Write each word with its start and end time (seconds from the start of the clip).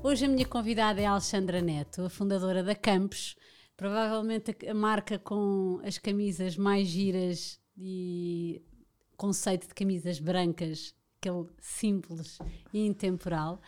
Hoje 0.00 0.26
a 0.26 0.28
minha 0.28 0.46
convidada 0.46 1.00
é 1.00 1.06
a 1.06 1.10
Alexandra 1.10 1.60
Neto, 1.60 2.02
a 2.02 2.08
fundadora 2.08 2.62
da 2.62 2.74
Campos, 2.74 3.36
provavelmente 3.76 4.56
a 4.68 4.72
marca 4.72 5.18
com 5.18 5.80
as 5.82 5.98
camisas 5.98 6.56
mais 6.56 6.86
giras 6.86 7.60
e 7.76 8.62
conceito 9.16 9.66
de 9.66 9.74
camisas 9.74 10.20
brancas, 10.20 10.94
aquele 11.20 11.46
simples 11.60 12.38
e 12.72 12.86
intemporal. 12.86 13.60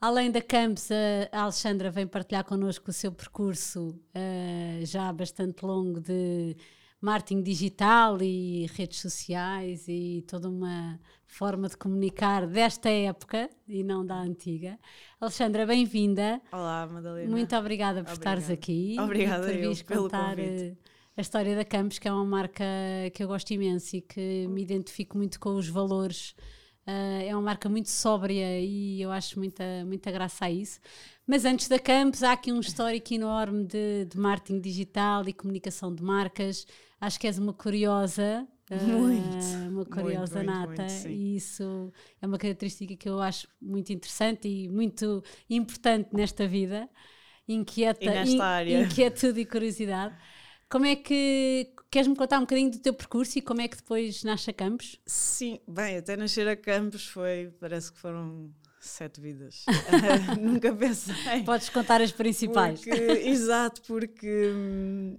Além 0.00 0.30
da 0.30 0.40
Campos, 0.40 0.88
a 1.32 1.40
Alexandra 1.42 1.90
vem 1.90 2.06
partilhar 2.06 2.44
connosco 2.44 2.90
o 2.90 2.92
seu 2.92 3.10
percurso 3.10 4.00
uh, 4.14 4.86
já 4.86 5.12
bastante 5.12 5.66
longo 5.66 6.00
de 6.00 6.56
marketing 7.04 7.42
digital 7.42 8.22
e 8.22 8.66
redes 8.72 9.00
sociais 9.00 9.86
e 9.86 10.24
toda 10.26 10.48
uma 10.48 10.98
forma 11.26 11.68
de 11.68 11.76
comunicar 11.76 12.46
desta 12.46 12.88
época 12.88 13.50
e 13.68 13.84
não 13.84 14.06
da 14.06 14.16
antiga. 14.16 14.78
Alexandra, 15.20 15.66
bem-vinda. 15.66 16.40
Olá, 16.50 16.86
Madalena. 16.86 17.30
Muito 17.30 17.54
obrigada 17.54 18.02
por 18.02 18.12
obrigada. 18.12 18.40
estares 18.40 18.50
aqui. 18.50 18.96
Obrigada 18.98 19.52
e 19.52 19.76
por 19.76 19.84
pelo 19.84 20.02
contar 20.04 20.36
convite. 20.36 20.62
Eh, 20.62 20.74
a 21.18 21.20
história 21.20 21.54
da 21.54 21.64
Campos, 21.64 21.98
que 21.98 22.08
é 22.08 22.12
uma 22.12 22.24
marca 22.24 22.64
que 23.12 23.22
eu 23.22 23.28
gosto 23.28 23.50
imenso 23.50 23.96
e 23.96 24.00
que 24.00 24.48
me 24.48 24.62
identifico 24.62 25.18
muito 25.18 25.38
com 25.38 25.56
os 25.56 25.68
valores 25.68 26.34
Uh, 26.86 27.24
é 27.26 27.34
uma 27.34 27.40
marca 27.40 27.66
muito 27.66 27.88
sóbria 27.88 28.60
e 28.60 29.00
eu 29.00 29.10
acho 29.10 29.38
muita, 29.38 29.64
muita 29.86 30.10
graça 30.10 30.44
a 30.44 30.50
isso. 30.50 30.78
Mas 31.26 31.46
antes 31.46 31.66
da 31.66 31.78
Campos, 31.78 32.22
há 32.22 32.32
aqui 32.32 32.52
um 32.52 32.60
histórico 32.60 33.14
enorme 33.14 33.64
de, 33.64 34.04
de 34.04 34.18
marketing 34.18 34.60
digital 34.60 35.26
e 35.26 35.32
comunicação 35.32 35.94
de 35.94 36.02
marcas. 36.02 36.66
Acho 37.00 37.20
que 37.20 37.26
és 37.26 37.38
uma 37.38 37.52
curiosa. 37.52 38.46
Uh, 38.70 39.68
uma 39.68 39.84
curiosa 39.84 40.42
muito, 40.42 40.50
nata, 40.50 40.82
muito, 40.84 41.08
e 41.08 41.36
isso 41.36 41.92
é 42.20 42.26
uma 42.26 42.38
característica 42.38 42.96
que 42.96 43.08
eu 43.08 43.20
acho 43.20 43.46
muito 43.60 43.92
interessante 43.92 44.48
e 44.48 44.68
muito 44.70 45.22
importante 45.50 46.08
nesta 46.14 46.46
vida. 46.46 46.88
Inquieta, 47.46 48.02
e 48.02 48.08
nesta 48.08 48.34
in, 48.34 48.40
área. 48.40 48.82
inquietude 48.82 49.40
e 49.40 49.44
curiosidade. 49.44 50.16
Como 50.70 50.86
é 50.86 50.96
que 50.96 51.74
queres-me 51.90 52.16
contar 52.16 52.38
um 52.38 52.40
bocadinho 52.40 52.70
do 52.70 52.78
teu 52.78 52.94
percurso 52.94 53.38
e 53.38 53.42
como 53.42 53.60
é 53.60 53.68
que 53.68 53.76
depois 53.76 54.24
nasce 54.24 54.50
a 54.50 54.52
Campos? 54.52 54.98
Sim, 55.06 55.60
bem, 55.68 55.98
até 55.98 56.16
nascer 56.16 56.48
a 56.48 56.56
Campos 56.56 57.06
foi, 57.06 57.52
parece 57.60 57.92
que 57.92 57.98
foram 57.98 58.50
sete 58.80 59.20
vidas. 59.20 59.64
Nunca 60.40 60.74
pensei. 60.74 61.42
Podes 61.44 61.68
contar 61.68 62.00
as 62.00 62.12
principais. 62.12 62.80
Porque, 62.80 63.00
exato, 63.28 63.82
porque 63.82 64.50
hum, 64.52 65.18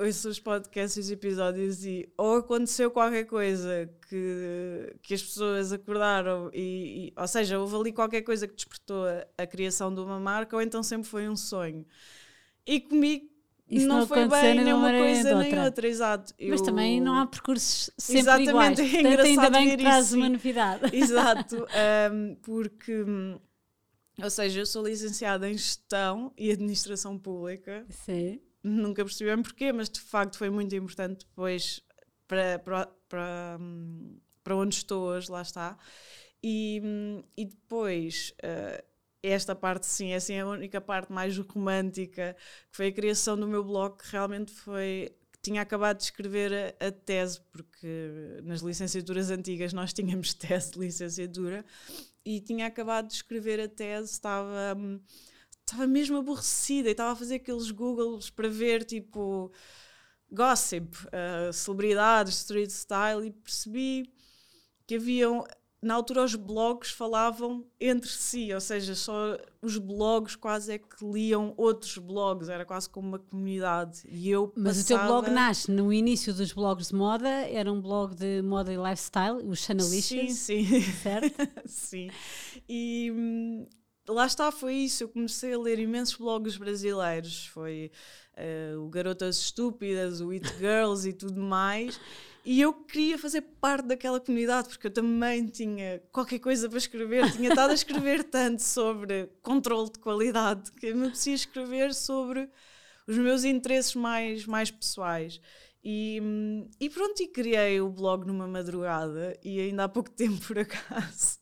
ouço 0.00 0.28
os 0.28 0.40
podcasts 0.40 0.96
e 0.96 1.00
os 1.00 1.10
episódios 1.10 1.84
e 1.84 2.08
ou 2.16 2.36
aconteceu 2.36 2.90
qualquer 2.90 3.24
coisa 3.24 3.90
que, 4.08 4.96
que 5.02 5.14
as 5.14 5.22
pessoas 5.22 5.72
acordaram 5.72 6.50
e, 6.52 7.08
e 7.08 7.12
ou 7.16 7.28
seja, 7.28 7.58
houve 7.58 7.76
ali 7.76 7.92
qualquer 7.92 8.22
coisa 8.22 8.48
que 8.48 8.54
despertou 8.54 9.06
a, 9.06 9.26
a 9.36 9.46
criação 9.46 9.94
de 9.94 10.00
uma 10.00 10.18
marca 10.18 10.56
ou 10.56 10.62
então 10.62 10.82
sempre 10.82 11.08
foi 11.08 11.28
um 11.28 11.36
sonho. 11.36 11.84
E 12.66 12.80
comigo 12.80 13.28
isso 13.68 13.86
não, 13.86 14.00
não 14.00 14.06
foi 14.06 14.28
bem 14.28 14.62
nem 14.62 14.72
uma 14.72 14.90
coisa 14.90 15.34
nem 15.36 15.46
outra, 15.46 15.64
outra 15.64 15.88
exato. 15.88 16.34
Mas 16.40 16.60
eu... 16.60 16.66
também 16.66 17.00
não 17.00 17.18
há 17.18 17.26
percursos 17.26 17.90
sempre 17.96 18.20
Exatamente, 18.20 18.50
iguais. 18.50 18.78
É 18.94 19.02
Portanto, 19.02 19.26
ainda 19.26 19.50
bem 19.50 19.70
que 19.70 19.76
traz 19.78 20.12
uma 20.12 20.28
novidade. 20.28 20.82
Exato, 20.96 21.66
um, 22.12 22.34
porque, 22.36 23.04
ou 24.22 24.30
seja, 24.30 24.60
eu 24.60 24.66
sou 24.66 24.86
licenciada 24.86 25.48
em 25.48 25.54
Gestão 25.54 26.32
e 26.36 26.50
Administração 26.50 27.18
Pública. 27.18 27.86
Sim. 27.88 28.40
Nunca 28.64 29.04
percebi 29.04 29.42
porquê, 29.42 29.72
mas 29.72 29.88
de 29.88 30.00
facto 30.00 30.38
foi 30.38 30.50
muito 30.50 30.74
importante 30.74 31.26
depois 31.26 31.80
para, 32.26 32.58
para, 32.58 32.86
para, 33.08 33.58
para 34.42 34.56
onde 34.56 34.74
estou 34.74 35.04
hoje, 35.04 35.30
lá 35.30 35.42
está. 35.42 35.78
E, 36.42 36.82
e 37.36 37.44
depois... 37.44 38.34
Uh, 38.42 38.94
esta 39.26 39.54
parte 39.54 39.86
sim, 39.86 40.12
é 40.12 40.16
assim 40.16 40.38
a 40.38 40.46
única 40.46 40.80
parte 40.82 41.10
mais 41.10 41.36
romântica, 41.38 42.36
que 42.70 42.76
foi 42.76 42.88
a 42.88 42.92
criação 42.92 43.38
do 43.38 43.48
meu 43.48 43.64
blog, 43.64 43.96
que 43.96 44.10
realmente 44.12 44.52
foi 44.52 45.16
tinha 45.44 45.60
acabado 45.60 45.98
de 45.98 46.04
escrever 46.04 46.74
a, 46.80 46.86
a, 46.86 46.90
tese, 46.90 47.38
porque 47.52 48.40
nas 48.44 48.62
licenciaturas 48.62 49.30
antigas 49.30 49.74
nós 49.74 49.92
tínhamos 49.92 50.32
tese 50.34 50.72
de 50.72 50.78
licenciatura, 50.78 51.64
e 52.24 52.40
tinha 52.40 52.66
acabado 52.66 53.08
de 53.08 53.14
escrever 53.14 53.60
a 53.60 53.68
tese, 53.68 54.12
estava, 54.12 54.74
estava 55.66 55.86
mesmo 55.86 56.18
aborrecida 56.18 56.88
e 56.88 56.92
estava 56.92 57.12
a 57.12 57.16
fazer 57.16 57.36
aqueles 57.36 57.70
Googles 57.70 58.30
para 58.30 58.48
ver 58.48 58.84
tipo 58.84 59.50
gossip, 60.30 60.96
uh, 61.06 61.52
celebridades, 61.52 62.36
street 62.38 62.70
style, 62.70 63.26
e 63.26 63.30
percebi 63.30 64.10
que 64.86 64.96
haviam 64.96 65.44
na 65.84 65.94
altura 65.94 66.24
os 66.24 66.34
blogs 66.34 66.90
falavam 66.90 67.66
entre 67.78 68.08
si, 68.10 68.52
ou 68.52 68.60
seja, 68.60 68.94
só 68.94 69.36
os 69.60 69.76
blogs 69.76 70.34
quase 70.34 70.72
é 70.72 70.78
que 70.78 71.04
liam 71.04 71.52
outros 71.58 71.98
blogs, 71.98 72.48
era 72.48 72.64
quase 72.64 72.88
como 72.88 73.08
uma 73.08 73.18
comunidade. 73.18 74.00
E 74.08 74.30
eu 74.30 74.50
Mas 74.56 74.78
passava... 74.78 75.02
o 75.02 75.06
teu 75.06 75.22
blog 75.22 75.30
nasce 75.30 75.70
no 75.70 75.92
início 75.92 76.32
dos 76.32 76.52
blogs 76.52 76.88
de 76.88 76.94
moda, 76.94 77.28
era 77.28 77.70
um 77.70 77.80
blog 77.80 78.14
de 78.14 78.40
moda 78.40 78.72
e 78.72 78.76
lifestyle, 78.76 79.46
o 79.46 79.54
Chanelicious, 79.54 80.32
sim, 80.32 80.64
sim. 80.64 80.82
certo? 81.02 81.36
sim. 81.66 82.10
E 82.66 83.12
hum, 83.14 83.66
lá 84.08 84.26
está, 84.26 84.50
foi 84.50 84.74
isso. 84.74 85.04
Eu 85.04 85.08
comecei 85.08 85.52
a 85.54 85.58
ler 85.58 85.78
imensos 85.78 86.16
blogs 86.16 86.56
brasileiros. 86.56 87.46
Foi 87.46 87.90
uh, 88.36 88.80
o 88.80 88.88
Garotas 88.88 89.36
Estúpidas, 89.36 90.20
o 90.20 90.30
It 90.30 90.46
Girls 90.58 91.08
e 91.08 91.12
tudo 91.12 91.40
mais. 91.40 91.98
E 92.44 92.60
eu 92.60 92.74
queria 92.74 93.16
fazer 93.16 93.40
parte 93.40 93.86
daquela 93.86 94.20
comunidade, 94.20 94.68
porque 94.68 94.88
eu 94.88 94.90
também 94.90 95.46
tinha 95.46 96.02
qualquer 96.12 96.38
coisa 96.38 96.68
para 96.68 96.76
escrever. 96.76 97.32
Tinha 97.32 97.48
estado 97.48 97.70
a 97.70 97.74
escrever 97.74 98.22
tanto 98.28 98.62
sobre 98.62 99.30
controle 99.40 99.90
de 99.90 99.98
qualidade 99.98 100.70
que 100.72 100.88
eu 100.88 100.96
me 100.96 101.08
preciso 101.08 101.46
escrever 101.46 101.94
sobre 101.94 102.50
os 103.06 103.16
meus 103.16 103.44
interesses 103.44 103.94
mais, 103.94 104.44
mais 104.44 104.70
pessoais. 104.70 105.40
E, 105.82 106.20
e 106.80 106.88
pronto, 106.88 107.22
e 107.22 107.28
criei 107.28 107.80
o 107.80 107.90
blog 107.90 108.26
numa 108.26 108.46
madrugada 108.46 109.38
e 109.42 109.60
ainda 109.60 109.84
há 109.84 109.88
pouco 109.88 110.10
tempo, 110.10 110.38
por 110.46 110.58
acaso, 110.58 111.38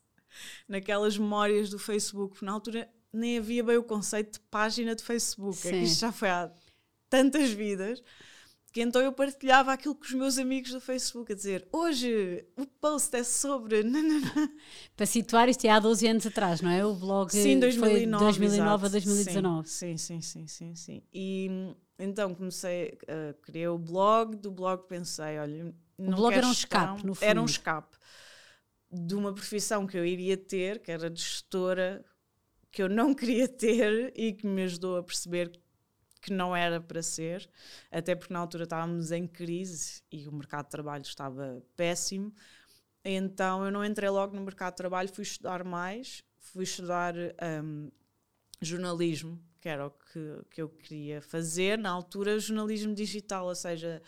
naquelas 0.72 1.19
memórias 1.19 1.69
do 1.69 1.78
Facebook, 1.78 2.43
na 2.43 2.53
altura 2.53 2.88
nem 3.12 3.37
havia 3.37 3.62
bem 3.62 3.77
o 3.77 3.84
conceito 3.84 4.33
de 4.33 4.41
página 4.41 4.94
de 4.94 5.05
Facebook, 5.05 5.59
Sim. 5.59 5.69
é 5.69 5.71
que 5.72 5.78
isto 5.84 6.00
já 6.00 6.10
foi 6.10 6.31
há 6.31 6.50
tantas 7.10 7.50
vidas 7.50 8.03
que 8.72 8.81
então 8.81 9.03
eu 9.03 9.12
partilhava 9.12 9.71
aquilo 9.71 9.94
com 9.94 10.03
os 10.03 10.15
meus 10.15 10.38
amigos 10.38 10.71
do 10.71 10.81
Facebook, 10.81 11.31
a 11.31 11.34
dizer 11.37 11.69
hoje 11.71 12.43
o 12.56 12.65
post 12.65 13.15
é 13.15 13.22
sobre. 13.22 13.82
Para 14.97 15.05
situar, 15.05 15.47
isto 15.50 15.66
é 15.66 15.69
há 15.69 15.78
12 15.78 16.09
anos 16.09 16.27
atrás, 16.27 16.62
não 16.62 16.71
é? 16.71 16.82
O 16.82 16.94
blog 16.94 17.31
sim, 17.31 17.61
2009, 17.61 18.25
foi 18.25 18.49
2009 18.49 18.87
a 18.87 18.88
2019. 18.88 19.69
Sim, 19.69 19.99
sim, 19.99 20.22
sim, 20.22 20.47
sim, 20.47 20.75
sim. 20.75 21.03
E 21.12 21.50
então 21.99 22.34
comecei, 22.34 22.99
uh, 23.03 23.38
criei 23.43 23.69
o 23.69 23.77
blog, 23.77 24.37
do 24.37 24.50
blog 24.50 24.88
pensei, 24.88 25.38
olha. 25.38 25.75
O 25.99 26.11
blog 26.11 26.34
era 26.34 26.47
um 26.47 26.53
escape, 26.53 27.06
no 27.06 27.15
fundo. 27.15 27.28
Era 27.28 27.43
um 27.43 27.44
escape 27.44 27.99
de 28.93 29.15
uma 29.15 29.33
profissão 29.33 29.87
que 29.87 29.97
eu 29.97 30.05
iria 30.05 30.37
ter, 30.37 30.81
que 30.81 30.93
era 30.93 31.09
de 31.09 31.21
gestora, 31.21 32.05
que 32.71 32.83
eu 32.83 32.89
não 32.89 33.15
queria 33.15 33.49
ter 33.49 34.12
e 34.15 34.33
que 34.33 34.47
me 34.47 34.65
ajudou 34.65 34.99
a 34.99 35.03
perceber 35.03 35.50
que 36.21 36.33
não 36.33 36.55
era 36.55 36.81
para 36.81 37.03
ser, 37.03 37.50
até 37.91 38.15
porque 38.15 38.33
na 38.33 38.39
altura 38.39 38.65
estávamos 38.65 39.11
em 39.11 39.27
crise 39.27 40.03
e 40.11 40.29
o 40.29 40.33
mercado 40.33 40.67
de 40.67 40.71
trabalho 40.71 41.03
estava 41.03 41.62
péssimo. 41.77 42.33
Então 43.05 43.65
eu 43.65 43.73
não 43.73 43.85
entrei 43.85 44.09
logo 44.09 44.37
no 44.37 44.43
mercado 44.43 44.75
de 44.75 44.77
trabalho, 44.77 45.12
fui 45.12 45.23
estudar 45.23 45.65
mais, 45.65 46.23
fui 46.38 46.62
estudar 46.62 47.15
um, 47.65 47.91
jornalismo, 48.61 49.43
que 49.61 49.69
era 49.69 49.87
o 49.87 49.91
que, 49.91 50.45
que 50.50 50.62
eu 50.62 50.69
queria 50.69 51.21
fazer. 51.21 51.77
Na 51.77 51.91
altura, 51.91 52.38
jornalismo 52.38 52.95
digital, 52.95 53.47
ou 53.47 53.55
seja, 53.56 54.00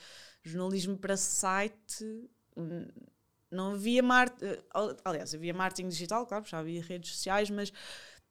jornalismo 0.42 0.96
para 0.96 1.16
site. 1.16 2.30
Não 3.54 3.72
havia 3.72 4.02
marketing, 4.02 4.44
eh, 4.46 4.62
aliás, 5.04 5.34
havia 5.34 5.54
marketing 5.54 5.88
digital, 5.88 6.26
claro, 6.26 6.44
já 6.46 6.58
havia 6.58 6.82
redes 6.82 7.10
sociais, 7.12 7.48
mas 7.50 7.72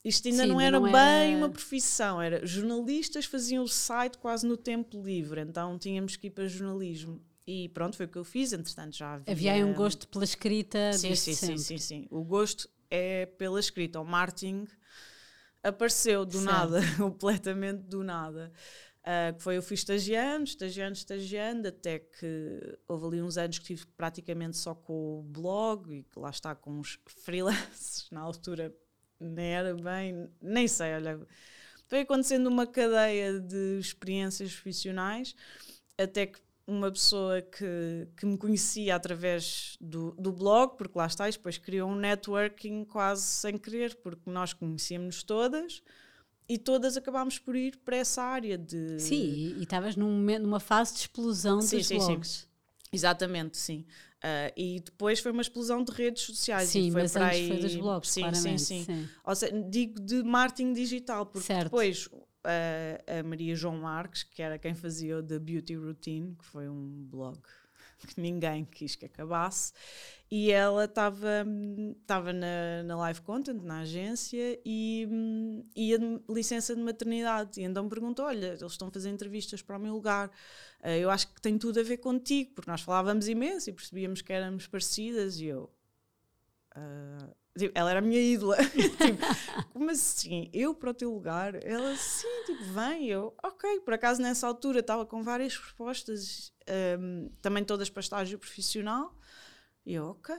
isto 0.03 0.27
ainda 0.27 0.43
Sim, 0.43 0.49
não 0.49 0.59
era 0.59 0.79
não 0.79 0.91
bem 0.91 1.35
uma 1.37 1.49
profissão, 1.49 2.21
era 2.21 2.45
jornalistas 2.45 3.25
faziam 3.25 3.63
o 3.63 3.67
site 3.67 4.17
quase 4.17 4.45
no 4.45 4.57
tempo 4.57 5.01
livre, 5.01 5.41
então 5.41 5.79
tínhamos 5.79 6.15
que 6.15 6.27
ir 6.27 6.31
para 6.31 6.47
jornalismo. 6.47 7.21
E 7.47 7.69
pronto, 7.69 7.95
foi 7.97 8.05
o 8.05 8.09
que 8.09 8.17
eu 8.17 8.23
fiz, 8.23 8.53
entretanto 8.53 8.95
já 8.95 9.13
havia... 9.15 9.33
Havia 9.33 9.53
aí 9.53 9.63
um 9.63 9.73
gosto 9.73 10.07
pela 10.07 10.23
escrita 10.23 10.93
sim, 10.93 11.15
sim, 11.15 11.33
sim, 11.33 11.57
sim, 11.57 11.77
sim. 11.77 12.07
O 12.09 12.23
gosto 12.23 12.69
é 12.89 13.25
pela 13.25 13.59
escrita, 13.59 13.99
o 13.99 14.05
marketing 14.05 14.67
apareceu 15.61 16.25
do 16.25 16.39
Certo. 16.39 16.45
nada, 16.45 16.81
completamente 16.97 17.83
do 17.83 18.03
nada. 18.03 18.51
Ah, 19.05 19.33
que 19.33 19.43
foi 19.43 19.57
eu 19.57 19.61
fui 19.61 19.73
estagiando, 19.75 20.45
estagiando, 20.45 20.93
estagiando, 20.93 21.67
até 21.67 21.99
que 21.99 22.77
houve 22.87 23.07
ali 23.07 23.21
uns 23.21 23.37
anos 23.37 23.59
que 23.59 23.65
tive 23.65 23.85
praticamente 23.97 24.55
só 24.55 24.73
com 24.73 25.19
o 25.19 25.23
blog 25.23 25.93
e 25.93 26.03
que 26.03 26.17
lá 26.17 26.29
está 26.29 26.55
com 26.55 26.79
os 26.79 26.97
freelances, 27.07 28.07
na 28.11 28.21
altura 28.21 28.73
nem 29.19 29.53
era 29.55 29.75
bem, 29.75 30.29
nem 30.41 30.67
sei, 30.69 30.93
olha, 30.93 31.19
foi 31.87 32.01
acontecendo 32.01 32.47
uma 32.47 32.65
cadeia 32.65 33.39
de 33.41 33.77
experiências 33.77 34.53
profissionais 34.53 35.35
até 35.97 36.27
que 36.27 36.39
uma 36.65 36.89
pessoa 36.89 37.41
que, 37.41 38.07
que 38.15 38.25
me 38.25 38.37
conhecia 38.37 38.95
através 38.95 39.77
do, 39.81 40.11
do 40.11 40.31
blog, 40.31 40.77
porque 40.77 40.97
lá 40.97 41.07
está, 41.07 41.27
e 41.27 41.31
depois 41.33 41.57
criou 41.57 41.89
um 41.89 41.95
networking 41.95 42.85
quase 42.85 43.23
sem 43.23 43.57
querer, 43.57 43.95
porque 43.95 44.29
nós 44.29 44.53
conhecíamos 44.53 45.23
todas 45.23 45.83
e 46.47 46.57
todas 46.57 46.97
acabámos 46.97 47.39
por 47.39 47.55
ir 47.55 47.77
para 47.77 47.97
essa 47.97 48.21
área 48.21 48.57
de. 48.57 48.99
Sim, 48.99 49.55
e 49.57 49.63
estavas 49.63 49.95
num 49.95 50.11
momento- 50.11 50.43
numa 50.43 50.59
fase 50.59 50.93
de 50.93 50.99
explosão 50.99 51.61
Sim, 51.61 51.77
dos 51.77 51.87
sim, 51.87 51.99
sim. 51.99 52.05
blogs. 52.05 52.47
Exatamente, 52.91 53.57
sim. 53.57 53.85
Ah, 54.21 54.51
e 54.55 54.79
depois 54.79 55.19
foi 55.19 55.31
uma 55.31 55.41
explosão 55.41 55.83
de 55.83 55.91
redes 55.91 56.23
sociais. 56.23 56.69
Sim, 56.69 56.87
e 56.87 56.91
foi 56.91 57.01
mas 57.01 57.15
antes 57.15 57.39
aí... 57.39 57.47
foi 57.47 57.57
dos 57.57 57.75
blogs, 57.75 58.09
sim, 58.09 58.21
claramente. 58.21 58.61
Sim, 58.61 58.83
sim. 58.83 58.85
sim. 58.85 59.09
Ou 59.25 59.35
seja, 59.35 59.61
digo 59.69 59.99
de 59.99 60.23
marketing 60.23 60.73
digital, 60.73 61.25
porque 61.25 61.47
Certo. 61.47 61.63
depois 61.65 62.07
a, 62.43 63.19
a 63.19 63.23
Maria 63.23 63.55
João 63.55 63.77
Marques, 63.77 64.23
que 64.23 64.41
era 64.41 64.57
quem 64.57 64.73
fazia 64.73 65.17
o 65.17 65.23
The 65.23 65.39
Beauty 65.39 65.75
Routine, 65.75 66.35
que 66.35 66.45
foi 66.45 66.69
um 66.69 67.05
blog 67.09 67.39
que 68.07 68.19
ninguém 68.19 68.65
quis 68.65 68.95
que 68.95 69.05
acabasse, 69.05 69.73
e 70.31 70.51
ela 70.51 70.85
estava 70.85 72.33
na, 72.33 72.83
na 72.85 72.97
live 72.97 73.21
content, 73.21 73.61
na 73.61 73.79
agência, 73.81 74.59
e 74.65 75.07
ia 75.75 75.99
de 75.99 76.21
licença 76.29 76.75
de 76.75 76.81
maternidade. 76.81 77.59
E 77.61 77.63
então 77.63 77.87
perguntou: 77.87 78.25
Olha, 78.25 78.47
eles 78.47 78.61
estão 78.63 78.87
a 78.87 78.91
fazer 78.91 79.09
entrevistas 79.09 79.61
para 79.61 79.77
o 79.77 79.79
meu 79.79 79.93
lugar. 79.93 80.31
eh, 80.81 80.99
eu 80.99 81.09
acho 81.09 81.27
que 81.33 81.41
tem 81.41 81.57
tudo 81.57 81.79
a 81.79 81.83
ver 81.83 81.97
contigo, 81.97 82.51
porque 82.55 82.69
nós 82.69 82.81
falávamos 82.81 83.27
imenso 83.27 83.69
e 83.69 83.73
percebíamos 83.73 84.21
que 84.21 84.33
éramos 84.33 84.67
parecidas, 84.67 85.39
e 85.39 85.45
eu. 85.45 85.69
"Ah", 86.75 87.29
tipo, 87.57 87.71
ela 87.77 87.91
era 87.91 87.99
a 87.99 88.01
minha 88.01 88.21
ídola. 88.21 88.57
Tipo, 88.63 89.71
como 89.71 89.89
assim? 89.91 90.49
Eu 90.53 90.73
para 90.73 90.91
o 90.91 90.93
teu 90.93 91.11
lugar? 91.11 91.55
Ela, 91.63 91.95
sim, 91.95 92.27
tipo, 92.45 92.63
vem. 92.65 93.07
Eu, 93.07 93.35
ok. 93.43 93.81
Por 93.81 93.93
acaso, 93.93 94.21
nessa 94.21 94.47
altura, 94.47 94.79
estava 94.79 95.05
com 95.05 95.23
várias 95.23 95.57
propostas, 95.57 96.51
hum, 96.99 97.29
também 97.41 97.63
todas 97.63 97.89
para 97.89 98.01
estágio 98.01 98.39
profissional. 98.39 99.17
E 99.85 99.93
eu, 99.93 100.05
ok. 100.05 100.35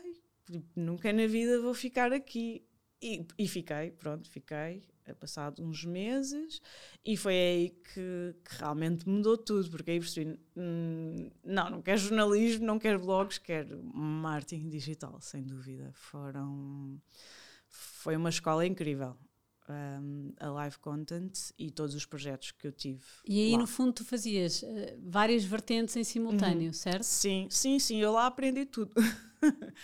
Tipo, 0.46 0.66
nunca 0.76 1.12
na 1.12 1.26
vida 1.26 1.60
vou 1.60 1.74
ficar 1.74 2.12
aqui. 2.12 2.66
E, 3.00 3.26
e 3.38 3.46
fiquei, 3.46 3.90
pronto, 3.90 4.30
fiquei. 4.30 4.82
É 5.06 5.12
passado 5.12 5.62
uns 5.62 5.84
meses 5.84 6.62
e 7.04 7.16
foi 7.16 7.34
aí 7.34 7.70
que, 7.70 8.34
que 8.42 8.56
realmente 8.58 9.06
mudou 9.06 9.36
tudo, 9.36 9.68
porque 9.70 9.90
aí 9.90 10.00
percebi, 10.00 10.38
hum, 10.56 11.30
não, 11.44 11.70
não 11.70 11.82
quero 11.82 11.98
jornalismo, 11.98 12.64
não 12.64 12.78
quero 12.78 12.98
blogs, 12.98 13.36
quero 13.36 13.82
marketing 13.82 14.70
digital, 14.70 15.20
sem 15.20 15.42
dúvida. 15.42 15.90
Foram, 15.92 16.98
foi 17.68 18.16
uma 18.16 18.30
escola 18.30 18.66
incrível. 18.66 19.14
um, 19.68 20.32
a 20.40 20.48
live 20.48 20.78
content 20.78 21.32
e 21.58 21.70
todos 21.70 21.94
os 21.94 22.06
projetos 22.06 22.50
que 22.52 22.66
eu 22.66 22.72
tive. 22.72 23.02
E 23.26 23.40
aí, 23.40 23.52
lá. 23.52 23.58
no 23.58 23.66
fundo, 23.66 23.92
tu 23.92 24.04
fazias 24.04 24.62
eh, 24.62 24.96
várias 25.02 25.44
vertentes 25.44 25.96
em 25.96 26.04
simultâneo, 26.04 26.72
certo? 26.72 27.02
Sim, 27.02 27.46
sim, 27.50 27.78
sim, 27.78 27.98
eu 27.98 28.12
lá 28.12 28.26
aprendi 28.26 28.64
tudo. 28.64 28.94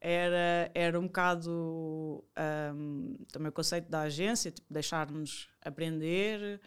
era, 0.00 0.70
era 0.74 0.98
um 0.98 1.06
bocado 1.06 2.24
um, 2.74 3.16
também 3.32 3.48
o 3.48 3.52
conceito 3.52 3.90
da 3.90 4.02
agência, 4.02 4.50
tipo, 4.50 4.66
deixar-nos 4.72 5.48
aprender, 5.60 6.60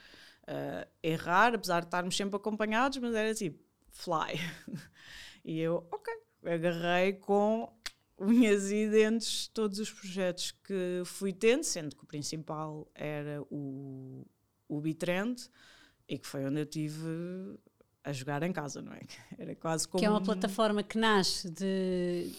uh, 0.44 0.90
errar, 1.02 1.56
apesar 1.56 1.82
de 1.82 1.88
estarmos 1.88 2.16
sempre 2.16 2.36
acompanhados, 2.36 2.98
mas 2.98 3.16
era 3.16 3.34
tipo, 3.34 3.64
fly. 3.90 4.40
e 5.46 5.60
eu, 5.60 5.88
ok, 5.92 6.14
agarrei 6.46 7.14
com 7.14 7.72
unhas 8.20 8.72
e 8.72 8.88
dentes 8.88 9.48
todos 9.48 9.80
os 9.80 9.92
projetos 9.92 10.52
que 10.52 11.02
fui 11.06 11.34
tendo, 11.34 11.64
sendo 11.64 11.96
que 11.96 12.04
o 12.04 12.08
principal 12.08 12.90
era 12.94 13.42
o, 13.50 14.26
o 14.68 14.80
Bitrend 14.80 15.50
e 16.08 16.20
que 16.20 16.28
foi 16.28 16.46
onde 16.46 16.60
eu 16.60 16.66
tive 16.66 17.58
a 18.04 18.12
jogar 18.12 18.44
em 18.44 18.52
casa, 18.52 18.82
não 18.82 18.94
é? 18.94 19.02
Era 19.38 19.56
quase 19.56 19.88
como 19.88 20.00
Que 20.00 20.06
é 20.06 20.10
uma 20.10 20.22
plataforma 20.22 20.84
que 20.84 20.98
nasce 20.98 21.50
de. 21.50 22.32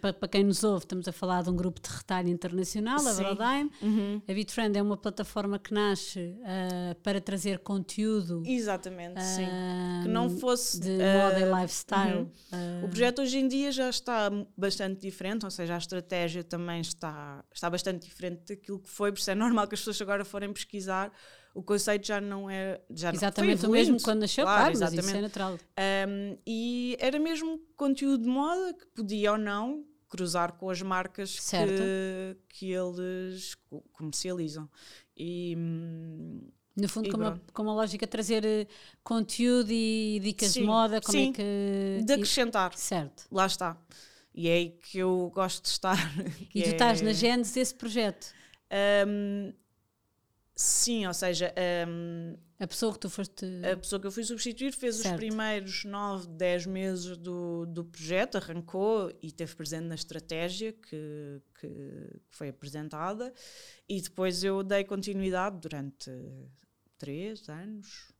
Para, 0.00 0.12
para 0.12 0.28
quem 0.28 0.44
nos 0.44 0.64
ouve, 0.64 0.84
estamos 0.84 1.06
a 1.06 1.12
falar 1.12 1.42
de 1.42 1.50
um 1.50 1.56
grupo 1.56 1.80
de 1.80 1.88
retalho 1.88 2.28
internacional, 2.28 2.98
a. 3.06 3.12
Broadime. 3.14 3.70
Uhum. 3.80 4.20
A 4.28 4.32
Bitrend 4.32 4.76
é 4.76 4.82
uma 4.82 4.96
plataforma 4.96 5.58
que 5.58 5.72
nasce 5.72 6.36
ah, 6.44 6.96
para 7.02 7.20
trazer 7.20 7.60
conteúdo 7.60 8.42
Exatamente, 8.44 9.22
sim. 9.22 9.44
ah, 9.44 10.00
Que 10.02 10.08
não 10.08 10.28
fosse 10.28 10.80
de 10.80 10.98
ah, 11.00 11.24
moda 11.24 11.40
e 11.40 11.62
lifestyle. 11.62 12.30
uhum. 12.52 12.84
O 12.84 12.88
projeto 12.88 13.22
hoje 13.22 13.38
em 13.38 13.46
dia 13.46 13.70
já 13.70 13.88
está 13.88 14.30
bastante 14.56 15.00
diferente, 15.00 15.44
ou 15.44 15.50
seja, 15.50 15.74
a 15.76 15.78
estratégia 15.78 16.42
também 16.42 16.80
está, 16.80 17.44
está 17.54 17.70
bastante 17.70 18.08
diferente 18.08 18.42
daquilo 18.48 18.80
que 18.80 18.88
foi, 18.90 19.12
por 19.12 19.18
isso 19.18 19.30
é 19.30 19.34
normal 19.34 19.68
que 19.68 19.74
as 19.74 19.80
pessoas 19.80 20.00
agora 20.02 20.24
forem 20.24 20.52
pesquisar. 20.52 21.12
O 21.54 21.62
conceito 21.62 22.06
já 22.06 22.20
não 22.20 22.48
é. 22.48 22.80
Já 22.90 23.10
não- 23.10 23.18
foi 23.18 23.26
exatamente 23.26 23.58
o 23.58 23.64
evoluindo, 23.64 23.92
mesmo 23.92 24.04
quando 24.04 24.20
nasceu, 24.20 24.44
claro, 24.44 24.60
claro, 24.60 24.78
mas 24.78 24.88
isso 24.92 24.98
exatamente. 25.00 25.18
é 25.18 25.22
natural. 25.22 25.58
Um, 26.08 26.38
e 26.46 26.96
era 27.00 27.18
mesmo 27.18 27.58
conteúdo 27.76 28.22
de 28.22 28.28
moda 28.28 28.72
que 28.74 28.86
podia 28.86 29.32
ou 29.32 29.38
não 29.38 29.84
cruzar 30.08 30.52
com 30.52 30.68
as 30.70 30.80
marcas 30.82 31.30
Certo. 31.30 31.72
que, 31.72 32.36
que 32.48 32.72
eles 32.72 33.54
co- 33.68 33.82
comercializam. 33.92 34.68
E, 35.16 35.54
hum, 35.56 36.40
No 36.76 36.88
fundo, 36.88 37.08
E 37.08 37.10
como 37.10 37.24
a, 37.24 37.30
pronto. 37.32 37.52
como 37.52 37.70
a 37.70 37.74
lógica 37.74 38.06
trazer 38.06 38.44
eh, 38.44 38.66
conteúdo 39.04 39.70
e 39.72 40.18
dicas 40.22 40.48
de 40.54 40.60
Sim, 40.60 40.66
moda, 40.66 41.00
como 41.00 41.18
sim. 41.18 41.30
é 41.30 41.32
que. 41.32 42.04
de 42.04 42.12
acrescentar, 42.12 42.72
certo. 42.76 43.24
lá 43.30 43.46
está. 43.46 43.76
E 44.34 44.48
é 44.48 44.52
aí 44.54 44.70
que 44.70 44.98
eu 44.98 45.30
gosto 45.34 45.62
de 45.64 45.68
estar. 45.68 45.96
E 46.54 46.62
tu 46.62 46.68
estás 46.70 47.02
é- 47.02 47.04
na 47.04 47.12
gênese 47.12 47.54
desse 47.54 47.74
projeto. 47.74 48.32
Um, 49.06 49.52
sim, 50.62 51.06
ou 51.06 51.14
seja, 51.14 51.52
um, 51.88 52.36
A 52.58 52.66
pessoa 52.66 52.92
que 52.92 52.98
tu 52.98 53.08
foste. 53.08 53.46
a 53.72 53.76
pessoa 53.76 53.98
que 53.98 54.06
eu 54.06 54.12
fui 54.12 54.22
substituir 54.24 54.72
fez 54.72 54.96
Certo. 54.96 55.14
os 55.14 55.16
primeiros 55.18 55.84
9, 55.84 56.26
10 56.28 56.66
meses 56.66 57.16
do, 57.16 57.64
do 57.66 57.84
projeto, 57.84 58.36
arrancou 58.36 59.10
e 59.22 59.32
teve 59.32 59.54
presente 59.56 59.84
na 59.86 59.94
estratégia 59.94 60.72
que, 60.72 61.40
que, 61.58 61.68
que 61.68 62.36
foi 62.36 62.48
apresentada 62.50 63.32
e 63.88 64.00
depois 64.00 64.44
eu 64.44 64.62
dei 64.62 64.84
continuidade 64.84 65.56
durante 65.58 66.10
3 66.98 67.48
anos, 67.48 68.12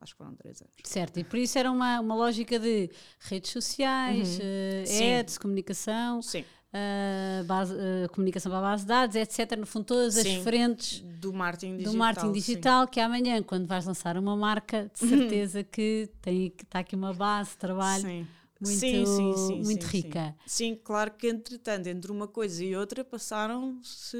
acho 0.00 0.12
que 0.12 0.18
foram 0.18 0.34
3 0.36 0.60
anos. 0.60 0.74
Certo, 0.84 1.18
e 1.18 1.24
por 1.24 1.38
isso 1.38 1.58
era 1.58 1.70
uma, 1.70 1.98
uma 2.00 2.14
lógica 2.14 2.58
de 2.58 2.90
redes 3.20 3.50
sociais, 3.50 4.38
Uhum. 4.38 4.86
Sim. 4.86 5.12
ads, 5.14 5.38
comunicação, 5.38 6.20
Sim, 6.22 6.44
eh, 6.72 7.42
base- 7.46 7.74
eh, 7.78 8.08
comunicação 8.08 8.50
para 8.50 8.58
a 8.58 8.62
base 8.70 8.82
de 8.82 8.88
dados, 8.88 9.16
etc. 9.16 9.56
No 9.58 9.66
fundo, 9.66 9.84
todas 9.86 10.16
as 10.16 10.22
Sim. 10.24 10.42
frentes 10.42 11.00
do 11.20 11.32
marketing 11.32 11.72
digital. 11.78 11.92
do 11.92 11.98
marketing 11.98 12.26
sim. 12.26 12.32
digital 12.32 12.88
que 12.88 13.00
amanhã, 13.00 13.42
quando 13.42 13.66
vais 13.66 13.86
lançar 13.86 14.16
uma 14.16 14.36
marca, 14.36 14.90
de 14.92 14.98
certeza 15.08 15.64
que 15.64 16.10
tem 16.20 16.50
que 16.50 16.64
está 16.64 16.80
aqui 16.80 16.94
uma 16.94 17.12
base 17.14 17.50
de 17.50 17.56
trabalho 17.56 18.02
Sim. 18.02 18.26
muito, 18.60 18.78
Sim, 18.80 19.06
sim, 19.06 19.36
sim, 19.36 19.62
muito 19.62 19.84
rica. 19.84 20.34
Sim, 20.46 20.74
claro 20.82 21.12
que 21.12 21.28
entretanto, 21.28 21.86
entre 21.86 22.10
uma 22.12 22.26
coisa 22.28 22.62
e 22.64 22.74
outra 22.76 23.04
passaram-se 23.04 24.16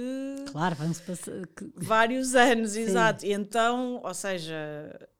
Claro, 0.50 0.74
vamos 0.76 1.00
passar. 1.00 1.32
vários 1.76 2.34
anos, 2.34 2.76
exato. 2.76 3.24
E 3.26 3.32
então, 3.32 4.00
ou 4.02 4.14
seja, 4.14 4.56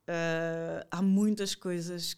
ah, 0.06 0.86
há 0.90 1.02
muitas 1.02 1.54
coisas 1.54 2.14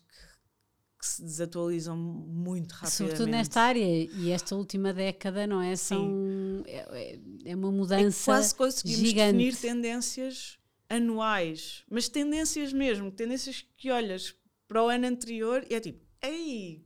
que, 1.00 1.06
se 1.06 1.22
desatualizam 1.22 1.96
muito 1.96 2.72
rapidamente. 2.72 2.96
Sobretudo 2.96 3.30
nesta 3.30 3.60
área, 3.62 3.80
e 3.82 4.30
esta 4.30 4.54
última 4.54 4.92
década, 4.92 5.46
não 5.46 5.60
é? 5.62 5.74
São, 5.76 6.62
é, 6.66 6.76
é- 7.14 7.18
é 7.46 7.56
uma 7.56 7.68
É 7.68 7.72
mudança 7.76 8.26
quase 8.26 8.54
conseguimos 8.54 8.98
gigante. 9.08 9.36
definir 9.36 9.56
tendências 9.56 10.58
anuais, 10.88 11.84
mas 11.90 12.08
tendências 12.08 12.72
mesmo, 12.72 13.10
tendências 13.10 13.64
que 13.76 13.90
olhas 13.90 14.34
para 14.68 14.82
o 14.82 14.88
ano 14.88 15.06
anterior 15.06 15.64
e 15.70 15.74
é 15.74 15.80
tipo, 15.80 16.04
ei, 16.22 16.84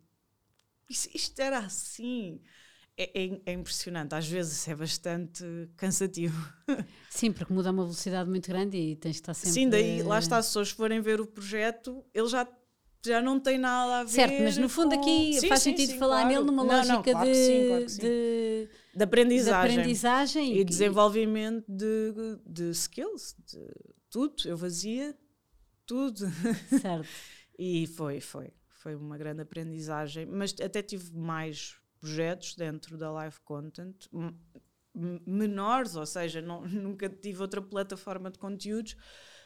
isto 0.88 1.40
era 1.40 1.58
assim. 1.58 2.40
É, 2.96 3.24
é- 3.24 3.40
é 3.46 3.52
impressionante, 3.52 4.14
às 4.14 4.26
vezes 4.28 4.68
é 4.68 4.74
bastante 4.74 5.44
cansativo. 5.76 6.36
Sim, 7.10 7.32
porque 7.32 7.52
muda 7.52 7.70
uma 7.70 7.82
velocidade 7.84 8.28
muito 8.28 8.48
grande 8.48 8.76
e 8.76 8.96
tens 8.96 9.12
de 9.16 9.20
estar 9.20 9.34
sempre. 9.34 9.52
Sim, 9.52 9.68
daí 9.68 10.02
lá 10.02 10.18
está, 10.18 10.40
se 10.42 10.48
pessoas 10.50 10.70
forem 10.70 11.00
ver 11.00 11.20
o 11.20 11.26
projeto, 11.26 12.04
ele 12.14 12.28
já, 12.28 12.46
já 13.04 13.20
não 13.22 13.38
tem 13.40 13.58
nada 13.58 14.00
a 14.00 14.04
ver. 14.04 14.10
Certo, 14.10 14.42
mas 14.42 14.56
no 14.56 14.68
fundo 14.68 14.94
com- 14.94 15.00
aqui 15.00 15.34
Sim, 15.40 15.48
faz 15.48 15.62
sim, 15.62 15.70
sentido 15.70 15.92
sim, 15.92 15.98
falar 15.98 16.20
claro. 16.22 16.28
nele 16.34 16.44
numa 16.44 16.64
Não, 16.64 16.70
não, 16.70 16.76
lógica 16.76 17.10
claro 17.12 17.26
que 17.26 17.32
de, 17.34 17.66
claro 17.68 17.86
de- 17.86 17.96
de 17.98 18.68
de 18.96 19.02
aprendizagem. 19.02 19.70
aprendizagem 19.78 20.56
e 20.58 20.64
desenvolvimento 20.64 21.64
de, 21.68 22.12
de 22.46 22.70
skills, 22.70 23.34
de 23.46 23.66
tudo. 24.10 24.34
Eu 24.46 24.56
fazia 24.58 25.16
tudo. 25.86 26.26
Certo. 26.80 27.08
E 27.56 27.86
foi, 27.86 28.20
foi. 28.20 28.52
Foi 28.68 28.96
uma 28.96 29.16
grande 29.16 29.40
aprendizagem. 29.42 30.26
Mas 30.26 30.52
até 30.60 30.82
tive 30.82 31.16
mais 31.16 31.76
projetos 32.00 32.56
dentro 32.56 32.98
da 32.98 33.10
live 33.12 33.36
content. 33.44 33.94
Menores, 35.26 35.96
ou 35.96 36.06
seja, 36.06 36.40
não, 36.40 36.62
nunca 36.66 37.08
tive 37.08 37.40
outra 37.40 37.60
plataforma 37.60 38.30
de 38.30 38.38
conteúdos, 38.38 38.96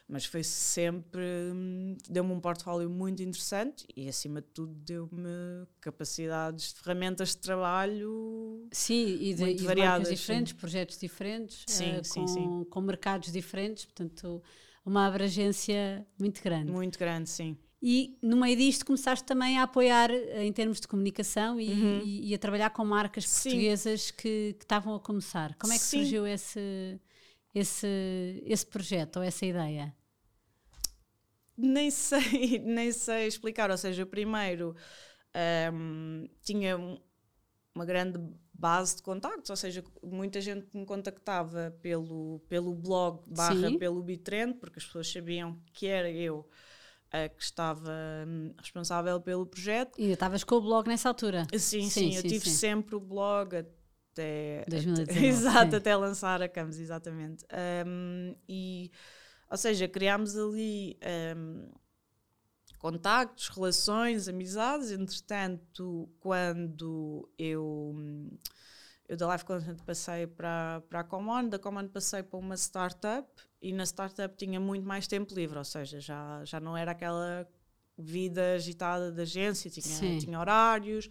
mas 0.08 0.24
foi 0.24 0.42
sempre. 0.42 1.22
Hum, 1.52 1.96
deu-me 2.08 2.32
um 2.32 2.40
portfólio 2.40 2.88
muito 2.88 3.22
interessante 3.22 3.86
e, 3.94 4.08
acima 4.08 4.40
de 4.40 4.48
tudo, 4.48 4.72
deu-me 4.74 5.66
capacidades, 5.80 6.72
ferramentas 6.72 7.30
de 7.30 7.38
trabalho. 7.38 8.66
Sim, 8.72 9.18
e 9.20 9.34
de, 9.34 9.42
muito 9.42 9.62
e 9.62 9.66
variadas, 9.66 10.08
diferentes, 10.08 10.52
sim. 10.52 10.58
projetos 10.58 10.98
diferentes, 10.98 11.64
sim, 11.66 11.98
uh, 11.98 12.04
sim, 12.04 12.20
com, 12.20 12.26
sim. 12.26 12.64
com 12.70 12.80
mercados 12.80 13.30
diferentes, 13.30 13.84
portanto, 13.84 14.42
uma 14.84 15.06
abrangência 15.06 16.06
muito 16.18 16.42
grande. 16.42 16.72
Muito 16.72 16.98
grande, 16.98 17.28
sim. 17.28 17.56
E 17.80 18.18
no 18.20 18.36
meio 18.36 18.56
disto 18.56 18.84
começaste 18.84 19.24
também 19.24 19.58
a 19.58 19.62
apoiar 19.62 20.10
eh, 20.10 20.44
em 20.44 20.52
termos 20.52 20.80
de 20.80 20.88
comunicação 20.88 21.60
e, 21.60 21.68
uhum. 21.68 22.02
e, 22.04 22.30
e 22.30 22.34
a 22.34 22.38
trabalhar 22.38 22.70
com 22.70 22.84
marcas 22.84 23.24
portuguesas 23.24 24.10
que, 24.10 24.54
que, 24.58 24.64
estavam 24.64 24.96
a 24.96 25.00
começar. 25.00 25.54
Como 25.54 25.72
é 25.72 25.76
que 25.78 25.84
Sim. 25.84 25.98
surgiu 25.98 26.26
esse, 26.26 26.98
esse, 27.58 28.42
esse 28.46 28.66
projeto 28.66 29.16
ou 29.16 29.22
essa 29.22 29.44
ideia? 29.44 29.94
Nem 31.56 31.90
sei, 31.92 32.58
nem 32.58 32.92
sei 32.92 33.26
explicar. 33.26 33.70
Ou 33.70 33.78
seja, 33.78 34.06
primeiro 34.06 34.74
um, 35.72 36.28
tinha 36.42 36.76
uma 37.74 37.84
grande 37.84 38.18
base 38.52 38.96
de 38.96 39.02
contactos, 39.02 39.50
ou 39.50 39.56
seja, 39.56 39.84
muita 40.02 40.40
gente 40.40 40.66
me 40.76 40.84
contactava 40.84 41.76
pelo, 41.80 42.40
pelo 42.48 42.74
blog 42.74 43.22
barra 43.26 43.68
Sim. 43.68 43.78
pelo 43.78 44.02
Bitrend, 44.02 44.54
porque 44.54 44.80
as 44.80 44.84
pessoas 44.84 45.10
sabiam 45.10 45.60
que 45.72 45.86
era 45.86 46.10
eu 46.10 46.38
uh, 46.38 47.36
que 47.36 47.42
estava 47.42 47.92
um, 48.26 48.52
responsável 48.58 49.20
pelo 49.20 49.46
projeto. 49.46 50.00
E 50.00 50.10
estavas 50.10 50.42
com 50.42 50.56
o 50.56 50.60
blog 50.60 50.88
nessa 50.88 51.08
altura? 51.08 51.46
Sim, 51.52 51.88
sim, 51.88 51.88
sim 51.88 52.16
eu 52.16 52.22
tive 52.22 52.48
sim. 52.48 52.56
sempre 52.56 52.96
o 52.96 53.00
blog 53.00 53.64
até... 54.18 54.64
2019. 54.68 55.26
exato, 55.26 55.76
até 55.76 55.94
lançar 55.96 56.42
a 56.42 56.48
Camus, 56.48 56.78
exatamente. 56.78 57.44
Um, 57.86 58.34
e 58.48 58.90
ou 59.50 59.56
seja, 59.56 59.88
criámos 59.88 60.36
ali 60.36 60.98
um, 61.36 61.70
contactos, 62.78 63.48
relações, 63.48 64.28
amizades. 64.28 64.90
Entretanto, 64.90 66.08
quando 66.20 67.28
eu, 67.38 67.96
eu 69.08 69.16
da 69.16 69.32
Life 69.32 69.44
Content 69.44 69.82
passei 69.84 70.26
para, 70.26 70.82
para 70.88 71.00
a 71.00 71.04
Common, 71.04 71.48
da 71.48 71.58
Common 71.58 71.88
passei 71.88 72.22
para 72.22 72.38
uma 72.38 72.56
startup 72.56 73.28
e 73.60 73.72
na 73.72 73.84
startup 73.84 74.36
tinha 74.36 74.60
muito 74.60 74.86
mais 74.86 75.06
tempo 75.06 75.34
livre, 75.34 75.58
ou 75.58 75.64
seja, 75.64 75.98
já, 75.98 76.44
já 76.44 76.60
não 76.60 76.76
era 76.76 76.92
aquela 76.92 77.48
vida 77.96 78.54
agitada 78.54 79.10
da 79.10 79.22
agência, 79.22 79.68
tinha, 79.68 80.18
tinha 80.20 80.38
horários, 80.38 81.08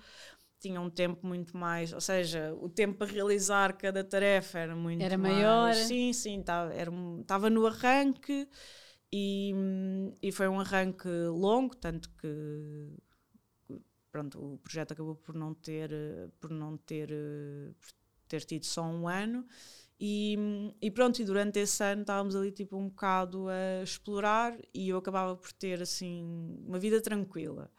tinha 0.59 0.81
um 0.81 0.89
tempo 0.89 1.25
muito 1.25 1.55
mais, 1.55 1.93
ou 1.93 2.01
seja, 2.01 2.53
o 2.55 2.69
tempo 2.69 2.97
para 2.97 3.11
realizar 3.11 3.77
cada 3.77 4.03
tarefa 4.03 4.59
era 4.59 4.75
muito 4.75 5.03
era 5.03 5.17
mais, 5.17 5.35
maior. 5.35 5.73
Sim, 5.73 6.11
sim, 6.13 6.39
estava 6.39 7.49
no 7.49 7.67
arranque 7.67 8.47
e, 9.11 9.53
e 10.21 10.31
foi 10.31 10.47
um 10.47 10.59
arranque 10.59 11.07
longo, 11.07 11.75
tanto 11.75 12.09
que 12.15 12.27
pronto, 14.11 14.53
o 14.53 14.57
projeto 14.57 14.93
acabou 14.93 15.15
por 15.15 15.35
não 15.35 15.53
ter 15.53 15.91
por 16.39 16.49
não 16.49 16.77
ter 16.77 17.09
por 17.79 17.89
ter 18.27 18.43
tido 18.43 18.65
só 18.65 18.83
um 18.83 19.07
ano 19.07 19.45
e, 19.99 20.37
e, 20.79 20.91
pronto, 20.91 21.19
e 21.19 21.25
durante 21.25 21.57
esse 21.59 21.83
ano 21.83 22.01
estávamos 22.01 22.35
ali 22.35 22.51
tipo 22.51 22.77
um 22.77 22.87
bocado 22.87 23.47
a 23.49 23.83
explorar 23.83 24.55
e 24.71 24.89
eu 24.89 24.97
acabava 24.97 25.35
por 25.35 25.51
ter 25.51 25.81
assim 25.81 26.23
uma 26.67 26.77
vida 26.77 27.01
tranquila. 27.01 27.71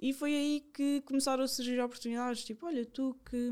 E 0.00 0.12
foi 0.12 0.34
aí 0.34 0.70
que 0.74 1.00
começaram 1.02 1.44
a 1.44 1.48
surgir 1.48 1.78
oportunidades, 1.80 2.42
tipo, 2.42 2.66
olha, 2.66 2.84
tu 2.84 3.16
que 3.24 3.50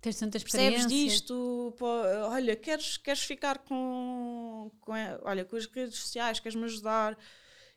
tens 0.00 0.18
tanta 0.18 0.36
experiência. 0.36 0.82
Percebes 0.82 1.12
disto, 1.12 1.74
pô, 1.76 1.86
olha, 2.28 2.54
queres, 2.54 2.98
queres 2.98 3.22
ficar 3.22 3.58
com, 3.58 4.70
com, 4.80 4.92
olha, 5.22 5.44
com 5.44 5.56
as 5.56 5.66
redes 5.66 5.96
sociais, 5.96 6.38
queres-me 6.38 6.64
ajudar? 6.64 7.18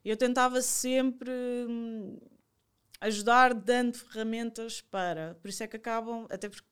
Eu 0.05 0.15
tentava 0.15 0.61
sempre 0.61 1.31
hum, 1.67 2.19
ajudar 3.01 3.55
dando 3.55 3.97
ferramentas 3.97 4.81
para, 4.81 5.35
por 5.41 5.49
isso 5.49 5.63
é 5.63 5.67
que 5.67 5.77
acabam, 5.77 6.27
até 6.29 6.47
porque 6.47 6.67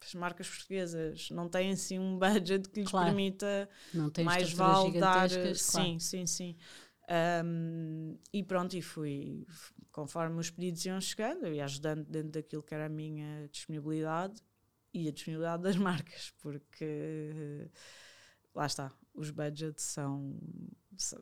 as 0.00 0.14
marcas 0.14 0.48
portuguesas 0.48 1.30
não 1.30 1.48
têm 1.48 1.72
assim 1.72 1.98
um 1.98 2.18
budget 2.18 2.68
que 2.68 2.80
lhes 2.80 2.90
claro. 2.90 3.06
permita 3.06 3.68
mais 4.24 4.52
vale 4.52 5.00
dar. 5.00 5.28
Claro. 5.28 5.54
Sim, 5.54 5.98
sim, 5.98 6.26
sim. 6.26 6.56
Um, 7.44 8.18
e 8.32 8.42
pronto, 8.42 8.76
e 8.76 8.82
fui 8.82 9.46
conforme 9.96 10.38
os 10.38 10.50
pedidos 10.50 10.84
iam 10.84 11.00
chegando, 11.00 11.46
eu 11.46 11.54
ia 11.54 11.64
ajudando 11.64 12.04
dentro 12.04 12.32
daquilo 12.32 12.62
que 12.62 12.74
era 12.74 12.84
a 12.84 12.88
minha 12.88 13.48
disponibilidade 13.48 14.42
e 14.92 15.08
a 15.08 15.10
disponibilidade 15.12 15.62
das 15.62 15.76
marcas, 15.76 16.34
porque 16.42 17.70
lá 18.54 18.66
está, 18.66 18.92
os 19.14 19.30
budgets 19.30 19.84
são 19.84 20.38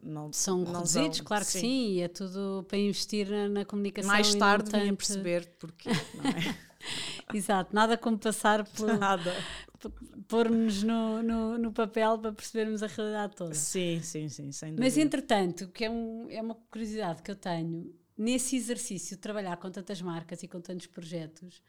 não, 0.02 0.32
são 0.32 0.58
não 0.58 0.72
reduzidos, 0.72 1.18
são, 1.18 1.26
claro 1.26 1.44
que 1.44 1.50
sim. 1.50 1.60
sim, 1.60 1.92
e 1.92 2.00
é 2.00 2.08
tudo 2.08 2.64
para 2.68 2.78
investir 2.78 3.28
na, 3.28 3.48
na 3.48 3.64
comunicação. 3.64 4.10
Mais 4.10 4.34
tarde 4.34 4.70
tanto... 4.70 4.96
perceber 4.96 5.46
porque, 5.58 5.88
não 5.88 6.30
é? 6.30 6.74
Exato, 7.34 7.74
nada 7.74 7.96
como 7.96 8.18
passar 8.18 8.64
por 8.64 8.98
nada. 8.98 9.34
pôr-nos 10.28 10.82
no, 10.82 11.22
no, 11.22 11.58
no, 11.58 11.72
papel 11.72 12.18
para 12.18 12.32
percebermos 12.32 12.82
a 12.82 12.86
realidade 12.86 13.36
toda. 13.36 13.54
Sim, 13.54 14.00
sim, 14.02 14.28
sim, 14.28 14.52
sem 14.52 14.70
dúvida. 14.70 14.84
Mas 14.84 14.96
entretanto, 14.98 15.68
que 15.68 15.84
é, 15.84 15.90
um, 15.90 16.26
é 16.30 16.40
uma 16.40 16.54
curiosidade 16.70 17.22
que 17.22 17.30
eu 17.30 17.36
tenho, 17.36 17.94
nesse 18.16 18.56
exercício 18.56 19.16
de 19.16 19.22
trabalhar 19.22 19.56
com 19.56 19.70
tantas 19.70 20.00
marcas 20.00 20.42
e 20.42 20.48
com 20.48 20.60
tantos 20.60 20.86
projetos, 20.86 21.62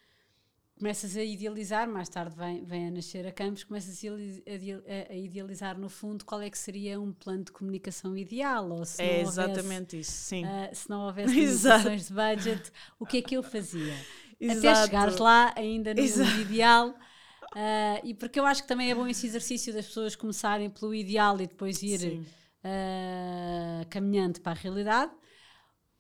começas 0.77 1.15
a 1.15 1.24
idealizar, 1.24 1.88
mais 1.88 2.10
tarde 2.10 2.36
vem, 2.36 2.63
vem 2.63 2.88
a 2.88 2.91
nascer 2.91 3.25
a 3.25 3.32
Campos, 3.32 3.63
começas 3.63 4.01
a, 4.03 5.13
a, 5.13 5.15
idealizar 5.15 5.77
no 5.77 5.89
fundo 5.89 6.25
qual 6.25 6.41
é 6.41 6.50
que 6.50 6.58
seria 6.58 7.00
um 7.00 7.13
plano 7.13 7.46
de 7.46 7.51
comunicação 7.51 8.17
ideal, 8.17 8.70
ou 8.70 8.86
se 8.86 9.01
é 9.01 9.24
não 9.24 9.29
exatamente 9.29 10.00
isso, 10.00 10.12
sim. 10.12 10.44
Uh, 10.44 10.70
se 10.74 10.89
não 10.89 11.05
houvesse 11.08 11.34
limitações 11.34 12.08
de 12.08 12.13
budget, 12.13 12.72
o 13.00 13.05
que 13.05 13.17
é 13.17 13.22
que 13.22 13.36
eu 13.36 13.44
fazia? 13.44 13.94
Exato. 14.39 14.67
Até 14.67 14.86
chegares 14.86 15.17
lá 15.17 15.53
ainda 15.55 15.94
no 15.94 16.01
ideal. 16.41 16.89
Uh, 16.89 18.03
e 18.03 18.13
porque 18.13 18.38
eu 18.38 18.46
acho 18.46 18.63
que 18.63 18.67
também 18.67 18.91
é 18.91 18.96
bom 18.96 19.08
esse 19.08 19.25
exercício 19.25 19.74
das 19.74 19.86
pessoas 19.86 20.13
começarem 20.13 20.70
pelo 20.70 20.94
ideal 20.94 21.39
e 21.39 21.48
depois 21.48 21.82
ir 21.82 22.20
uh, 22.65 23.88
caminhando 23.89 24.41
para 24.41 24.51
a 24.51 24.55
realidade. 24.55 25.12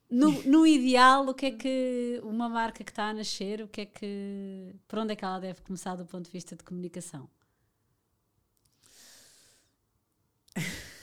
No, 0.09 0.31
no, 0.43 0.67
ideal, 0.67 1.27
o 1.27 1.33
que 1.33 1.47
é 1.47 1.51
que 1.51 2.21
uma 2.23 2.47
marca 2.47 2.83
que 2.83 2.91
está 2.91 3.09
a 3.09 3.13
nascer, 3.13 3.61
o 3.61 3.67
que 3.67 3.81
é 3.81 3.85
que, 3.85 4.75
por 4.87 4.99
onde 4.99 5.13
é 5.13 5.15
que 5.15 5.25
ela 5.25 5.39
deve 5.39 5.61
começar 5.61 5.95
do 5.95 6.05
ponto 6.05 6.25
de 6.25 6.31
vista 6.31 6.55
de 6.55 6.63
comunicação? 6.63 7.27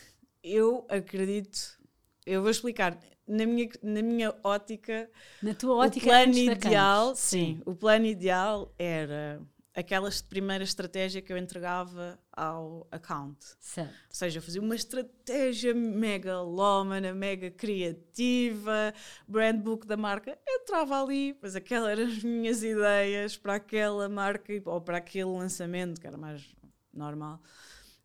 Eu 0.42 0.84
acredito, 0.88 1.78
eu 2.26 2.42
vou 2.42 2.50
explicar, 2.50 2.98
na 3.28 3.46
minha, 3.46 3.68
na 3.80 4.02
minha 4.02 4.34
ótica, 4.42 5.08
na 5.40 5.54
tua 5.54 5.76
ótica, 5.76 6.04
o 6.04 6.08
plano 6.08 6.34
ideal, 6.36 7.14
sim, 7.14 7.38
sim, 7.38 7.62
o 7.64 7.76
plano 7.76 8.06
ideal 8.06 8.74
era 8.76 9.40
aquela 9.74 10.10
primeira 10.28 10.62
estratégia 10.62 11.22
que 11.22 11.32
eu 11.32 11.38
entregava 11.38 12.18
ao 12.30 12.86
account. 12.90 13.38
Certo. 13.58 13.90
Ou 13.90 14.14
seja, 14.14 14.38
eu 14.38 14.42
fazia 14.42 14.60
uma 14.60 14.74
estratégia 14.74 15.74
megalómana, 15.74 17.14
mega 17.14 17.50
criativa, 17.50 18.92
brand 19.26 19.58
book 19.58 19.86
da 19.86 19.96
marca. 19.96 20.38
Eu 20.46 20.62
entrava 20.62 21.02
ali, 21.02 21.34
pois 21.34 21.56
aquelas 21.56 21.98
eram 21.98 22.10
as 22.10 22.22
minhas 22.22 22.62
ideias 22.62 23.36
para 23.36 23.54
aquela 23.54 24.08
marca 24.08 24.52
ou 24.66 24.80
para 24.80 24.98
aquele 24.98 25.24
lançamento, 25.24 26.00
que 26.00 26.06
era 26.06 26.18
mais 26.18 26.44
normal. 26.92 27.40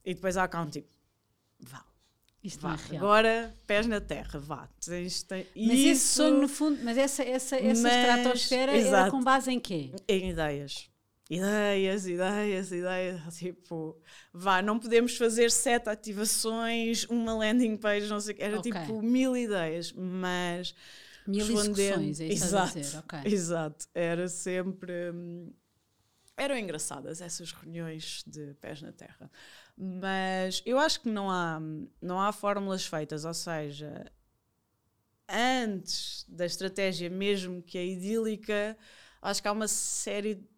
E 0.05 0.13
depois 0.13 0.38
a 0.38 0.45
account, 0.45 0.71
tipo, 0.71 0.89
vá. 1.59 1.86
Isto 2.41 2.62
vá, 2.62 2.77
é 2.91 2.95
agora 2.95 3.53
pés 3.65 3.88
na 3.88 4.00
terra, 4.00 4.39
vá. 4.39 4.69
Tens, 4.79 5.24
tens, 5.24 5.47
mas 5.53 5.79
isso, 5.79 5.88
esse 5.89 6.07
sonho, 6.07 6.41
no 6.41 6.47
fundo, 6.47 6.81
mas 6.81 6.97
essa, 6.97 7.21
essa, 7.24 7.57
essa 7.57 7.81
mas, 7.81 7.93
estratosfera 7.93 8.77
exato, 8.77 8.95
era 8.95 9.12
com 9.12 9.21
base 9.21 9.51
em 9.51 9.59
quê? 9.59 9.91
Em 10.07 10.29
ideias 10.29 10.89
ideias, 11.29 12.07
ideias, 12.07 12.72
ideias, 12.72 13.22
tipo, 13.38 14.00
vá, 14.34 14.62
não 14.62 14.79
podemos 14.79 15.17
fazer 15.17 15.51
sete 15.51 15.89
ativações, 15.89 17.05
uma 17.05 17.36
landing 17.36 17.77
page, 17.77 18.07
não 18.07 18.19
sei 18.19 18.34
o 18.34 18.38
que, 18.38 18.43
era 18.43 18.60
okay. 18.60 18.72
tipo 18.72 19.01
mil 19.01 19.36
ideias, 19.36 19.91
mas 19.91 20.74
mil 21.27 21.46
execuções, 21.46 22.19
é 22.22 22.27
isso 22.27 22.46
exato, 22.46 22.77
a 22.77 22.81
dizer, 22.81 22.98
okay. 23.00 23.34
exato, 23.34 23.88
era 23.93 24.27
sempre 24.27 25.13
eram 26.38 26.55
engraçadas 26.55 27.19
essas 27.19 27.51
reuniões 27.51 28.24
de 28.25 28.53
pés 28.55 28.81
na 28.81 28.91
terra, 28.91 29.29
mas 29.75 30.62
eu 30.65 30.77
acho 30.79 31.01
que 31.01 31.10
não 31.10 31.29
há 31.29 31.60
não 32.01 32.22
há 32.22 32.31
fórmulas 32.31 32.86
feitas, 32.86 33.25
ou 33.25 33.34
seja, 33.34 34.10
antes 35.27 36.25
da 36.29 36.46
estratégia 36.46 37.10
mesmo 37.10 37.62
que 37.62 37.77
é 37.77 37.86
idílica, 37.86 38.77
acho 39.22 39.41
que 39.41 39.48
há 39.48 39.51
uma 39.51 39.67
série 39.67 40.36
de 40.36 40.56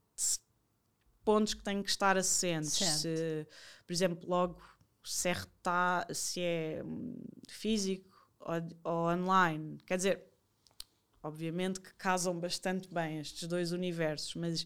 pontos 1.30 1.54
que 1.54 1.62
têm 1.64 1.84
que 1.84 1.90
estar 1.92 2.18
assentes. 2.18 2.72
Se, 2.72 3.48
por 3.86 3.94
exemplo, 3.94 4.28
logo 4.28 4.60
se 5.04 5.30
é, 5.30 5.36
se 6.12 6.42
é 6.42 6.82
hum, 6.84 7.22
físico 7.48 8.10
ou, 8.40 8.56
ou 8.84 9.12
online. 9.12 9.78
Quer 9.86 9.98
dizer, 9.98 10.24
obviamente 11.22 11.80
que 11.82 11.94
casam 11.94 12.40
bastante 12.40 12.92
bem 12.92 13.20
estes 13.20 13.48
dois 13.48 13.72
universos, 13.72 14.34
mas 14.34 14.66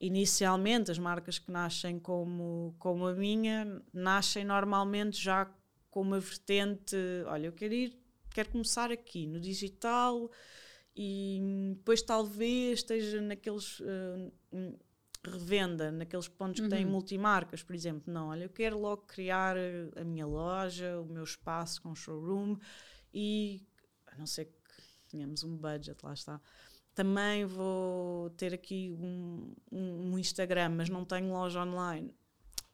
inicialmente 0.00 0.92
as 0.92 0.98
marcas 0.98 1.40
que 1.40 1.50
nascem 1.50 1.98
como, 1.98 2.76
como 2.78 3.08
a 3.08 3.12
minha 3.12 3.82
nascem 3.92 4.44
normalmente 4.44 5.20
já 5.20 5.52
com 5.90 6.02
uma 6.02 6.20
vertente, 6.20 6.94
olha, 7.26 7.46
eu 7.46 7.52
quero 7.52 7.74
ir, 7.74 8.00
quero 8.32 8.50
começar 8.50 8.92
aqui 8.92 9.26
no 9.26 9.40
digital 9.40 10.30
e 10.94 11.74
depois 11.74 12.00
talvez 12.00 12.78
esteja 12.78 13.20
naqueles 13.20 13.80
uh, 13.80 14.32
revenda, 15.30 15.90
naqueles 15.90 16.28
pontos 16.28 16.60
uhum. 16.60 16.68
que 16.68 16.76
têm 16.76 16.84
uhum. 16.84 16.92
multimarcas, 16.92 17.62
por 17.62 17.74
exemplo. 17.74 18.12
Não, 18.12 18.28
olha, 18.28 18.44
eu 18.44 18.50
quero 18.50 18.78
logo 18.78 19.02
criar 19.02 19.56
a 19.96 20.04
minha 20.04 20.26
loja, 20.26 21.00
o 21.00 21.06
meu 21.06 21.24
espaço 21.24 21.82
com 21.82 21.94
showroom 21.94 22.56
e 23.12 23.66
a 24.06 24.16
não 24.16 24.26
ser 24.26 24.46
que 24.46 24.82
tenhamos 25.08 25.44
um 25.44 25.56
budget, 25.56 25.96
lá 26.04 26.12
está 26.12 26.40
também 26.96 27.44
vou 27.44 28.30
ter 28.30 28.54
aqui 28.54 28.90
um, 28.98 29.54
um, 29.70 30.12
um, 30.12 30.18
Instagram, 30.18 30.70
mas 30.70 30.88
não 30.88 31.04
tenho 31.04 31.30
loja 31.30 31.62
online. 31.62 32.16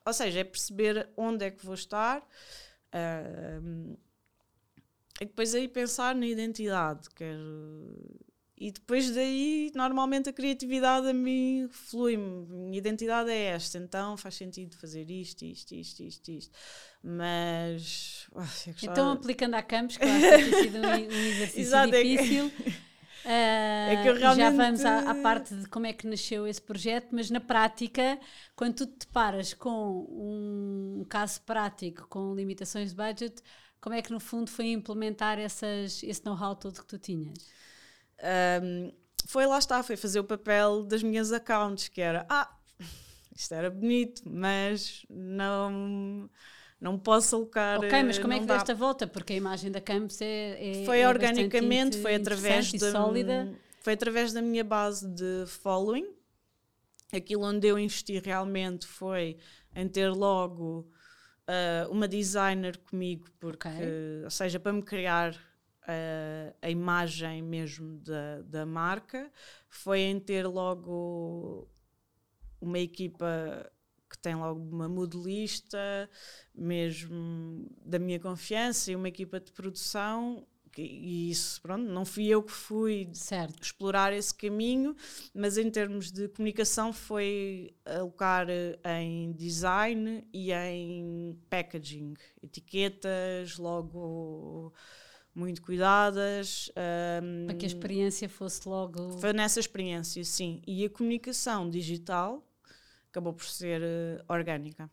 Ou 0.07 0.13
seja, 0.13 0.39
é 0.39 0.45
perceber 0.45 1.09
onde 1.17 1.45
é 1.45 1.51
que 1.51 1.67
vou 1.67 1.75
estar 1.75 2.21
uh, 2.21 3.99
e 5.21 5.25
depois 5.25 5.55
aí 5.57 5.67
pensar 5.67 6.15
na 6.15 6.27
identidade. 6.27 7.11
Quero, 7.11 8.21
e 8.63 8.71
depois 8.71 9.11
daí, 9.11 9.73
normalmente 9.75 10.29
a 10.29 10.33
criatividade 10.33 11.09
a 11.09 11.13
mim 11.13 11.69
flui-me. 11.69 12.47
Minha 12.47 12.79
identidade 12.79 13.29
é 13.29 13.47
esta, 13.47 13.77
então 13.77 14.17
faz 14.17 14.37
sentido 14.37 14.77
fazer 14.77 15.11
isto, 15.11 15.45
isto, 15.45 15.75
isto, 15.75 16.01
isto, 16.01 16.31
isto. 16.31 16.59
Mas. 17.03 18.29
Oh, 18.31 18.41
então, 18.81 19.11
aplicando 19.11 19.55
a 19.55 19.63
Campos, 19.63 19.97
que 19.97 20.05
eu 20.05 20.09
acho 20.09 20.21
que 20.21 20.51
tem 20.51 20.63
sido 20.63 20.79
um, 20.79 20.91
um 20.91 20.95
exercício 21.27 21.61
Exato, 21.61 21.91
difícil. 21.91 22.53
É 23.25 23.97
que... 24.05 24.11
Uh, 24.11 24.15
é 24.15 24.19
realmente... 24.21 24.37
Já 24.37 24.51
vamos 24.51 24.85
à, 24.85 25.11
à, 25.11 25.15
parte 25.17 25.57
de 25.57 25.67
como 25.69 25.87
é 25.87 25.93
que 25.93 26.07
nasceu 26.07 26.47
esse 26.47 26.63
projeto, 26.63 27.09
mas 27.11 27.31
na 27.31 27.41
prática, 27.41 28.17
quando 28.55 28.77
tu 28.77 28.87
te 28.87 29.07
deparas 29.07 29.53
com 29.55 30.07
um 30.09 31.05
caso 31.09 31.41
prático 31.41 32.07
com 32.07 32.33
limitações 32.33 32.91
de 32.91 32.95
budget, 32.95 33.43
como 33.81 33.97
é 33.97 34.03
que 34.03 34.13
no 34.13 34.21
fundo 34.21 34.49
foi 34.49 34.71
implementar 34.71 35.37
essas, 35.41 36.01
esse 36.05 36.25
know-how 36.25 36.55
todo 36.55 36.79
que 36.79 36.87
tu 36.87 36.97
tinhas? 36.97 37.51
Um, 38.23 38.93
foi 39.27 39.47
lá 39.47 39.59
está, 39.59 39.83
foi 39.83 39.97
fazer 39.97 40.21
o 40.21 40.25
papel 40.25 40.85
das 40.85 41.03
minhas 41.03 41.33
accounts, 41.33 41.89
que 41.89 42.01
era 42.01 42.27
ah, 42.29 42.51
isto 43.35 43.55
era 43.55 43.71
bonito, 43.71 44.23
mas 44.27 45.05
não 45.09 46.29
não 46.81 46.99
posso 46.99 47.37
alocar. 47.37 47.79
Ok, 47.79 48.03
mas 48.03 48.19
como 48.19 48.33
é 48.33 48.41
que 48.41 48.47
dá. 48.47 48.57
desta 48.57 48.75
volta? 48.75 49.07
Porque 49.07 49.33
a 49.33 49.37
imagem 49.37 49.71
da 49.71 49.81
Campus 49.81 50.21
é. 50.21 50.83
é 50.83 50.85
foi 50.85 51.01
é 51.01 51.09
organicamente, 51.09 51.97
foi 51.99 52.17
através 52.17 52.73
da. 52.73 52.91
Sólida. 52.91 53.55
Foi 53.81 53.95
através 53.95 54.33
da 54.33 54.43
minha 54.43 54.65
base 54.65 55.09
de 55.09 55.45
following. 55.47 56.07
Aquilo 57.13 57.45
onde 57.45 57.67
eu 57.67 57.79
investi 57.79 58.19
realmente 58.19 58.87
foi 58.87 59.37
em 59.75 59.89
ter 59.89 60.09
logo 60.09 60.89
uh, 61.49 61.91
uma 61.91 62.09
designer 62.09 62.79
comigo, 62.79 63.27
porque, 63.39 63.69
okay. 63.69 64.25
ou 64.25 64.31
seja, 64.31 64.59
para 64.59 64.73
me 64.73 64.83
criar 64.83 65.37
uh, 65.83 66.55
a 66.61 66.71
imagem 66.71 67.43
mesmo 67.43 67.99
da, 67.99 68.43
da 68.43 68.67
marca, 68.67 69.31
foi 69.69 70.01
em 70.01 70.19
ter 70.21 70.47
logo 70.47 71.69
uma 72.61 72.79
equipa 72.79 73.71
que 74.09 74.19
tem 74.19 74.35
logo 74.35 74.61
uma 74.61 74.89
modelista, 74.89 76.09
mesmo 76.55 77.67
da 77.85 77.99
minha 77.99 78.21
confiança, 78.21 78.93
e 78.93 78.97
uma 78.97 79.09
equipa 79.09 79.41
de 79.41 79.51
produção. 79.53 80.47
E 80.77 81.31
isso, 81.31 81.61
pronto, 81.61 81.85
não 81.85 82.05
fui 82.05 82.29
eu 82.29 82.43
que 82.43 82.53
fui 82.53 83.11
certo. 83.13 83.63
explorar 83.63 84.13
esse 84.13 84.35
caminho, 84.35 84.97
mas 85.35 85.59
em 85.59 85.71
termos 85.71 86.11
de 86.11 86.29
comunicação 86.29 86.95
foi 86.95 87.75
alocar 87.85 88.47
em 88.51 89.33
design 89.33 90.27
e 90.33 90.51
em 90.51 91.39
packaging, 91.51 92.15
etiquetas, 92.43 93.59
logo 93.59 94.73
muito 95.35 95.63
cuidadas. 95.63 96.71
Um, 97.23 97.47
Para 97.47 97.57
que 97.57 97.65
a 97.65 97.69
experiência 97.69 98.29
fosse 98.29 98.69
logo. 98.69 99.19
Foi 99.19 99.33
nessa 99.33 99.61
experiência, 99.61 100.25
sim. 100.25 100.63
E 100.67 100.85
a 100.85 100.91
comunicação 100.91 101.69
digital 101.69 102.47
acabou 103.11 103.33
por 103.33 103.45
ser 103.45 103.81
uh, 103.83 104.25
orgânica. 104.33 104.91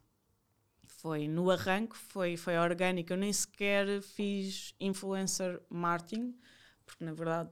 Foi 0.87 1.27
no 1.27 1.49
arranque, 1.49 1.95
foi, 1.95 2.35
foi 2.35 2.57
orgânica. 2.57 3.13
Eu 3.13 3.17
nem 3.17 3.31
sequer 3.31 4.01
fiz 4.01 4.73
influencer 4.79 5.61
marketing, 5.69 6.35
porque 6.85 7.03
na 7.03 7.13
verdade 7.13 7.51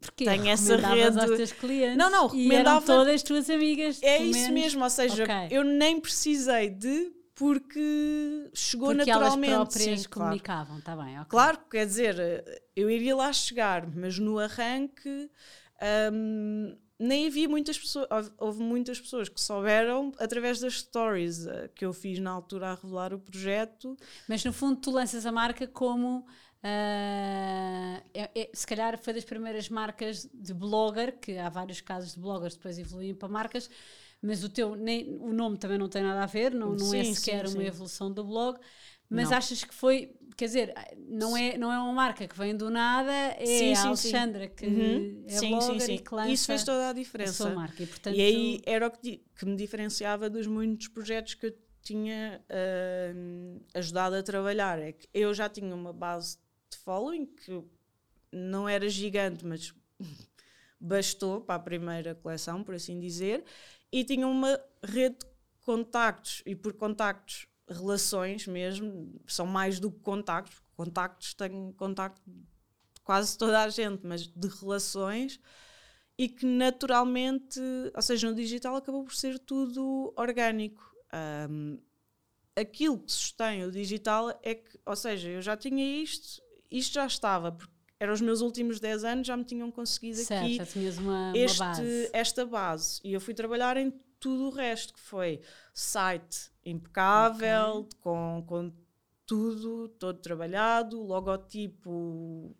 porque 0.00 0.24
tenho 0.24 0.48
essa 0.48 0.76
rede. 0.76 1.18
aos 1.18 1.36
teus 1.36 1.52
clientes 1.52 1.96
não, 1.96 2.10
não, 2.10 2.26
recomendava. 2.26 2.82
E 2.82 2.86
todas 2.86 3.14
as 3.14 3.22
tuas 3.22 3.50
amigas. 3.50 4.02
É 4.02 4.22
isso 4.22 4.50
mesmo, 4.52 4.82
ou 4.82 4.90
seja, 4.90 5.24
okay. 5.24 5.48
eu 5.50 5.62
nem 5.62 6.00
precisei 6.00 6.70
de 6.70 7.12
porque 7.34 8.50
chegou 8.54 8.88
porque 8.88 9.04
naturalmente. 9.04 9.52
Elas 9.52 9.68
próprias 9.68 10.00
sim, 10.00 10.08
comunicavam, 10.08 10.78
está 10.78 10.96
bem. 10.96 11.14
Okay. 11.20 11.24
Claro, 11.28 11.58
quer 11.70 11.86
dizer, 11.86 12.62
eu 12.74 12.90
iria 12.90 13.16
lá 13.16 13.32
chegar, 13.32 13.86
mas 13.86 14.18
no 14.18 14.38
arranque 14.38 15.30
um, 16.12 16.76
nem 16.98 17.26
havia 17.26 17.48
muitas 17.48 17.78
pessoas, 17.78 18.08
houve 18.38 18.62
muitas 18.62 19.00
pessoas 19.00 19.28
que 19.28 19.40
souberam 19.40 20.12
através 20.18 20.60
das 20.60 20.74
stories 20.74 21.46
uh, 21.46 21.68
que 21.74 21.84
eu 21.84 21.92
fiz 21.92 22.18
na 22.18 22.30
altura 22.30 22.68
a 22.68 22.74
revelar 22.74 23.12
o 23.12 23.18
projeto. 23.18 23.96
Mas 24.28 24.44
no 24.44 24.52
fundo 24.52 24.80
tu 24.80 24.90
lanças 24.90 25.26
a 25.26 25.32
marca 25.32 25.66
como 25.66 26.24
Uh, 26.64 28.00
é, 28.14 28.30
é, 28.34 28.50
se 28.54 28.66
calhar 28.66 28.96
foi 28.96 29.12
das 29.12 29.24
primeiras 29.24 29.68
marcas 29.68 30.26
de 30.32 30.54
blogger, 30.54 31.20
que 31.20 31.36
há 31.36 31.50
vários 31.50 31.82
casos 31.82 32.14
de 32.14 32.20
bloggers 32.20 32.54
depois 32.54 32.78
evoluem 32.78 33.14
para 33.14 33.28
marcas, 33.28 33.68
mas 34.24 34.42
o 34.42 34.48
teu 34.48 34.74
nem, 34.74 35.18
o 35.20 35.34
nome 35.34 35.58
também 35.58 35.76
não 35.76 35.88
tem 35.88 36.02
nada 36.02 36.22
a 36.22 36.26
ver, 36.26 36.54
não, 36.54 36.74
não 36.74 36.94
é 36.94 37.04
sim, 37.04 37.10
é 37.10 37.14
sequer 37.14 37.46
sim, 37.46 37.54
uma 37.54 37.62
sim. 37.62 37.68
evolução 37.68 38.10
do 38.10 38.24
blog. 38.24 38.58
Mas 39.08 39.28
não. 39.28 39.36
achas 39.36 39.62
que 39.62 39.74
foi, 39.74 40.16
quer 40.34 40.46
dizer, 40.46 40.74
não 40.96 41.36
é, 41.36 41.58
não 41.58 41.70
é 41.70 41.78
uma 41.78 41.92
marca 41.92 42.26
que 42.26 42.36
vem 42.36 42.56
do 42.56 42.70
nada, 42.70 43.12
é 43.12 43.44
sim, 43.44 43.74
a 43.74 43.86
Alexandra 43.86 44.48
que 44.48 44.66
uhum. 44.66 45.24
é 45.28 45.32
sim, 45.38 45.50
blogger 45.50 45.80
sim, 45.80 45.80
sim. 45.80 45.94
e 45.96 45.98
que 45.98 46.14
lança 46.14 46.30
Isso 46.30 46.46
fez 46.46 46.64
toda 46.64 46.88
a 46.88 46.92
diferença. 46.94 47.48
A 47.48 47.54
marca. 47.54 47.82
E, 47.82 47.86
portanto, 47.86 48.16
e 48.16 48.20
aí 48.22 48.62
era 48.64 48.86
o 48.86 48.90
que, 48.90 49.22
que, 49.36 49.44
me 49.44 49.56
diferenciava 49.56 50.30
dos 50.30 50.46
muitos 50.46 50.88
projetos 50.88 51.34
que 51.34 51.46
eu 51.46 51.54
tinha 51.82 52.42
uh, 52.48 53.60
ajudado 53.74 54.16
a 54.16 54.22
trabalhar. 54.22 54.78
É 54.78 54.92
que 54.92 55.06
eu 55.12 55.34
já 55.34 55.50
tinha 55.50 55.74
uma 55.74 55.92
base 55.92 56.38
de 56.70 56.78
following 56.78 57.26
que 57.26 57.62
não 58.32 58.66
era 58.66 58.88
gigante, 58.88 59.44
mas 59.44 59.74
bastou 60.80 61.42
para 61.42 61.56
a 61.56 61.58
primeira 61.58 62.14
coleção, 62.14 62.64
por 62.64 62.74
assim 62.74 62.98
dizer, 62.98 63.44
e 63.94 64.02
tinha 64.02 64.26
uma 64.26 64.60
rede 64.82 65.18
de 65.18 65.26
contactos, 65.60 66.42
e 66.44 66.56
por 66.56 66.72
contactos, 66.72 67.46
relações 67.68 68.44
mesmo, 68.44 69.22
são 69.24 69.46
mais 69.46 69.78
do 69.78 69.88
que 69.88 70.00
contactos, 70.00 70.60
contactos 70.76 71.32
tenho 71.34 71.72
contacto 71.74 72.20
de 72.28 73.00
quase 73.04 73.38
toda 73.38 73.62
a 73.62 73.68
gente, 73.68 74.04
mas 74.04 74.26
de 74.26 74.48
relações, 74.48 75.38
e 76.18 76.28
que 76.28 76.44
naturalmente, 76.44 77.60
ou 77.94 78.02
seja, 78.02 78.28
no 78.28 78.34
digital 78.34 78.74
acabou 78.74 79.04
por 79.04 79.14
ser 79.14 79.38
tudo 79.38 80.12
orgânico. 80.16 80.82
Um, 81.48 81.78
aquilo 82.56 82.98
que 82.98 83.12
sustém 83.12 83.62
o 83.62 83.70
digital 83.70 84.36
é 84.42 84.56
que, 84.56 84.76
ou 84.84 84.96
seja, 84.96 85.28
eu 85.28 85.40
já 85.40 85.56
tinha 85.56 86.02
isto, 86.02 86.42
isto 86.68 86.94
já 86.94 87.06
estava, 87.06 87.52
porque 87.52 87.73
eram 88.04 88.14
os 88.14 88.20
meus 88.20 88.40
últimos 88.40 88.78
10 88.78 89.04
anos, 89.04 89.26
já 89.26 89.36
me 89.36 89.44
tinham 89.44 89.70
conseguido 89.70 90.18
certo, 90.18 90.62
aqui 90.62 90.88
uma, 90.98 91.32
este, 91.34 91.60
uma 91.60 91.68
base. 91.70 92.10
esta 92.12 92.46
base. 92.46 93.00
E 93.02 93.12
eu 93.12 93.20
fui 93.20 93.34
trabalhar 93.34 93.76
em 93.76 93.92
tudo 94.20 94.46
o 94.46 94.50
resto, 94.50 94.94
que 94.94 95.00
foi 95.00 95.40
site 95.72 96.50
impecável, 96.64 97.80
okay. 97.80 97.98
com, 98.00 98.44
com 98.46 98.72
tudo, 99.26 99.88
todo 99.88 100.18
trabalhado, 100.18 101.02
logotipo 101.02 102.54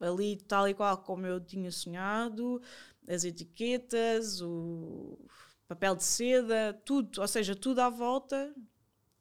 ali 0.00 0.36
tal 0.36 0.68
e 0.68 0.74
qual 0.74 0.98
como 0.98 1.26
eu 1.26 1.40
tinha 1.40 1.70
sonhado, 1.70 2.60
as 3.08 3.24
etiquetas, 3.24 4.40
o 4.42 5.18
papel 5.66 5.96
de 5.96 6.04
seda, 6.04 6.78
tudo, 6.84 7.20
ou 7.20 7.28
seja, 7.28 7.54
tudo 7.54 7.80
à 7.80 7.88
volta 7.88 8.54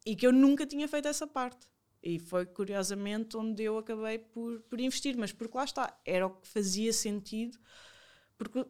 e 0.06 0.16
que 0.16 0.28
eu 0.28 0.34
nunca 0.34 0.66
tinha 0.66 0.88
feito 0.88 1.08
essa 1.08 1.26
parte. 1.26 1.68
E 2.04 2.20
foi 2.20 2.46
curiosamente 2.46 3.38
onde 3.38 3.63
eu 3.63 3.78
acabei 3.78 4.20
por, 4.20 4.60
por 4.63 4.80
investir, 4.80 5.16
mas 5.18 5.32
porque 5.32 5.58
lá 5.58 5.63
está, 5.63 5.98
era 6.06 6.28
o 6.28 6.32
que 6.32 6.48
fazia 6.48 6.92
sentido, 6.92 7.58
porque 8.38 8.66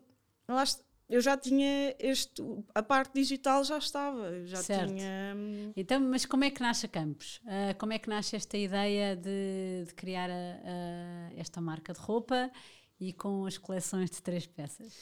lá 0.48 0.64
está, 0.64 0.84
eu 1.10 1.20
já 1.20 1.36
tinha 1.36 1.96
este, 2.00 2.42
a 2.74 2.82
parte 2.82 3.14
digital 3.14 3.64
já 3.64 3.78
estava, 3.78 4.46
já 4.46 4.58
certo. 4.58 4.90
tinha. 4.90 5.34
Hum, 5.36 5.72
então, 5.76 6.00
mas 6.00 6.26
como 6.26 6.44
é 6.44 6.52
que 6.52 6.62
nasce 6.62 6.86
a 6.86 6.90
Campos? 6.90 7.42
Uh, 7.44 7.78
como 7.78 7.94
é 7.94 8.00
que 8.00 8.08
nasce 8.08 8.36
esta 8.36 8.58
ideia 8.58 9.16
de, 9.16 9.86
de 9.86 9.94
criar 9.96 10.30
a, 10.30 10.34
a, 10.34 11.34
esta 11.36 11.60
marca 11.60 11.92
de 11.92 12.00
roupa 12.00 12.52
e 13.00 13.14
com 13.14 13.46
as 13.46 13.58
coleções 13.58 14.10
de 14.12 14.22
três 14.22 14.46
peças? 14.46 14.94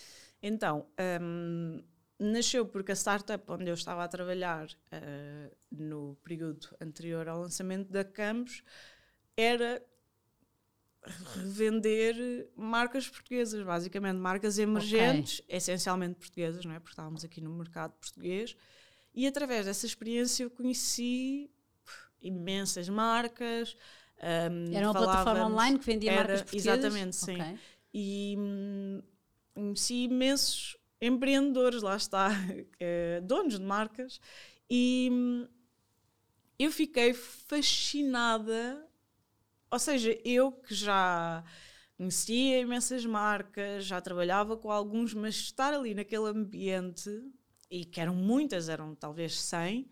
Então, 0.41 0.87
um, 1.21 1.83
nasceu 2.21 2.65
porque 2.65 2.91
a 2.91 2.95
startup 2.95 3.43
onde 3.51 3.69
eu 3.69 3.73
estava 3.73 4.03
a 4.03 4.07
trabalhar 4.07 4.67
uh, 4.67 5.55
no 5.71 6.15
período 6.23 6.67
anterior 6.79 7.27
ao 7.27 7.41
lançamento 7.41 7.91
da 7.91 8.03
Campos 8.03 8.63
era 9.35 9.83
revender 11.35 12.47
marcas 12.55 13.09
portuguesas, 13.09 13.63
basicamente 13.65 14.17
marcas 14.17 14.59
emergentes, 14.59 15.39
okay. 15.39 15.57
essencialmente 15.57 16.19
portuguesas, 16.19 16.63
não 16.63 16.73
é? 16.73 16.79
Porque 16.79 16.91
estávamos 16.91 17.23
aqui 17.23 17.41
no 17.41 17.49
mercado 17.49 17.93
português. 17.93 18.55
E 19.13 19.25
através 19.25 19.65
dessa 19.65 19.87
experiência 19.87 20.43
eu 20.43 20.51
conheci 20.51 21.49
imensas 22.21 22.87
marcas. 22.87 23.75
Um, 24.21 24.75
era 24.75 24.91
uma 24.91 24.93
plataforma 24.93 25.47
online 25.47 25.79
que 25.79 25.85
vendia 25.85 26.11
era, 26.11 26.19
marcas 26.19 26.41
portuguesas? 26.43 26.77
Exatamente, 26.77 27.15
sim. 27.15 27.33
Okay. 27.33 27.59
E 27.91 28.35
hum, 28.37 29.01
conheci 29.55 30.03
imensos 30.03 30.77
empreendedores, 31.01 31.81
lá 31.81 31.95
está, 31.95 32.29
eh, 32.79 33.21
donos 33.23 33.59
de 33.59 33.65
marcas, 33.65 34.19
e 34.69 35.09
hum, 35.11 35.47
eu 36.59 36.71
fiquei 36.71 37.13
fascinada. 37.13 38.87
Ou 39.71 39.79
seja, 39.79 40.17
eu 40.23 40.51
que 40.51 40.75
já 40.75 41.43
conhecia 41.97 42.59
imensas 42.59 43.05
marcas, 43.05 43.85
já 43.85 44.01
trabalhava 44.01 44.57
com 44.57 44.71
alguns, 44.71 45.13
mas 45.13 45.35
estar 45.35 45.73
ali 45.73 45.93
naquele 45.93 46.27
ambiente, 46.27 47.09
e 47.69 47.85
que 47.85 48.01
eram 48.01 48.15
muitas, 48.15 48.69
eram 48.69 48.93
talvez 48.95 49.39
100, 49.39 49.89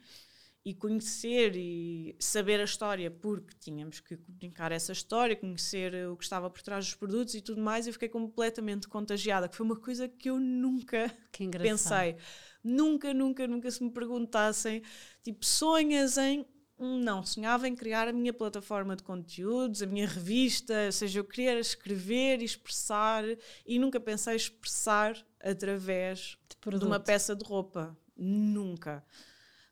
e 0.63 0.74
conhecer 0.74 1.56
e 1.56 2.15
saber 2.19 2.60
a 2.60 2.65
história, 2.65 3.10
porque 3.10 3.56
tínhamos 3.60 4.02
que 4.02 4.17
comunicar 4.17 4.72
essa 4.72 4.91
história, 4.91 5.36
conhecer 5.36 6.08
o 6.08 6.17
que 6.17 6.24
estava 6.24 6.50
por 6.50 6.62
trás 6.62 6.86
dos 6.86 6.95
produtos 6.95 7.34
e 7.34 7.41
tudo 7.41 7.62
mais, 7.62 7.88
eu 7.88 7.93
fiquei 7.93 8.10
completamente 8.10 8.88
contagiada, 8.88 9.48
que 9.48 9.56
foi 9.56 9.65
uma 9.65 9.78
coisa 9.78 10.08
que 10.08 10.30
eu 10.30 10.39
nunca 10.39 11.12
pensei. 11.62 12.17
Nunca, 12.62 13.13
nunca, 13.13 13.48
nunca 13.48 13.72
se 13.72 13.82
me 13.82 13.89
perguntassem, 13.89 14.84
tipo, 15.24 15.45
sonhas 15.45 16.17
em. 16.17 16.45
Não, 16.78 17.24
sonhava 17.24 17.67
em 17.67 17.76
criar 17.76 18.08
a 18.08 18.13
minha 18.13 18.32
plataforma 18.32 18.95
de 18.95 19.04
conteúdos, 19.04 19.82
a 19.82 19.86
minha 19.86 20.08
revista, 20.08 20.86
ou 20.86 20.91
seja, 20.93 21.19
eu 21.19 21.26
queria 21.26 21.60
escrever 21.60 22.41
e 22.41 22.45
expressar 22.45 23.26
e 23.65 23.78
nunca 23.78 24.00
pensei 24.00 24.36
expressar 24.36 25.17
através 25.41 26.38
de, 26.65 26.80
de 26.80 26.86
uma 26.86 27.00
peça 27.00 27.36
de 27.36 27.43
roupa. 27.43 27.98
Nunca 28.15 29.04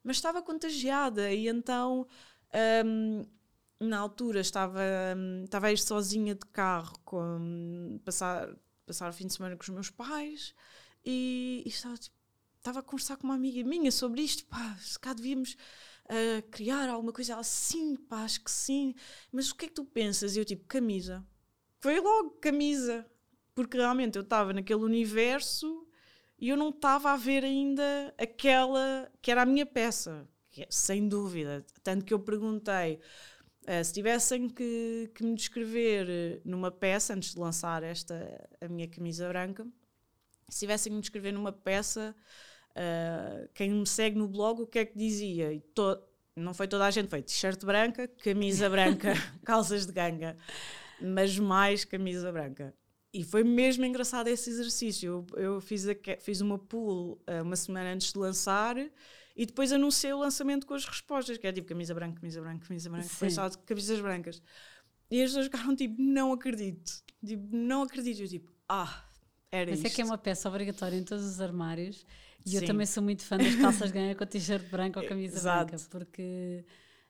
mas 0.08 0.16
estava 0.16 0.42
contagiada 0.42 1.34
e 1.34 1.50
então 1.50 2.08
um, 2.86 3.26
na 3.78 4.00
altura 4.00 4.40
estava, 4.40 4.80
um, 5.18 5.44
estava 5.44 5.68
a 5.68 5.74
ir 5.74 5.78
sozinha 5.78 6.34
de 6.34 6.46
carro 6.46 6.98
com, 7.04 8.00
passar, 8.06 8.56
passar 8.86 9.10
o 9.10 9.14
fim 9.14 9.28
de 9.28 9.34
semana 9.34 9.58
com 9.58 9.64
os 9.64 9.70
meus 9.70 9.90
pais 9.90 10.56
e, 11.06 11.62
e 11.66 11.68
estava, 11.68 11.98
tipo, 11.98 12.16
estava 12.58 12.80
a 12.80 12.84
conversar 12.84 13.18
com 13.18 13.28
uma 13.28 13.36
amiga 13.36 13.62
minha 13.68 13.92
sobre 13.92 14.22
isto, 14.22 14.46
pá, 14.46 14.78
se 14.80 14.98
cá 14.98 15.12
devíamos 15.12 15.58
uh, 16.06 16.42
criar 16.52 16.88
alguma 16.88 17.12
coisa, 17.12 17.34
ela 17.34 17.44
sim, 17.44 17.98
pá, 17.98 18.24
acho 18.24 18.42
que 18.42 18.50
sim, 18.50 18.96
mas 19.30 19.52
o 19.52 19.56
que 19.56 19.66
é 19.66 19.68
que 19.68 19.74
tu 19.74 19.84
pensas? 19.84 20.38
E 20.38 20.40
eu 20.40 20.46
tipo, 20.46 20.66
camisa. 20.68 21.22
Foi 21.82 22.00
logo 22.00 22.30
camisa, 22.40 23.06
porque 23.54 23.76
realmente 23.76 24.16
eu 24.16 24.24
estava 24.24 24.54
naquele 24.54 24.84
universo 24.84 25.86
e 26.40 26.50
eu 26.50 26.58
não 26.58 26.70
estava 26.70 27.12
a 27.12 27.18
ver 27.18 27.44
ainda 27.44 28.14
aquela 28.18 29.12
que 29.22 29.32
era 29.32 29.42
a 29.42 29.46
minha 29.46 29.66
peça, 29.66 30.28
é, 30.58 30.68
sem 30.70 31.08
dúvida. 31.08 31.66
Tanto 31.84 32.06
que 32.06 32.14
eu 32.14 32.20
perguntei 32.20 33.00
uh, 33.64 33.84
se 33.84 33.94
tivessem 33.94 34.48
que, 34.50 35.12
que, 35.16 35.24
me 35.24 35.36
descrever 35.36 36.42
numa 36.46 36.72
peça, 36.72 37.14
antes 37.14 37.34
de 37.34 37.40
lançar 37.40 37.84
esta, 37.84 38.50
a 38.62 38.68
minha 38.68 38.88
camisa 38.88 39.28
branca, 39.28 39.68
se 40.50 40.60
tivessem 40.60 40.92
que 40.92 40.96
me 40.96 41.02
descrever 41.02 41.32
numa 41.32 41.52
peça, 41.52 42.16
uh, 42.72 43.50
quem 43.54 43.72
me 43.72 43.88
segue 43.88 44.18
no 44.18 44.28
blog, 44.28 44.62
o 44.62 44.68
que 44.68 44.80
é 44.80 44.86
que 44.86 44.98
dizia? 44.98 45.52
E 45.54 45.60
to, 45.60 46.00
não 46.36 46.54
foi 46.54 46.68
toda 46.68 46.86
a 46.86 46.92
gente, 46.92 47.10
foi 47.10 47.24
t-shirt 47.24 47.66
branca, 47.66 48.08
camisa 48.08 48.70
branca, 48.70 49.14
calças 49.44 49.86
de 49.88 49.92
ganga, 49.92 50.38
mas 51.02 51.38
mais 51.40 51.84
camisa 51.84 52.32
branca. 52.32 52.74
E 53.14 53.24
foi 53.24 53.44
mesmo 53.44 53.86
engraçado 53.86 54.28
esse 54.28 54.50
exercício. 54.50 55.26
Eu, 55.36 55.40
eu 55.40 55.62
fiz, 55.62 55.88
a, 55.88 55.96
fiz 56.20 56.42
uma 56.42 56.58
pool 56.60 57.22
uh, 57.28 57.42
uma 57.42 57.56
semana 57.56 57.94
antes 57.94 58.12
de 58.12 58.20
lançar 58.20 58.76
e 59.36 59.46
depois 59.46 59.72
anunciei 59.72 60.12
o 60.14 60.20
lançamento 60.20 60.66
com 60.66 60.74
as 60.74 60.86
respostas, 60.86 61.38
que 61.38 61.48
é 61.48 61.52
tipo 61.52 61.68
camisa 61.68 61.94
branca, 61.94 62.20
camisa 62.20 62.42
branca, 62.42 62.66
camisa 62.66 62.90
branca, 62.90 63.08
foi 63.08 63.30
só 63.30 63.48
de 63.48 63.58
camisas 63.60 64.00
brancas. 64.00 64.42
E 65.10 65.22
as 65.22 65.30
pessoas 65.30 65.46
ficaram 65.46 65.76
tipo, 65.76 66.02
não 66.02 66.34
acredito. 66.34 67.04
Tipo, 67.26 67.56
não 67.56 67.84
acredito. 67.84 68.22
Eu 68.22 68.28
tipo, 68.28 68.52
ah, 68.68 69.06
era 69.52 69.70
Mas 69.72 69.80
isto. 69.80 69.88
é 69.88 69.90
que 69.96 70.02
é 70.02 70.06
uma 70.06 70.18
peça 70.18 70.50
obrigatória 70.50 70.98
em 70.98 71.04
todos 71.04 71.24
os 71.26 71.40
armários. 71.40 72.06
E 72.46 72.52
Sim. 72.52 72.58
eu 72.58 72.66
também 72.66 72.86
sou 72.86 73.04
muito 73.04 73.24
fã 73.24 73.38
das 73.38 73.56
calças 73.56 73.92
ganha 73.92 74.16
com 74.16 74.26
t-shirt 74.26 74.70
branco 74.70 75.00
ou 75.00 75.08
camisa 75.08 75.38
Exato. 75.38 75.72
branca, 75.72 75.86
porque 75.90 76.66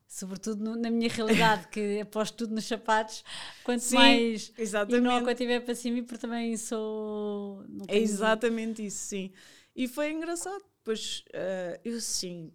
sobretudo 0.08 0.64
no, 0.64 0.76
na 0.76 0.90
minha 0.90 1.10
realidade, 1.10 1.68
que 1.68 2.00
aposto 2.02 2.38
tudo 2.38 2.56
nos 2.56 2.66
sapatos, 2.66 3.24
quanto 3.64 3.82
Sim, 3.82 3.96
mais 3.96 4.54
exatamente. 4.58 5.24
quanto 5.24 5.38
tiver 5.38 5.60
para 5.60 5.76
cima, 5.76 6.02
porque 6.04 6.18
também 6.18 6.56
sou. 6.56 7.64
É 7.88 7.98
exatamente 7.98 8.86
isso, 8.86 9.08
sim. 9.08 9.32
E 9.76 9.88
foi 9.88 10.12
engraçado, 10.12 10.64
pois 10.84 11.24
uh, 11.30 11.80
eu 11.84 12.00
sim, 12.00 12.52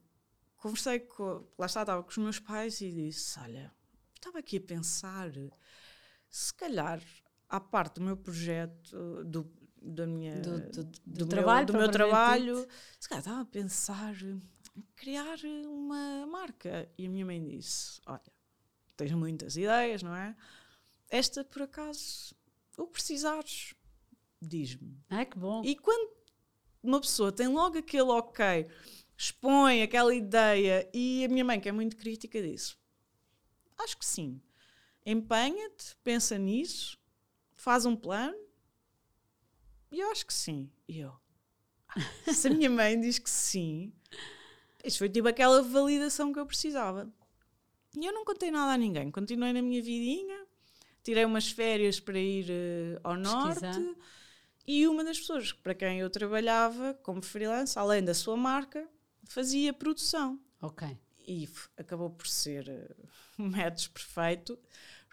conversei 0.57 1.01
com. 1.01 1.47
Lá 1.59 1.67
está, 1.67 1.83
estava 1.83 2.03
com 2.03 2.11
os 2.11 2.19
meus 2.19 2.39
pais 2.39 2.81
e 2.81 2.91
disse: 2.91 3.39
Olha, 3.39 3.71
estava 4.17 4.39
aqui 4.39 4.57
a 4.57 4.61
pensar, 4.61 5.31
se 6.29 6.55
calhar, 6.55 7.01
à 7.49 7.61
parte 7.61 7.97
do 7.97 8.01
meu 8.01 8.17
projeto, 8.17 9.23
do, 9.25 9.49
da 9.81 10.07
minha, 10.07 10.41
do, 10.41 10.59
do, 10.59 10.85
do, 10.85 11.01
do 11.07 11.27
trabalho, 11.27 11.67
meu, 11.67 11.75
do 11.75 11.79
meu 11.79 11.91
trabalho, 11.91 12.67
se 12.99 13.09
calhar 13.09 13.21
estava 13.21 13.43
a 13.43 13.45
pensar 13.45 14.15
criar 14.97 15.39
uma 15.67 16.27
marca. 16.27 16.91
E 16.97 17.07
a 17.07 17.09
minha 17.09 17.25
mãe 17.27 17.43
disse: 17.43 18.01
Olha, 18.07 18.33
tens 18.97 19.13
muitas 19.13 19.57
ideias, 19.57 20.03
não 20.03 20.15
é? 20.15 20.37
Esta, 21.09 21.45
por 21.45 21.63
acaso, 21.63 22.35
o 22.77 22.87
precisares, 22.87 23.75
diz-me. 24.41 24.99
Ah, 25.11 25.25
que 25.25 25.39
bom. 25.39 25.63
E 25.65 25.77
quando 25.77 26.13
uma 26.83 27.01
pessoa 27.01 27.31
tem 27.31 27.49
logo 27.49 27.79
aquele 27.79 28.11
ok, 28.11 28.67
expõe 29.17 29.83
aquela 29.83 30.15
ideia, 30.15 30.89
e 30.93 31.25
a 31.25 31.29
minha 31.29 31.45
mãe, 31.45 31.61
que 31.61 31.69
é 31.69 31.73
muito 31.73 31.97
crítica, 31.97 32.41
disse: 32.43 32.77
Acho 33.79 33.97
que 33.99 34.07
sim. 34.07 34.41
Empenha-te, 35.05 35.97
pensa 36.05 36.39
nisso, 36.39 36.99
faz 37.55 37.85
um 37.85 37.97
plano, 37.97 38.39
e 39.91 40.01
eu 40.01 40.11
acho 40.11 40.25
que 40.25 40.33
sim. 40.33 40.71
E 40.89 41.01
eu, 41.01 41.13
ah, 41.89 42.33
se 42.33 42.49
a 42.49 42.51
minha 42.51 42.71
mãe 42.71 42.99
diz 42.99 43.19
que 43.19 43.29
sim, 43.29 43.93
isso 44.85 44.99
foi 44.99 45.09
tipo 45.09 45.29
aquela 45.29 45.63
validação 45.63 46.33
que 46.33 46.39
eu 46.39 46.47
precisava. 46.47 47.13
E 47.97 48.07
eu 48.07 48.13
não 48.13 48.25
contei 48.25 48.51
nada 48.51 48.73
a 48.73 48.77
ninguém. 48.77 49.11
Continuei 49.11 49.53
na 49.53 49.61
minha 49.61 49.83
vidinha, 49.83 50.47
tirei 51.03 51.25
umas 51.25 51.51
férias 51.51 52.01
para 52.01 52.19
ir 52.19 52.47
uh, 52.51 53.01
ao 53.05 53.17
Pesquisar. 53.17 53.79
norte. 53.79 53.97
E 54.67 54.87
uma 54.87 55.05
das 55.05 55.19
pessoas 55.19 55.53
para 55.53 55.75
quem 55.75 55.99
eu 55.99 56.09
trabalhava 56.09 56.95
como 57.03 57.23
freelance, 57.23 57.79
além 57.79 58.03
da 58.03 58.15
sua 58.15 58.37
marca, 58.37 58.89
fazia 59.25 59.73
produção. 59.73 60.41
Ok. 60.61 60.97
E 61.27 61.49
acabou 61.77 62.11
por 62.11 62.27
ser 62.27 62.69
uh, 62.69 63.43
um 63.43 63.49
método 63.49 63.91
perfeito, 63.91 64.59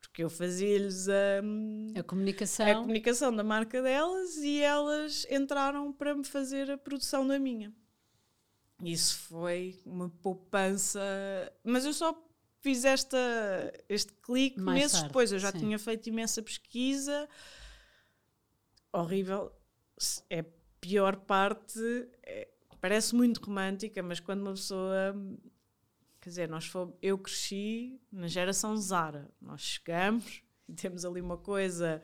porque 0.01 0.23
eu 0.23 0.29
fazia-lhes 0.29 1.09
a, 1.09 1.99
a, 1.99 2.03
comunicação. 2.03 2.65
a 2.67 2.75
comunicação 2.75 3.35
da 3.35 3.43
marca 3.43 3.81
delas 3.81 4.37
e 4.37 4.61
elas 4.61 5.25
entraram 5.29 5.91
para 5.91 6.15
me 6.15 6.23
fazer 6.23 6.71
a 6.71 6.77
produção 6.77 7.27
da 7.27 7.37
minha. 7.37 7.73
Isso 8.81 9.19
foi 9.27 9.79
uma 9.85 10.09
poupança. 10.09 11.01
Mas 11.63 11.85
eu 11.85 11.93
só 11.93 12.17
fiz 12.61 12.85
esta, 12.85 13.17
este 13.87 14.13
clique 14.13 14.59
Mais 14.59 14.79
meses 14.79 14.93
tarde, 14.93 15.07
depois. 15.07 15.31
Eu 15.31 15.39
já 15.39 15.51
sim. 15.51 15.59
tinha 15.59 15.77
feito 15.77 16.07
imensa 16.07 16.41
pesquisa. 16.41 17.27
Horrível. 18.91 19.51
É 20.29 20.45
pior 20.79 21.17
parte. 21.17 21.79
É, 22.23 22.47
parece 22.79 23.15
muito 23.15 23.43
romântica, 23.43 24.01
mas 24.01 24.19
quando 24.19 24.41
uma 24.41 24.53
pessoa. 24.53 25.15
Quer 26.21 26.29
dizer, 26.29 26.49
nós 26.49 26.65
fomos, 26.65 26.95
eu 27.01 27.17
cresci 27.17 27.99
na 28.11 28.27
geração 28.27 28.75
Zara. 28.75 29.29
Nós 29.41 29.61
chegamos 29.61 30.41
e 30.67 30.73
temos 30.73 31.05
ali 31.05 31.21
uma 31.21 31.37
coisa 31.37 32.01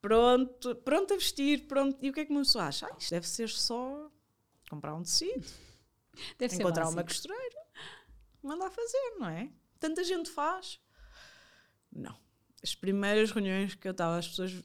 pronto, 0.00 0.74
pronto 0.76 1.14
a 1.14 1.16
vestir, 1.16 1.66
pronto. 1.66 1.96
E 2.02 2.10
o 2.10 2.12
que 2.12 2.20
é 2.20 2.24
que 2.24 2.32
uma 2.32 2.40
pessoa 2.40 2.64
acha? 2.64 2.86
Ah, 2.86 2.96
isto 2.98 3.10
deve 3.10 3.28
ser 3.28 3.48
só 3.48 4.10
comprar 4.68 4.94
um 4.94 5.02
tecido 5.02 5.46
Deve 6.38 6.56
encontrar 6.56 6.88
uma 6.88 7.04
costureira, 7.04 7.66
mandar 8.42 8.70
fazer, 8.70 9.16
não 9.18 9.28
é? 9.28 9.50
Tanta 9.78 10.02
gente 10.04 10.30
faz. 10.30 10.80
Não. 11.92 12.18
As 12.62 12.74
primeiras 12.74 13.30
reuniões 13.30 13.74
que 13.74 13.86
eu 13.86 13.92
estava, 13.92 14.18
as 14.18 14.28
pessoas 14.28 14.64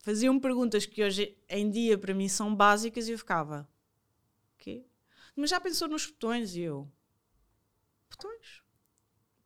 faziam 0.00 0.38
perguntas 0.40 0.86
que 0.86 1.02
hoje 1.02 1.36
em 1.48 1.70
dia 1.70 1.98
para 1.98 2.14
mim 2.14 2.28
são 2.28 2.54
básicas 2.54 3.08
e 3.08 3.12
eu 3.12 3.18
ficava, 3.18 3.68
quê? 4.56 4.86
Mas 5.36 5.50
já 5.50 5.60
pensou 5.60 5.86
nos 5.86 6.06
botões? 6.06 6.56
E 6.56 6.62
eu, 6.62 6.90
botões? 8.10 8.62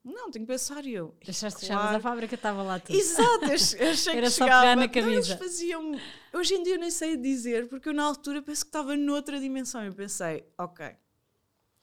Não, 0.04 0.30
tenho 0.30 0.44
que 0.44 0.52
pensar 0.52 0.84
e 0.84 0.94
eu. 0.94 1.16
Deixaste 1.24 1.66
claro. 1.66 1.96
a 1.96 2.00
fábrica, 2.00 2.34
estava 2.34 2.62
lá 2.62 2.80
tudo. 2.80 2.96
Exato, 2.96 3.44
achei 3.52 3.78
Era 3.78 3.92
que 4.26 4.30
só 4.30 4.44
chegava. 4.44 4.76
na 4.76 4.88
camisa. 4.88 5.36
faziam. 5.36 5.92
Hoje 6.32 6.54
em 6.54 6.62
dia 6.62 6.74
eu 6.74 6.80
nem 6.80 6.90
sei 6.90 7.16
dizer, 7.16 7.68
porque 7.68 7.88
eu 7.88 7.94
na 7.94 8.04
altura 8.04 8.42
penso 8.42 8.64
que 8.64 8.68
estava 8.68 8.96
noutra 8.96 9.38
dimensão. 9.38 9.84
Eu 9.84 9.94
pensei, 9.94 10.44
ok, 10.58 10.96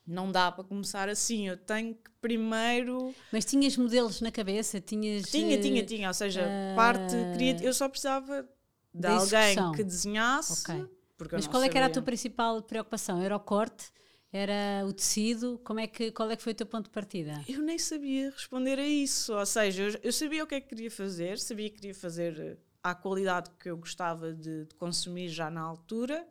não 0.09 0.31
dá 0.31 0.51
para 0.51 0.63
começar 0.63 1.07
assim. 1.07 1.47
Eu 1.47 1.57
tenho 1.57 1.93
que 1.93 2.09
primeiro. 2.19 3.13
Mas 3.31 3.45
tinhas 3.45 3.77
modelos 3.77 4.21
na 4.21 4.31
cabeça? 4.31 4.81
Tinhas. 4.81 5.29
Tinha, 5.29 5.57
uh, 5.57 5.61
tinha, 5.61 5.85
tinha. 5.85 6.07
Ou 6.07 6.13
seja, 6.13 6.41
uh, 6.41 6.75
parte 6.75 7.15
criativa. 7.35 7.69
Eu 7.69 7.73
só 7.73 7.87
precisava 7.87 8.47
de 8.93 9.07
alguém 9.07 9.71
que 9.73 9.83
desenhasse. 9.83 10.61
Okay. 10.61 10.85
Mas 11.31 11.47
qual 11.47 11.61
é 11.61 11.69
que 11.69 11.77
era 11.77 11.87
a 11.87 11.89
tua 11.89 12.01
principal 12.01 12.61
preocupação? 12.61 13.21
Era 13.21 13.35
o 13.35 13.39
corte? 13.39 13.91
Era 14.31 14.85
o 14.87 14.93
tecido? 14.93 15.59
Como 15.63 15.79
é 15.79 15.87
que, 15.87 16.11
qual 16.11 16.29
é 16.29 16.35
que 16.35 16.43
foi 16.43 16.53
o 16.53 16.55
teu 16.55 16.67
ponto 16.67 16.85
de 16.85 16.91
partida? 16.91 17.43
Eu 17.47 17.61
nem 17.61 17.77
sabia 17.77 18.29
responder 18.29 18.77
a 18.79 18.87
isso. 18.87 19.33
Ou 19.33 19.45
seja, 19.45 19.83
eu, 19.83 19.99
eu 20.03 20.13
sabia 20.13 20.43
o 20.43 20.47
que 20.47 20.55
é 20.55 20.61
que 20.61 20.69
queria 20.69 20.91
fazer, 20.91 21.39
sabia 21.39 21.69
que 21.69 21.77
queria 21.77 21.95
fazer 21.95 22.39
eh, 22.39 22.57
à 22.83 22.93
qualidade 22.93 23.49
que 23.59 23.69
eu 23.69 23.77
gostava 23.77 24.31
de, 24.31 24.65
de 24.65 24.75
consumir 24.75 25.29
já 25.29 25.49
na 25.49 25.61
altura. 25.61 26.27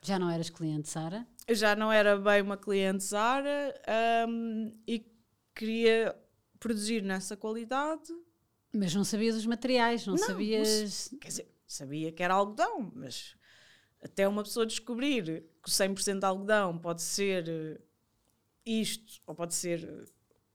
Já 0.00 0.18
não 0.18 0.30
eras 0.30 0.48
cliente 0.48 0.88
Sara? 0.88 1.26
Eu 1.46 1.54
já 1.54 1.74
não 1.74 1.92
era 1.92 2.16
bem 2.16 2.42
uma 2.42 2.56
cliente 2.56 3.04
Zara 3.04 3.74
um, 4.28 4.76
e 4.86 5.04
queria 5.54 6.16
produzir 6.58 7.02
nessa 7.02 7.36
qualidade. 7.36 8.12
Mas 8.72 8.94
não 8.94 9.04
sabias 9.04 9.36
os 9.36 9.46
materiais, 9.46 10.06
não, 10.06 10.14
não 10.14 10.26
sabias. 10.26 11.12
Quer 11.20 11.28
dizer, 11.28 11.54
sabia 11.66 12.12
que 12.12 12.22
era 12.22 12.34
algodão, 12.34 12.92
mas 12.94 13.36
até 14.02 14.26
uma 14.26 14.42
pessoa 14.42 14.66
descobrir 14.66 15.44
que 15.62 15.68
o 15.68 15.72
100% 15.72 16.18
de 16.18 16.26
algodão 16.26 16.78
pode 16.78 17.02
ser 17.02 17.80
isto 18.64 19.20
ou 19.26 19.34
pode 19.34 19.54
ser 19.54 20.08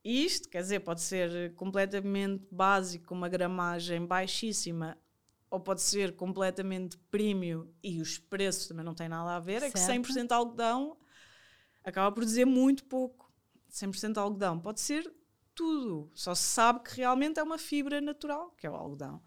isto, 0.04 0.47
quer 0.47 0.62
dizer, 0.62 0.80
pode 0.80 1.02
ser 1.02 1.54
completamente 1.56 2.47
básico, 2.50 3.13
uma 3.13 3.28
gramagem 3.28 4.06
baixíssima 4.06 4.97
ou 5.49 5.60
pode 5.60 5.81
ser 5.81 6.15
completamente 6.15 6.97
premium 7.10 7.71
e 7.81 8.01
os 8.01 8.17
preços 8.17 8.67
também 8.67 8.83
não 8.83 8.93
têm 8.93 9.07
nada 9.07 9.36
a 9.36 9.39
ver, 9.39 9.62
certo. 9.62 9.77
é 9.77 9.79
que 9.79 10.13
100% 10.13 10.31
algodão 10.31 10.97
acaba 11.83 12.13
por 12.13 12.25
dizer 12.25 12.45
muito 12.45 12.83
pouco. 12.86 13.31
100% 13.71 14.17
algodão 14.17 14.60
pode 14.60 14.81
ser 14.81 15.12
tudo, 15.55 16.12
só 16.13 16.36
se 16.36 16.43
sabe 16.43 16.81
que 16.81 16.97
realmente 16.97 17.39
é 17.39 17.43
uma 17.43 17.57
fibra 17.57 17.99
natural, 17.99 18.51
que 18.51 18.67
é 18.67 18.69
o 18.69 18.75
algodão. 18.75 19.21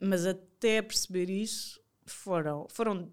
Mas 0.00 0.26
até 0.26 0.82
perceber 0.82 1.30
isso 1.30 1.80
foram, 2.04 2.66
foram 2.68 3.12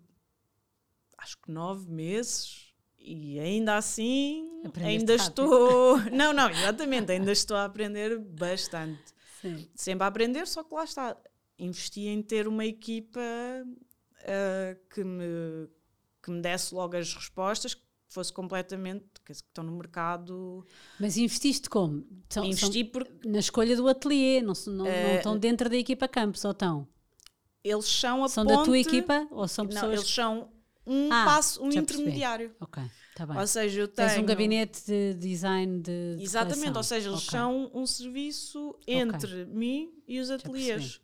acho 1.18 1.38
que 1.38 1.52
nove 1.52 1.90
meses 1.92 2.74
e 2.98 3.40
ainda 3.40 3.78
assim 3.78 4.62
Aprendeste 4.64 5.00
ainda 5.00 5.18
rápido. 5.18 5.44
estou. 5.44 5.98
Não, 6.12 6.34
não, 6.34 6.50
exatamente, 6.50 7.12
ainda 7.12 7.32
estou 7.32 7.56
a 7.56 7.66
aprender 7.66 8.18
bastante. 8.20 9.14
Sim. 9.42 9.70
Sempre 9.76 10.04
a 10.04 10.08
aprender, 10.08 10.48
só 10.48 10.64
que 10.64 10.74
lá 10.74 10.84
está 10.84 11.18
investi 11.60 12.08
em 12.08 12.22
ter 12.22 12.48
uma 12.48 12.66
equipa 12.66 13.20
uh, 13.20 14.80
que, 14.94 15.04
me, 15.04 15.68
que 16.24 16.32
me 16.32 16.42
desse 16.42 16.74
logo 16.74 16.96
as 16.96 17.14
respostas, 17.14 17.74
que 17.74 17.82
fosse 18.08 18.32
completamente, 18.32 19.06
que 19.26 19.32
estão 19.32 19.64
no 19.64 19.74
mercado. 19.74 20.66
Mas 21.00 21.18
investiste 21.18 21.70
como? 21.70 22.06
São, 22.30 22.46
Investi 22.46 22.90
são 22.92 23.32
na 23.32 23.40
escolha 23.40 23.76
do 23.76 23.88
ateliê, 23.88 24.42
não, 24.42 24.54
não, 24.68 24.86
uh, 24.86 24.88
não 24.88 25.16
estão 25.16 25.38
dentro 25.38 25.70
da 25.70 25.76
equipa 25.76 26.08
Campos, 26.08 26.44
ou 26.46 26.52
estão? 26.52 26.88
Eles 27.64 27.86
são 27.86 28.24
a 28.24 28.30
São 28.30 28.46
ponte, 28.46 28.58
da 28.58 28.64
tua 28.64 28.80
equipa 28.80 29.28
ou 29.32 29.48
são 29.48 29.68
pessoas? 29.68 29.84
Não, 29.84 29.92
eles 29.92 30.10
são 30.10 30.50
um 30.88 31.12
ah, 31.12 31.26
passo, 31.26 31.62
um 31.62 31.70
intermediário. 31.70 32.56
Ok, 32.60 32.82
está 33.12 33.26
bem. 33.26 33.38
Ou 33.38 33.46
seja, 33.46 33.82
eu 33.82 33.88
tenho... 33.88 34.08
Tens 34.08 34.18
um 34.18 34.26
gabinete 34.26 34.82
de 34.86 35.14
design 35.16 35.82
de 35.82 36.18
Exatamente, 36.20 36.78
ou 36.78 36.84
seja, 36.84 37.10
eles 37.10 37.28
okay. 37.28 37.38
são 37.38 37.70
um 37.74 37.86
serviço 37.86 38.80
entre 38.88 39.44
okay. 39.44 39.54
mim 39.54 39.92
e 40.08 40.20
os 40.20 40.32
ateliês 40.32 41.02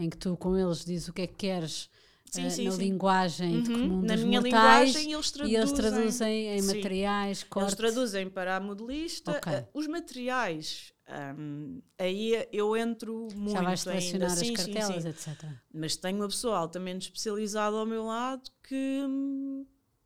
em 0.00 0.08
que 0.08 0.16
tu 0.16 0.36
com 0.36 0.56
eles 0.56 0.84
dizes 0.84 1.08
o 1.08 1.12
que 1.12 1.22
é 1.22 1.26
que 1.26 1.34
queres 1.34 1.90
sim, 2.30 2.46
uh, 2.46 2.50
sim, 2.50 2.64
na 2.64 2.70
sim. 2.72 2.78
linguagem 2.78 3.56
uhum. 3.56 3.62
de 3.62 3.72
comum 3.72 4.02
na 4.02 4.14
dos 4.14 4.24
minha 4.24 4.40
mortais, 4.40 4.88
linguagem 4.88 5.12
eles 5.12 5.30
traduzem, 5.30 5.52
e 5.52 5.60
eles 5.60 5.72
traduzem 5.72 6.46
em 6.48 6.62
materiais, 6.62 7.42
cortes. 7.44 7.72
Eles 7.72 7.92
traduzem 7.92 8.30
para 8.30 8.56
a 8.56 8.60
modelista. 8.60 9.32
Okay. 9.32 9.58
Uh, 9.58 9.68
os 9.74 9.86
materiais, 9.86 10.92
um, 11.38 11.82
aí 11.98 12.46
eu 12.52 12.76
entro 12.76 13.28
muito 13.34 13.52
Já 13.52 13.62
vais 13.62 13.80
selecionar 13.80 14.30
ainda. 14.30 14.42
as 14.42 14.50
cartelas, 14.50 15.04
etc. 15.04 15.44
Mas 15.72 15.96
tenho 15.96 16.16
uma 16.16 16.28
pessoa 16.28 16.56
altamente 16.56 17.06
especializada 17.08 17.76
ao 17.76 17.84
meu 17.84 18.04
lado 18.04 18.50
que 18.62 19.04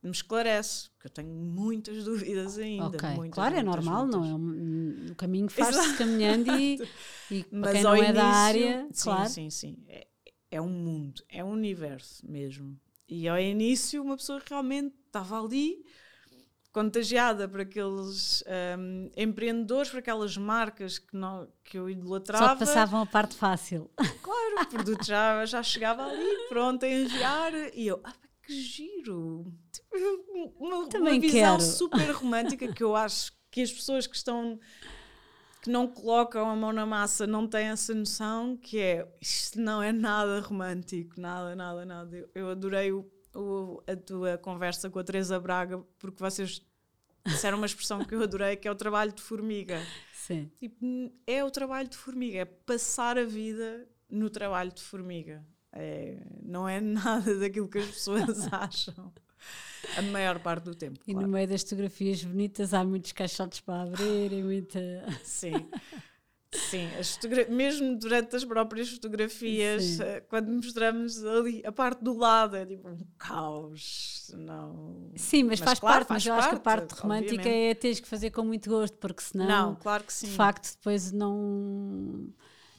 me 0.05 0.13
esclarece, 0.13 0.91
porque 0.91 1.07
eu 1.07 1.11
tenho 1.11 1.35
muitas 1.35 2.05
dúvidas 2.05 2.59
ainda. 2.59 2.85
Muitas, 2.85 3.31
claro, 3.31 3.57
é 3.57 3.63
muitas, 3.63 3.85
é 3.85 3.89
normal, 3.89 4.07
muitas. 4.07 4.21
não 4.21 5.09
é? 5.09 5.13
O 5.13 5.15
caminho 5.15 5.49
faz-se 5.49 5.97
caminhando 5.97 6.51
e, 6.57 6.79
e 7.31 7.47
Mas 7.51 7.73
quem 7.73 7.83
não 7.83 7.95
é 7.95 7.99
início, 7.99 8.15
da 8.15 8.27
área, 8.27 8.89
sim, 8.93 9.03
claro. 9.03 9.29
Sim, 9.31 9.51
sim, 9.51 9.85
é, 9.89 10.07
é 10.51 10.61
um 10.61 10.69
mundo, 10.69 11.23
é 11.29 11.43
um 11.43 11.51
universo 11.51 12.25
mesmo. 12.31 12.79
E 13.09 13.29
ao 13.29 13.39
início 13.39 14.03
uma 14.03 14.17
pessoa 14.17 14.41
realmente 14.47 14.95
estava 15.07 15.41
ali 15.41 15.85
contagiada 16.75 17.49
por 17.49 17.61
aqueles 17.61 18.43
um, 18.77 19.09
empreendedores, 19.17 19.91
por 19.91 20.01
aquelas 20.01 20.37
marcas 20.37 20.99
que, 20.99 21.17
não, 21.17 21.49
que 21.63 21.79
eu 21.79 21.89
idolatrava. 21.89 22.49
Só 22.49 22.57
passavam 22.57 23.01
a 23.01 23.07
parte 23.07 23.37
fácil. 23.37 23.91
Claro, 24.21 24.63
o 24.63 24.67
produto 24.67 25.05
já, 25.05 25.45
já 25.47 25.63
chegava 25.63 26.05
ali, 26.05 26.49
pronto 26.49 26.85
a 26.85 26.89
enviar, 26.89 27.53
e 27.75 27.87
eu, 27.87 28.01
ah, 28.03 28.15
que 28.43 28.61
giro! 28.61 29.53
Uma, 30.59 30.77
uma 30.79 31.21
visão 31.21 31.59
quero. 31.59 31.61
super 31.61 32.11
romântica 32.13 32.73
que 32.73 32.83
eu 32.83 32.97
acho 32.97 33.33
que 33.51 33.63
as 33.63 33.73
pessoas 33.73 34.07
que 34.07 34.17
estão 34.17 34.59
que 35.63 35.71
não 35.71 35.87
colocam 35.87 36.51
a 36.51 36.55
mão 36.55 36.73
na 36.73 36.85
massa 36.85 37.27
não 37.27 37.47
têm 37.47 37.69
essa 37.69 37.95
noção 37.95 38.57
que 38.57 38.79
é 38.79 39.09
isto 39.21 39.59
não 39.59 39.83
é 39.83 39.93
nada 39.93 40.41
romântico, 40.41 41.19
nada, 41.19 41.57
nada, 41.57 41.87
nada. 41.87 42.17
Eu, 42.17 42.29
eu 42.35 42.51
adorei 42.51 42.93
o, 42.93 43.11
o, 43.35 43.83
a 43.87 43.97
tua 43.97 44.37
conversa 44.37 44.91
com 44.91 44.99
a 44.99 45.05
Teresa 45.05 45.41
Braga 45.41 45.79
porque 45.99 46.23
vocês 46.23 46.63
disseram 47.25 47.57
uma 47.57 47.67
expressão 47.67 48.05
que 48.05 48.15
eu 48.15 48.23
adorei 48.23 48.57
que 48.57 48.69
é 48.69 48.71
o 48.71 48.75
trabalho 48.75 49.13
de 49.13 49.23
formiga. 49.23 49.81
Sim. 50.13 50.51
Tipo, 50.59 51.13
é 51.27 51.45
o 51.45 51.51
trabalho 51.51 51.89
de 51.89 51.97
formiga, 51.97 52.39
é 52.39 52.45
passar 52.45 53.19
a 53.19 53.25
vida 53.25 53.89
no 54.11 54.29
trabalho 54.31 54.73
de 54.73 54.83
formiga. 54.83 55.45
É, 55.73 56.23
não 56.43 56.69
é 56.69 56.81
nada 56.83 57.39
daquilo 57.39 57.69
que 57.69 57.79
as 57.79 57.87
pessoas 57.87 58.47
acham. 58.53 59.13
A 59.97 60.03
maior 60.03 60.39
parte 60.41 60.65
do 60.65 60.75
tempo. 60.75 61.01
E 61.07 61.13
claro. 61.13 61.27
no 61.27 61.33
meio 61.33 61.49
das 61.49 61.63
fotografias 61.63 62.23
bonitas 62.25 62.75
há 62.75 62.85
muitos 62.85 63.13
caixotes 63.13 63.61
para 63.61 63.83
abrir 63.83 64.33
e 64.33 64.43
muita. 64.43 64.81
Sim. 65.23 65.69
Sim, 66.55 66.89
mesmo 67.49 67.99
durante 67.99 68.37
as 68.37 68.45
próprias 68.45 68.89
fotografias, 68.89 69.83
Sim. 69.83 70.03
Eh, 70.05 70.21
quando 70.21 70.53
mostramos 70.53 71.25
ali 71.25 71.61
a 71.67 71.73
parte 71.73 72.03
do 72.05 72.17
lado, 72.17 72.57
é 72.57 72.65
tipo 72.65 72.89
um 72.89 72.99
caos. 73.19 74.31
Não... 74.37 75.11
Sim, 75.17 75.43
mas, 75.43 75.59
mas 75.59 75.61
faz 75.61 75.81
claro, 75.81 76.07
parte, 76.07 76.09
faz 76.09 76.25
mas 76.25 76.27
eu 76.27 76.35
parte, 76.35 76.45
acho 76.45 76.51
que 76.51 76.57
a 76.57 76.61
parte 76.61 77.01
romântica 77.01 77.35
obviamente. 77.35 77.71
é 77.71 77.75
teres 77.75 78.01
que 78.01 78.07
fazer 78.07 78.31
com 78.31 78.45
muito 78.45 78.71
gosto, 78.71 78.97
porque 78.99 79.23
senão, 79.23 79.47
não, 79.49 79.75
claro 79.75 80.05
que 80.05 80.13
sim. 80.13 80.29
de 80.29 80.33
facto, 80.33 80.77
depois 80.77 81.11
não 81.11 82.33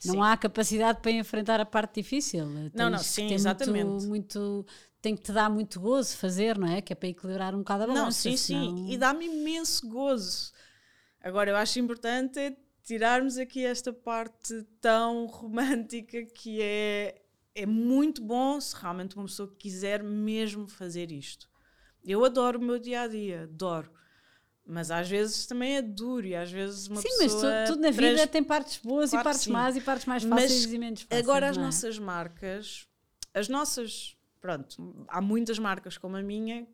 não 0.06 0.24
há 0.24 0.38
capacidade 0.38 1.02
para 1.02 1.12
enfrentar 1.12 1.60
a 1.60 1.65
parte 1.65 2.02
difícil. 2.02 2.46
Não, 2.74 2.89
não, 2.89 3.00
sim, 3.00 3.34
exatamente. 3.34 3.86
Muito, 3.86 4.08
muito, 4.08 4.65
tem 5.06 5.15
que 5.15 5.22
te 5.22 5.32
dar 5.32 5.52
muito 5.52 5.80
gozo 5.80 6.18
fazer, 6.18 6.58
não 6.58 6.68
é? 6.68 6.82
Que 6.82 6.91
é 6.91 6.96
para 6.96 7.10
equilibrar 7.10 7.54
um 7.54 7.60
bocado 7.60 7.84
a 7.84 7.88
balança. 7.88 8.06
Não, 8.06 8.12
sim, 8.12 8.36
senão... 8.36 8.76
sim. 8.76 8.91
E 8.91 8.98
dá-me 8.98 9.28
imenso 9.28 9.88
gozo. 9.88 10.52
Agora, 11.22 11.52
eu 11.52 11.56
acho 11.56 11.78
importante 11.80 12.58
tirarmos 12.84 13.38
aqui 13.38 13.63
esta 13.63 13.94
parte 13.94 14.63
tão 14.82 15.28
romântica 15.28 16.26
que 16.26 16.60
é, 16.60 17.22
é 17.54 17.68
muito 17.68 18.24
bom 18.24 18.60
se 18.60 18.76
realmente 18.76 19.15
uma 19.15 19.26
pessoa 19.26 19.54
quiser 19.60 20.02
mesmo 20.02 20.68
fazer 20.68 21.12
isto. 21.12 21.48
Eu 22.04 22.26
adoro 22.26 22.58
o 22.58 22.63
meu 22.63 22.80
dia 22.80 23.02
a 23.02 23.08
dia, 23.08 23.44
adoro. 23.44 23.91
Mas 24.65 24.89
às 24.89 25.08
vezes 25.08 25.46
também 25.46 25.76
é 25.76 25.84
duro 25.84 26.26
e 26.26 26.36
às 26.36 26.52
vezes 26.52 26.88
uma 26.88 27.00
sim, 27.00 27.10
pessoa... 27.10 27.30
Sim, 27.30 27.46
mas 27.46 27.70
tudo, 27.70 27.82
na 27.84 27.91
vida 27.91 28.15
trans... 28.15 28.30
tem 28.32 28.44
partes 28.44 28.80
boas 28.80 29.12
claro 29.12 29.22
e 29.22 29.24
partes 29.24 29.48
más 29.48 29.78
e 29.78 29.82
partes 29.82 30.06
mais 30.08 30.24
fáceis 30.24 30.65
mas 30.65 30.74
e 30.74 30.78
menos 30.80 31.02
fáceis. 31.04 31.24
Agora 31.24 31.50
as 31.50 31.58
é? 31.58 31.62
nossas 31.62 32.00
marcas, 32.00 32.88
as 33.36 33.48
nossas, 33.48 34.15
pronto, 34.41 35.06
há 35.08 35.21
muitas 35.21 35.60
marcas 35.60 35.98
como 35.98 36.17
a 36.17 36.21
minha 36.21 36.67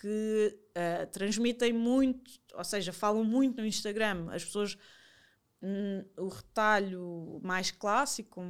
que 0.00 0.58
uh, 0.70 1.06
transmitem 1.12 1.72
muito, 1.72 2.30
ou 2.54 2.64
seja, 2.64 2.92
falam 2.92 3.22
muito 3.22 3.60
no 3.60 3.66
Instagram. 3.66 4.28
As 4.32 4.44
pessoas, 4.44 4.76
hum, 5.62 6.04
o 6.16 6.28
retalho 6.28 7.40
mais 7.42 7.70
clássico, 7.70 8.42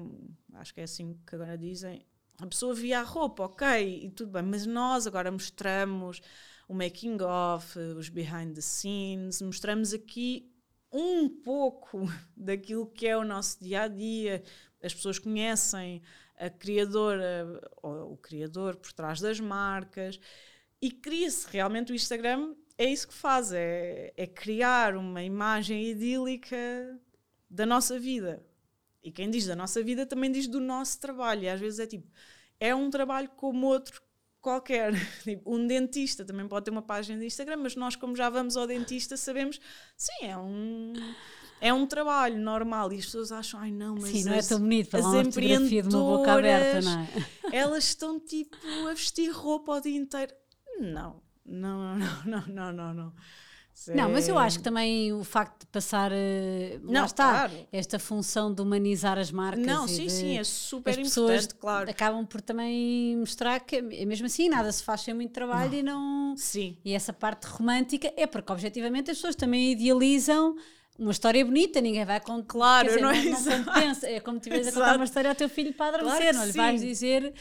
acho 0.54 0.72
que 0.72 0.80
é 0.80 0.84
assim 0.84 1.18
que 1.26 1.34
agora 1.34 1.58
dizem, 1.58 2.06
a 2.40 2.46
pessoa 2.46 2.74
via 2.74 3.00
a 3.00 3.02
roupa, 3.02 3.44
ok, 3.44 4.04
e 4.04 4.10
tudo 4.10 4.32
bem, 4.32 4.42
mas 4.42 4.64
nós 4.64 5.06
agora 5.06 5.30
mostramos 5.30 6.22
o 6.66 6.74
making 6.74 7.18
of, 7.20 7.78
os 7.78 8.08
behind 8.08 8.54
the 8.54 8.62
scenes, 8.62 9.42
mostramos 9.42 9.92
aqui 9.92 10.50
um 10.90 11.28
pouco 11.28 12.00
daquilo 12.36 12.86
que 12.86 13.06
é 13.06 13.16
o 13.16 13.24
nosso 13.24 13.62
dia 13.62 13.82
a 13.82 13.88
dia. 13.88 14.42
As 14.82 14.94
pessoas 14.94 15.18
conhecem 15.18 16.02
a 16.42 16.50
criadora 16.50 17.60
ou 17.82 18.14
o 18.14 18.16
criador 18.16 18.76
por 18.76 18.92
trás 18.92 19.20
das 19.20 19.38
marcas 19.38 20.18
e 20.80 20.90
cria-se 20.90 21.46
realmente 21.48 21.92
o 21.92 21.94
Instagram. 21.94 22.54
É 22.76 22.84
isso 22.84 23.06
que 23.06 23.14
faz, 23.14 23.52
é, 23.52 24.12
é 24.16 24.26
criar 24.26 24.96
uma 24.96 25.22
imagem 25.22 25.86
idílica 25.86 26.56
da 27.48 27.64
nossa 27.64 27.98
vida. 27.98 28.44
E 29.02 29.12
quem 29.12 29.30
diz 29.30 29.46
da 29.46 29.54
nossa 29.54 29.82
vida 29.82 30.04
também 30.04 30.32
diz 30.32 30.48
do 30.48 30.60
nosso 30.60 30.98
trabalho. 30.98 31.42
E 31.44 31.48
às 31.48 31.60
vezes 31.60 31.78
é 31.78 31.86
tipo, 31.86 32.10
é 32.58 32.74
um 32.74 32.90
trabalho 32.90 33.28
como 33.36 33.66
outro 33.66 34.02
qualquer, 34.40 34.92
tipo, 35.22 35.54
um 35.54 35.64
dentista 35.66 36.24
também 36.24 36.48
pode 36.48 36.64
ter 36.64 36.70
uma 36.72 36.82
página 36.82 37.20
de 37.20 37.26
Instagram, 37.26 37.58
mas 37.58 37.76
nós, 37.76 37.94
como 37.94 38.16
já 38.16 38.28
vamos 38.28 38.56
ao 38.56 38.66
dentista, 38.66 39.16
sabemos, 39.16 39.60
sim, 39.96 40.26
é 40.26 40.36
um, 40.36 40.92
é 41.62 41.72
um 41.72 41.86
trabalho 41.86 42.36
normal 42.40 42.92
e 42.92 42.98
as 42.98 43.04
pessoas 43.04 43.30
acham, 43.30 43.60
ai 43.60 43.70
não, 43.70 43.94
mas 43.94 44.10
Sim, 44.10 44.24
não 44.24 44.32
é 44.32 44.38
as, 44.38 44.48
tão 44.48 44.58
bonito 44.58 44.92
lá 44.98 45.10
uma 45.10 45.24
fotografia 45.24 45.82
de 45.82 45.94
uma 45.94 46.02
boca 46.02 46.32
aberta, 46.32 46.80
não 46.82 47.00
é? 47.00 47.08
elas 47.56 47.84
estão 47.84 48.18
tipo 48.18 48.56
a 48.90 48.94
vestir 48.94 49.30
roupa 49.30 49.76
o 49.76 49.80
dia 49.80 49.96
inteiro. 49.96 50.34
Não, 50.80 51.22
não, 51.46 51.96
não, 51.96 52.24
não, 52.26 52.46
não, 52.50 52.72
não, 52.72 52.94
não. 52.94 53.12
Não, 53.94 54.10
mas 54.10 54.28
eu 54.28 54.38
é- 54.38 54.44
acho 54.44 54.58
que 54.58 54.64
também 54.64 55.12
o 55.12 55.24
facto 55.24 55.60
de 55.60 55.66
passar, 55.66 56.10
eh, 56.12 56.78
lá 56.82 56.92
Não, 56.92 57.04
está, 57.06 57.30
claro. 57.30 57.52
esta 57.72 57.98
função 57.98 58.52
de 58.52 58.60
humanizar 58.60 59.16
as 59.18 59.30
marcas 59.30 59.64
Não, 59.64 59.86
e 59.86 59.88
sim, 59.88 60.08
sim, 60.08 60.38
é 60.38 60.44
super 60.44 60.90
as 60.90 60.96
pessoas 60.98 61.44
importante, 61.44 61.54
claro. 61.60 61.90
acabam 61.90 62.26
por 62.26 62.40
também 62.40 63.16
mostrar 63.16 63.60
que 63.60 63.76
é 63.76 64.04
mesmo 64.04 64.26
assim, 64.26 64.48
nada 64.48 64.70
se 64.70 64.84
faz 64.84 65.00
sem 65.00 65.14
muito 65.14 65.32
trabalho 65.32 65.74
e 65.74 65.82
não... 65.82 66.34
Sim, 66.36 66.76
E 66.84 66.92
essa 66.92 67.12
parte 67.12 67.44
romântica 67.46 68.12
é 68.16 68.26
porque 68.26 68.52
objetivamente 68.52 69.10
as 69.10 69.16
pessoas 69.16 69.34
também 69.36 69.72
idealizam 69.72 70.54
uma 70.98 71.10
história 71.10 71.44
bonita, 71.44 71.80
ninguém 71.80 72.04
vai 72.04 72.20
contar. 72.20 72.46
Claro, 72.48 72.88
dizer, 72.88 73.00
não 73.00 73.10
é? 73.10 73.22
não, 73.24 73.64
compensa. 73.64 74.08
É 74.08 74.20
como 74.20 74.38
tivesse 74.40 74.68
a 74.68 74.72
contar 74.72 74.96
uma 74.96 75.04
história 75.04 75.30
ao 75.30 75.34
teu 75.36 75.48
filho 75.48 75.72
para 75.72 75.98
Claro 75.98 76.06
adormecer, 76.06 76.30
que 76.32 76.36
não 76.38 76.46
lhe 76.46 76.52
vais 76.52 76.80
dizer, 76.80 77.32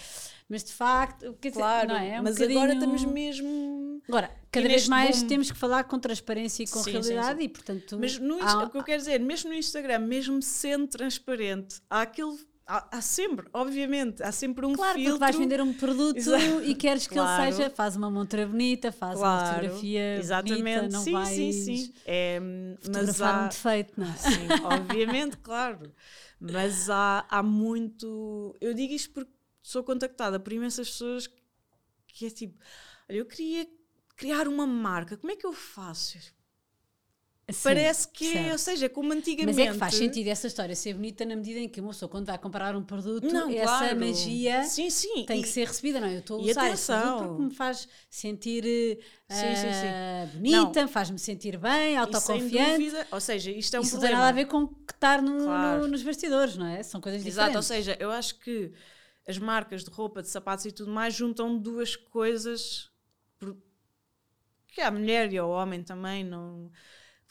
mas 0.50 0.64
de 0.64 0.72
facto, 0.74 1.34
quer 1.40 1.50
dizer, 1.50 1.62
claro. 1.62 1.88
não 1.90 1.98
é? 1.98 2.10
É 2.16 2.20
um 2.20 2.24
mas 2.24 2.36
agora 2.42 2.50
bocadinho- 2.74 2.74
estamos 2.74 3.06
mesmo. 3.06 4.02
Agora, 4.08 4.32
cada 4.52 4.68
vez 4.68 4.88
mais 4.88 5.22
temos 5.24 5.52
que 5.52 5.58
falar 5.58 5.84
com 5.86 5.98
transparência 6.00 6.64
e 6.64 6.68
com 6.68 6.80
Sim, 6.84 6.92
realidade 6.92 7.40
sim. 7.40 7.46
e, 7.46 7.50
portanto, 7.50 7.98
Mas 8.00 8.18
no, 8.20 8.42
há- 8.42 8.64
o 8.66 8.70
que 8.70 8.78
eu 8.78 8.84
quero 8.84 8.98
dizer, 9.00 9.20
mesmo 9.20 9.50
no 9.52 9.56
Instagram, 9.56 10.00
mesmo 10.00 10.42
sendo 10.42 10.88
transparente, 10.88 11.76
há 11.90 12.02
aquele. 12.02 12.38
Há, 12.74 12.88
há 12.90 13.02
sempre, 13.02 13.50
obviamente, 13.52 14.24
há 14.24 14.32
sempre 14.32 14.66
um 14.66 14.74
Claro, 14.74 14.94
filtro. 14.94 15.12
porque 15.12 15.20
vais 15.20 15.36
vender 15.36 15.62
um 15.62 15.74
produto 15.74 16.16
Exato. 16.16 16.64
e 16.64 16.74
queres 16.74 17.06
que 17.06 17.14
Claro. 17.14 17.44
ele 17.44 17.52
seja, 17.54 17.70
faz 17.70 17.98
uma 17.98 18.10
montura 18.10 18.48
bonita, 18.48 18.94
faz 18.94 19.20
uma 19.20 19.26
Claro, 19.26 19.58
fotografia 19.58 20.18
exatamente. 20.18 20.64
bonita, 20.64 20.88
não 20.88 21.04
sim, 21.04 21.12
vais 21.12 21.36
sim, 21.36 21.52
sim. 21.52 21.94
É, 22.06 22.40
mas 22.40 22.82
fotografar 22.86 23.36
um 23.36 23.44
há, 23.44 23.48
defeito, 23.50 24.00
não 24.00 24.08
é? 24.08 24.14
Sim, 24.16 24.48
obviamente, 24.64 25.38
claro. 25.38 25.92
Mas 26.40 26.90
há, 26.90 27.26
há 27.30 27.44
muito. 27.44 28.56
Eu 28.62 28.74
digo 28.74 28.94
isto 28.94 29.12
porque 29.12 29.32
sou 29.62 29.84
contactada 29.84 30.40
por 30.40 30.54
imensas 30.54 30.90
pessoas 30.90 31.30
que 32.08 32.26
é 32.26 32.30
tipo: 32.30 32.58
olha, 33.10 33.18
eu 33.18 33.26
queria 33.26 33.68
criar 34.16 34.48
uma 34.48 34.66
marca, 34.66 35.18
como 35.18 35.32
é 35.32 35.36
que 35.36 35.46
eu 35.46 35.52
faço? 35.52 36.18
Sim, 37.54 37.64
Parece 37.64 38.08
que 38.08 38.26
certo. 38.34 38.52
ou 38.52 38.58
seja, 38.58 38.90
como 38.90 39.14
antigamente. 39.14 39.58
Mas 39.58 39.68
é 39.68 39.72
que 39.72 39.78
faz 39.80 39.96
sentido 39.96 40.28
essa 40.28 40.48
história 40.48 40.76
ser 40.76 40.94
bonita 40.94 41.26
na 41.26 41.36
medida 41.36 41.60
em 41.60 41.68
que 41.70 41.80
uma 41.82 41.90
pessoa, 41.92 42.10
quando 42.10 42.26
vai 42.26 42.38
comprar 42.38 42.76
um 42.76 42.84
produto, 42.84 43.26
Não, 43.26 43.50
essa 43.50 43.64
claro. 43.64 44.00
magia 44.00 44.64
Sim, 44.64 44.90
sim. 44.90 45.26
tem 45.26 45.40
e- 45.40 45.44
que 45.44 45.50
ser 45.50 45.68
recebida, 45.68 46.00
não 46.00 46.08
é? 46.08 46.16
Eu 46.16 46.20
estou 46.20 46.40
a 46.40 46.44
e 46.44 46.52
usar 46.52 46.72
esse 46.72 46.86
produto 46.88 47.18
porque 47.28 47.42
me 47.44 47.54
faz 47.54 47.88
sentir 48.10 48.64
eh, 48.66 48.98
Sim, 49.30 49.56
sim, 49.56 49.88
ah, 49.88 50.26
bonita, 50.34 50.88
faz-me 50.88 51.18
sentir 51.20 51.58
bem, 51.58 51.98
autoconfiante. 51.98 52.84
dúvida, 52.86 53.08
ou 53.12 53.22
seja, 53.22 53.52
isto 53.52 53.76
é 53.76 53.80
um 53.80 53.84
Isso 53.84 53.94
não 53.96 54.00
problema. 54.02 54.16
tem 54.18 54.26
nada 54.26 54.40
a 54.40 54.44
ver 54.44 54.46
com 54.48 54.68
que 54.68 54.94
estar 54.94 55.22
no- 55.22 55.44
Claro. 55.44 55.82
no- 55.82 55.88
nos 55.88 56.04
bastidores, 56.04 56.58
não 56.58 56.66
é? 56.68 56.84
São 56.84 57.00
coisas 57.00 57.26
Exato, 57.26 57.58
ou 57.58 57.64
diferentes. 57.64 57.68
seja, 57.68 57.98
eu 58.00 58.12
acho 58.12 58.40
que 58.40 58.72
as 59.28 59.38
marcas 59.38 59.84
de 59.84 59.90
roupa, 59.92 60.22
de 60.22 60.30
sapatos 60.30 60.66
e 60.66 60.72
tudo 60.72 60.92
mais 60.92 61.14
juntam 61.14 61.58
duas 61.58 61.96
coisas 61.96 62.90
que 64.68 64.82
a 64.82 64.92
mulher 64.92 65.32
e 65.34 65.40
o 65.40 65.50
homem 65.50 65.84
também 65.84 66.24
não 66.24 66.72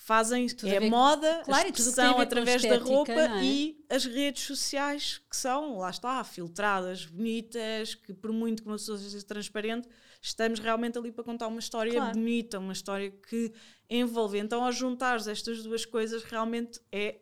fazem 0.03 0.47
Tudo 0.49 0.73
é 0.73 0.81
moda, 0.81 1.43
claro, 1.45 1.67
a 1.67 1.69
expressão 1.69 2.19
através 2.19 2.63
da 2.63 2.69
estética, 2.69 2.91
roupa 2.91 3.29
não 3.29 3.37
é? 3.37 3.45
e 3.45 3.85
as 3.89 4.05
redes 4.07 4.43
sociais 4.45 5.21
que 5.31 5.37
são, 5.37 5.79
lá 5.79 5.91
está, 5.91 6.25
filtradas, 6.25 7.05
bonitas, 7.07 7.95
que 7.95 8.13
por 8.15 8.33
muito 8.33 8.63
que 8.63 8.69
uma 8.69 8.77
pessoa 8.77 8.97
seja 8.99 9.23
transparente, 9.23 9.87
estamos 10.23 10.59
realmente 10.59 10.97
ali 10.99 11.13
para 11.13 11.23
contar 11.23 11.49
uma 11.49 11.61
história 11.61 11.93
Claro. 11.93 12.13
bonita, 12.13 12.59
uma 12.59 12.73
história 12.73 13.11
que 13.11 13.53
envolve. 13.91 14.39
Então, 14.39 14.65
ao 14.65 14.73
juntares 14.73 15.27
estas 15.29 15.63
duas 15.63 15.85
coisas, 15.85 16.23
realmente 16.25 16.81
é 16.91 17.19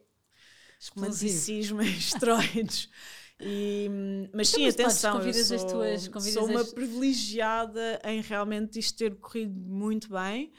romanticismo 0.94 1.82
em 1.82 1.90
esteroides. 1.98 2.88
E, 3.40 3.88
mas 4.32 4.48
Então, 4.48 4.58
sim, 4.60 4.64
mas 4.66 4.74
podes- 4.76 5.04
atenção, 5.04 5.22
eu 5.22 5.32
sou, 5.44 5.56
as 5.56 5.64
tuas- 5.64 6.32
sou 6.32 6.46
uma 6.46 6.60
as- 6.60 6.72
privilegiada 6.72 8.00
em 8.04 8.20
realmente 8.20 8.78
isto 8.78 8.96
ter 8.98 9.14
corrido 9.16 9.52
muito 9.54 10.08
bem 10.10 10.52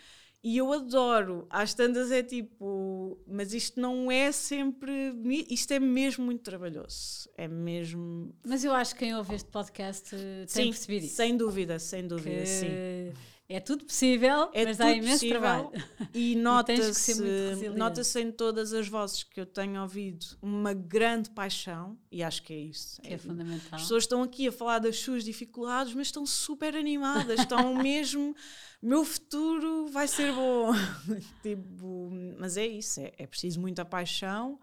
e 0.44 0.58
eu 0.58 0.72
adoro. 0.72 1.46
Às 1.50 1.74
tantas 1.74 2.12
é 2.12 2.24
tipo, 2.24 3.20
mas 3.28 3.54
isto 3.54 3.80
não 3.80 4.12
é 4.12 4.32
sempre 4.32 5.14
isto 5.50 5.72
é 5.74 5.80
mesmo 5.80 6.26
muito 6.26 6.42
trabalhoso. 6.44 7.30
É 7.38 7.48
mesmo. 7.48 8.34
Mas 8.46 8.64
eu 8.64 8.74
acho 8.74 8.94
que 8.94 9.00
quem 9.00 9.16
ouve 9.16 9.36
este 9.36 9.50
podcast 9.50 10.16
eh, 10.16 10.46
tem 10.46 10.48
sim, 10.48 10.70
percebido 10.70 11.06
isso. 11.06 11.16
sem 11.16 11.36
dúvida, 11.36 11.80
sem 11.80 12.08
dúvida, 12.08 12.42
que 12.42 12.46
sim. 12.46 12.68
É 13.52 13.60
tudo 13.60 13.84
possível, 13.84 14.52
É 14.54 14.64
mas 14.64 14.78
tudo 14.78 14.86
dá 14.86 14.92
imenso 14.94 15.14
possível 15.14 15.40
trabalho. 15.40 15.72
E 16.14 16.36
muito 16.36 16.44
nota-se 16.44 17.74
nota 17.76 18.22
em 18.22 18.32
todas 18.32 18.74
as 18.74 18.88
vozes 18.88 19.24
que 19.24 19.42
eu 19.42 19.46
tenho 19.48 19.82
ouvido 19.82 20.24
uma 20.40 20.72
grande 20.72 21.32
paixão, 21.32 21.98
e 22.12 22.22
acho 22.22 22.44
que 22.44 22.54
é 22.54 22.58
isso. 22.58 23.02
Que 23.02 23.16
é 23.16 23.18
fundamental. 23.18 23.70
As 23.72 23.82
pessoas 23.82 24.04
estão 24.04 24.22
aqui 24.22 24.48
a 24.48 24.52
falar 24.52 24.78
das 24.78 25.00
suas 25.00 25.24
dificuldades, 25.24 25.96
mas 25.96 26.08
estão 26.08 26.28
super 26.28 26.76
animadas, 26.76 27.40
estão 27.40 27.74
mesmo. 27.82 28.36
Meu 28.80 29.04
futuro 29.04 29.88
vai 29.88 30.08
ser 30.08 30.32
bom. 30.32 30.72
tipo, 31.42 32.10
mas 32.38 32.56
é 32.56 32.68
isso, 32.68 33.00
é, 33.00 33.14
é 33.18 33.26
preciso 33.26 33.60
muita 33.60 33.84
paixão 33.84 34.60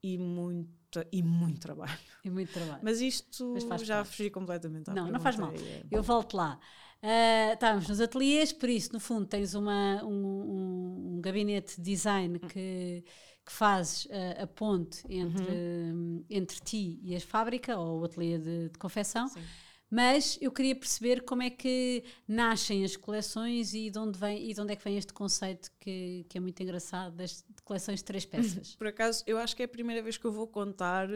e, 0.00 0.16
muita, 0.16 1.04
e 1.10 1.20
muito 1.20 1.58
trabalho. 1.60 1.98
E 2.24 2.30
muito 2.30 2.52
trabalho. 2.52 2.80
Mas 2.80 3.00
isto 3.00 3.56
Mas 3.68 3.82
já 3.82 3.96
parte. 3.96 4.16
fugi 4.16 4.30
completamente. 4.30 4.88
à 4.88 4.94
Não, 4.94 5.10
não 5.10 5.18
faz 5.18 5.36
mal. 5.36 5.52
é- 5.52 5.82
Eu 5.90 6.02
volto 6.02 6.36
lá. 6.36 6.60
Ah, 7.06 7.52
estávamos 7.52 7.86
nos 7.88 8.00
ateliês, 8.00 8.50
por 8.52 8.66
isso, 8.68 8.90
no 8.92 8.98
fundo, 9.00 9.26
tens 9.26 9.52
uma, 9.54 10.02
um, 10.04 10.08
um- 10.08 11.14
um 11.16 11.20
gabinete 11.20 11.76
de 11.76 11.82
design 11.82 12.38
que, 12.38 13.04
que 13.44 13.52
fazes 13.52 14.08
ah, 14.10 14.44
a 14.44 14.46
ponte 14.46 15.02
entre, 15.08 15.44
Uhum. 15.52 16.24
entre 16.30 16.58
ti 16.60 16.98
e 17.02 17.14
a 17.14 17.20
fábrica, 17.20 17.76
ou 17.78 18.00
o 18.00 18.04
ateliê 18.04 18.38
de, 18.38 18.70
de 18.70 18.78
confecção. 18.78 19.28
Sim. 19.28 19.42
Mas 19.90 20.38
eu 20.40 20.50
queria 20.50 20.74
perceber 20.74 21.22
como 21.24 21.42
é 21.42 21.50
que 21.50 22.02
nascem 22.26 22.82
as 22.84 22.96
coleções 22.96 23.74
e 23.74 23.90
de 23.90 23.98
onde, 23.98 24.18
vem, 24.18 24.50
e 24.50 24.54
de 24.54 24.60
onde 24.60 24.72
é 24.72 24.76
que 24.76 24.82
vem 24.82 24.96
este 24.96 25.12
conceito 25.12 25.70
que, 25.78 26.24
que 26.28 26.38
é 26.38 26.40
muito 26.40 26.60
engraçado, 26.62 27.14
das 27.14 27.44
de 27.48 27.62
coleções 27.62 27.98
de 28.00 28.04
três 28.06 28.24
peças. 28.24 28.74
Por 28.76 28.86
acaso, 28.86 29.22
eu 29.26 29.36
acho 29.38 29.54
que 29.54 29.62
é 29.62 29.66
a 29.66 29.68
primeira 29.68 30.02
vez 30.02 30.16
que 30.16 30.24
eu 30.24 30.32
vou 30.32 30.48
contar 30.48 31.08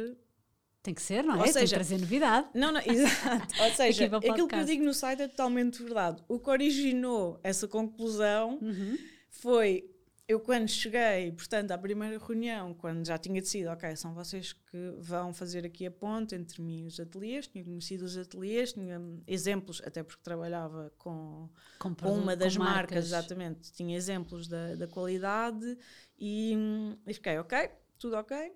Tem 0.88 0.94
que 0.94 1.02
ser, 1.02 1.22
não 1.22 1.34
é? 1.34 1.36
Ou 1.36 1.42
Tem 1.44 1.52
que 1.52 1.58
seja, 1.60 1.74
trazer 1.76 1.98
novidade. 1.98 2.48
Não, 2.54 2.72
não, 2.72 2.80
exato. 2.88 3.62
Ou 3.62 3.70
seja, 3.72 4.06
aquilo 4.06 4.48
que 4.48 4.54
eu 4.54 4.64
digo 4.64 4.82
no 4.82 4.94
site 4.94 5.20
é 5.20 5.28
totalmente 5.28 5.82
verdade. 5.82 6.24
O 6.26 6.38
que 6.38 6.48
originou 6.48 7.38
essa 7.44 7.68
conclusão 7.68 8.58
Uhum. 8.62 8.96
foi 9.28 9.84
eu 10.26 10.40
quando 10.40 10.66
cheguei, 10.68 11.30
portanto, 11.32 11.72
à 11.72 11.78
primeira 11.78 12.18
reunião, 12.18 12.72
quando 12.72 13.06
já 13.06 13.18
tinha 13.18 13.38
decidido, 13.38 13.68
ok, 13.70 13.94
são 13.96 14.14
vocês 14.14 14.54
que 14.54 14.94
vão 14.98 15.34
fazer 15.34 15.66
aqui 15.66 15.84
a 15.84 15.90
ponte 15.90 16.34
entre 16.34 16.62
mim 16.62 16.84
e 16.84 16.86
os 16.86 16.98
ateliês, 16.98 17.46
tinha 17.46 17.62
conhecido 17.62 18.06
os 18.06 18.16
ateliês, 18.16 18.72
tinha 18.72 18.98
hum, 18.98 19.22
exemplos, 19.26 19.82
até 19.84 20.02
porque 20.02 20.22
trabalhava 20.22 20.90
com, 20.96 21.50
Com, 21.78 21.94
com 21.94 22.14
uma 22.14 22.34
das 22.34 22.56
com 22.56 22.62
marcas, 22.62 23.04
exatamente, 23.06 23.72
tinha 23.72 23.94
exemplos 23.94 24.48
da, 24.48 24.74
da 24.74 24.86
qualidade 24.86 25.76
e, 26.18 26.54
hum, 26.56 26.96
e 27.06 27.12
fiquei, 27.12 27.38
ok, 27.38 27.70
tudo 27.98 28.16
ok. 28.16 28.52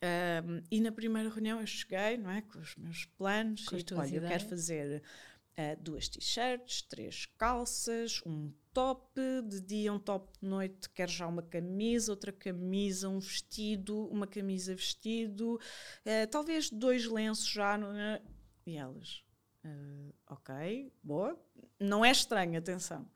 Um, 0.00 0.62
e 0.70 0.80
na 0.80 0.92
primeira 0.92 1.28
reunião 1.28 1.60
eu 1.60 1.66
cheguei, 1.66 2.16
não 2.16 2.30
é, 2.30 2.40
com 2.42 2.60
os 2.60 2.76
meus 2.76 3.04
planos 3.04 3.64
Com 3.68 3.76
e 3.76 3.84
olha, 3.94 4.06
eu 4.06 4.20
quero 4.20 4.24
ideias. 4.24 4.42
fazer 4.42 5.02
uh, 5.58 5.82
duas 5.82 6.08
t-shirts, 6.08 6.82
três 6.82 7.26
calças, 7.36 8.22
um 8.24 8.52
top 8.72 9.20
de 9.48 9.60
dia, 9.60 9.92
um 9.92 9.98
top 9.98 10.30
de 10.40 10.48
noite, 10.48 10.88
quero 10.90 11.10
já 11.10 11.26
uma 11.26 11.42
camisa, 11.42 12.12
outra 12.12 12.30
camisa, 12.30 13.08
um 13.08 13.18
vestido, 13.18 14.06
uma 14.06 14.26
camisa 14.26 14.72
vestido, 14.74 15.54
uh, 15.56 16.26
talvez 16.30 16.70
dois 16.70 17.06
lenços 17.06 17.48
já, 17.48 17.76
é? 17.96 18.22
E 18.64 18.76
elas, 18.76 19.24
uh, 19.64 20.14
ok, 20.28 20.92
boa, 21.02 21.36
não 21.80 22.04
é 22.04 22.12
estranho, 22.12 22.56
atenção. 22.56 23.10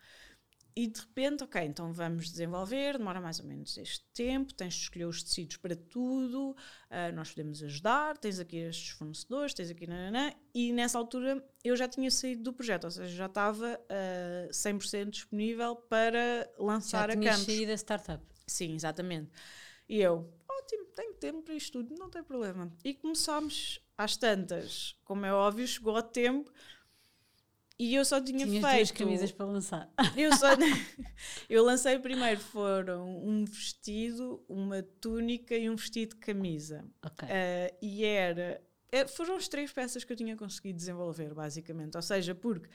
E 0.75 0.87
de 0.87 1.01
repente, 1.01 1.45
ok, 1.45 1.63
então 1.63 1.93
vamos 1.93 2.31
desenvolver, 2.31 2.97
demora 2.97 3.21
mais 3.21 3.39
ou 3.39 3.47
menos 3.47 3.77
este 3.77 4.05
tempo, 4.15 4.55
tens 4.55 4.75
de 4.75 4.81
escolher 4.83 5.05
os 5.05 5.23
tecidos 5.23 5.59
para 5.59 5.77
tudo, 5.77 6.57
ah, 6.89 7.13
nós 7.13 7.31
podemos 7.31 7.63
ajudar, 7.63 8.17
tens 8.17 8.39
aqui 8.39 8.57
estes 8.57 8.91
fornecedores, 8.91 9.53
tens 9.53 9.71
aqui 9.71 9.87
nananã, 9.87 10.33
e 10.55 10.73
nessa 10.73 10.99
altura 10.99 11.45
eu 11.63 11.77
já 11.77 11.87
tinha 11.87 12.11
saído 12.11 12.43
do 12.43 12.53
projeto, 12.55 12.85
ou 12.85 12.91
seja, 12.91 13.15
já 13.15 13.27
estava 13.27 13.79
ah, 13.89 14.49
100% 14.51 15.11
disponível 15.11 15.77
para 15.77 16.51
lançar 16.59 17.11
Já 17.11 17.19
a 17.19 17.23
Campos. 17.23 17.45
saído 17.45 17.67
da 17.67 17.77
startup. 17.77 18.25
Sim, 18.47 18.75
exatamente. 18.75 19.31
E 19.89 20.01
eu, 20.01 20.33
ótimo, 20.49 20.87
tenho 20.95 21.15
tempo 21.15 21.43
para 21.43 21.55
isto 21.55 21.83
tudo, 21.83 21.99
não 21.99 22.09
tem 22.09 22.23
problema. 22.23 22.73
E 22.83 22.95
começámos 22.95 23.79
às 23.97 24.17
tantas, 24.17 24.97
como 25.05 25.27
é 25.27 25.33
óbvio, 25.35 25.67
chegou 25.67 25.95
ao 25.95 26.03
tempo 26.03 26.51
e 27.91 27.95
eu 27.95 28.05
só 28.05 28.21
tinha 28.21 28.47
Tinhas 28.47 28.65
feito. 28.65 28.77
duas 28.77 28.91
camisas 28.91 29.33
para 29.33 29.47
lançar. 29.47 29.93
Eu 30.17 30.37
só 30.37 30.49
eu 31.49 31.65
lancei 31.65 31.99
primeiro 31.99 32.41
foram 32.41 33.19
um 33.25 33.45
vestido, 33.45 34.45
uma 34.49 34.83
túnica 35.01 35.57
e 35.57 35.69
um 35.69 35.77
vestido 35.77 36.15
de 36.15 36.21
camisa. 36.21 36.85
ok. 37.05 37.29
Ah, 37.29 37.75
e 37.81 38.05
era 38.05 38.61
é, 38.93 39.07
foram 39.07 39.37
as 39.37 39.49
três 39.49 39.73
peças 39.73 40.05
que 40.05 40.13
eu 40.13 40.17
tinha 40.17 40.37
conseguido 40.37 40.77
desenvolver, 40.77 41.33
basicamente. 41.33 41.97
Ou 41.97 42.03
seja, 42.03 42.35
porque 42.35 42.69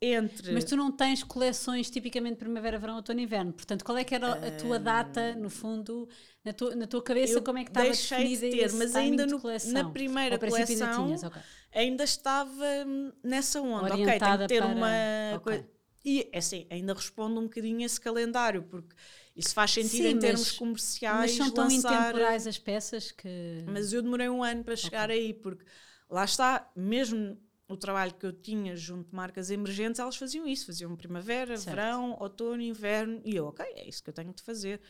entre. 0.00 0.52
Mas 0.52 0.64
tu 0.64 0.76
não 0.76 0.92
tens 0.92 1.22
coleções 1.24 1.90
tipicamente 1.90 2.36
primavera, 2.36 2.78
verão, 2.78 2.96
outono 2.96 3.20
e 3.20 3.24
inverno. 3.24 3.52
Portanto, 3.52 3.84
qual 3.84 3.98
é 3.98 4.04
que 4.04 4.14
era 4.14 4.32
a 4.32 4.50
tua 4.52 4.78
data, 4.78 5.34
no 5.34 5.50
fundo, 5.50 6.08
na 6.44 6.52
tua, 6.52 6.74
na 6.76 6.86
tua 6.86 7.02
cabeça, 7.02 7.40
como 7.40 7.58
é 7.58 7.64
que 7.64 7.70
estava 7.70 7.86
deixei 7.86 8.18
de 8.18 8.36
definida 8.36 8.68
ter, 8.68 8.72
mas 8.76 8.94
ainda 8.94 9.26
no- 9.26 9.40
na 9.72 9.90
primeira 9.90 10.38
coleção, 10.38 11.06
tinhas, 11.06 11.22
ok. 11.24 11.42
ainda 11.74 12.04
estava 12.04 12.64
hum, 12.86 13.12
nessa 13.22 13.60
onda. 13.60 13.86
ok, 13.94 13.96
tem 13.96 14.04
Orientada 14.04 14.42
que 14.46 14.54
ter 14.54 14.62
para- 14.62 14.74
uma 14.74 14.88
ok. 15.36 15.40
coisa. 15.42 15.68
E 16.04 16.28
é 16.32 16.38
assim, 16.38 16.66
ainda 16.70 16.94
responde 16.94 17.38
um 17.38 17.42
bocadinho 17.42 17.80
a 17.80 17.84
esse 17.84 18.00
calendário, 18.00 18.62
porque 18.62 18.94
isso 19.36 19.52
faz 19.52 19.72
sentido 19.72 19.90
Sim, 20.04 20.08
em 20.10 20.18
termos 20.18 20.48
mas- 20.48 20.58
comerciais. 20.58 21.18
Mas 21.20 21.30
são 21.32 21.50
tão 21.50 21.64
lançar... 21.64 21.92
intemporais 22.12 22.46
as 22.46 22.56
peças 22.58 23.10
que. 23.10 23.28
Mas 23.66 23.92
eu 23.92 24.00
demorei 24.00 24.28
um 24.28 24.42
ano 24.42 24.62
para 24.64 24.76
chegar 24.76 25.10
aí, 25.10 25.34
porque 25.34 25.64
lá 26.08 26.24
está, 26.24 26.70
mesmo 26.74 27.36
o 27.68 27.76
trabalho 27.76 28.14
que 28.14 28.24
eu 28.24 28.32
tinha 28.32 28.74
junto 28.74 29.10
de 29.10 29.14
marcas 29.14 29.50
emergentes, 29.50 30.00
elas 30.00 30.16
faziam 30.16 30.46
isso, 30.46 30.66
faziam 30.66 30.96
primavera, 30.96 31.56
Certo. 31.56 31.76
verão, 31.76 32.16
outono, 32.18 32.62
inverno, 32.62 33.20
e 33.24 33.36
eu, 33.36 33.46
ok, 33.46 33.64
é 33.64 33.86
isso 33.86 34.02
que 34.02 34.08
eu 34.08 34.14
tenho 34.14 34.32
de 34.32 34.42
fazer. 34.42 34.80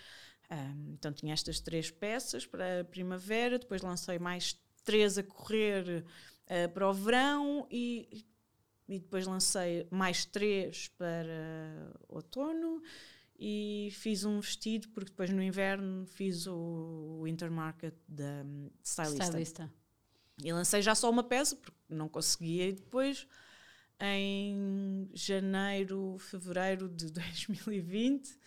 Ahm, 0.49 0.93
então 0.95 1.13
tinha 1.13 1.35
estas 1.35 1.61
três 1.61 1.91
peças 1.91 2.47
para 2.47 2.81
a 2.81 2.85
primavera, 2.85 3.59
depois 3.59 3.83
lancei 3.83 4.19
mais 4.19 4.59
três 4.85 5.19
a 5.19 5.23
correr 5.23 6.05
ah, 6.47 6.69
para 6.69 6.89
o 6.89 6.95
verão 6.95 7.67
e, 7.71 8.25
e 8.89 8.99
depois 8.99 9.27
lancei 9.27 9.87
mais 9.91 10.25
três 10.25 10.89
para 10.97 11.93
outono 12.09 12.81
e 13.39 13.91
fiz 13.93 14.25
um 14.25 14.41
vestido, 14.41 14.89
porque 14.89 15.11
depois 15.11 15.31
no 15.31 15.43
inverno 15.43 16.07
fiz 16.07 16.47
o 16.47 17.21
Winter 17.25 17.51
Market 17.51 17.95
da 18.09 18.43
hum, 18.45 18.71
stylista. 18.83 19.25
Stylista. 19.25 19.73
E 20.43 20.53
lancei 20.53 20.81
já 20.83 20.95
só 20.95 21.11
uma 21.11 21.23
peça, 21.25 21.57
porque 21.57 21.77
não 21.89 22.09
conseguia, 22.09 22.69
e 22.69 22.73
depois 22.73 23.27
em 24.01 25.11
janeiro, 25.13 26.17
fevereiro 26.19 26.89
de 26.89 27.11
2020. 27.11 28.39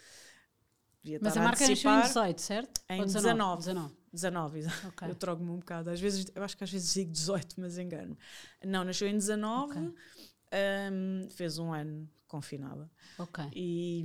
devia 1.03 1.19
Mas 1.21 1.35
a 1.35 1.41
marca 1.41 1.67
nasceu 1.67 1.91
em 1.91 1.97
antecipar, 1.97 2.07
18, 2.07 2.41
certo? 2.41 2.81
Em 2.89 2.99
Ou 2.99 3.05
19. 3.05 3.57
19. 3.57 3.95
19, 4.13 4.59
exato. 4.59 4.87
Ok. 4.87 5.07
Eu 5.09 5.15
troco-me 5.15 5.49
um 5.51 5.57
bocado. 5.59 5.89
Às 5.89 5.99
vezes, 5.99 6.25
eu 6.33 6.43
acho 6.43 6.57
que 6.57 6.63
às 6.63 6.71
vezes 6.71 6.93
digo 6.93 7.11
18, 7.11 7.59
mas 7.59 7.77
engano. 7.77 8.17
Não, 8.63 8.83
nasceu 8.83 9.07
em 9.07 9.13
19, 9.13 9.71
Ok. 9.71 9.81
hum, 9.81 11.27
fez 11.31 11.57
um 11.59 11.73
ano 11.73 12.09
confinada. 12.27 12.89
Ok. 13.17 13.43
E, 13.53 14.03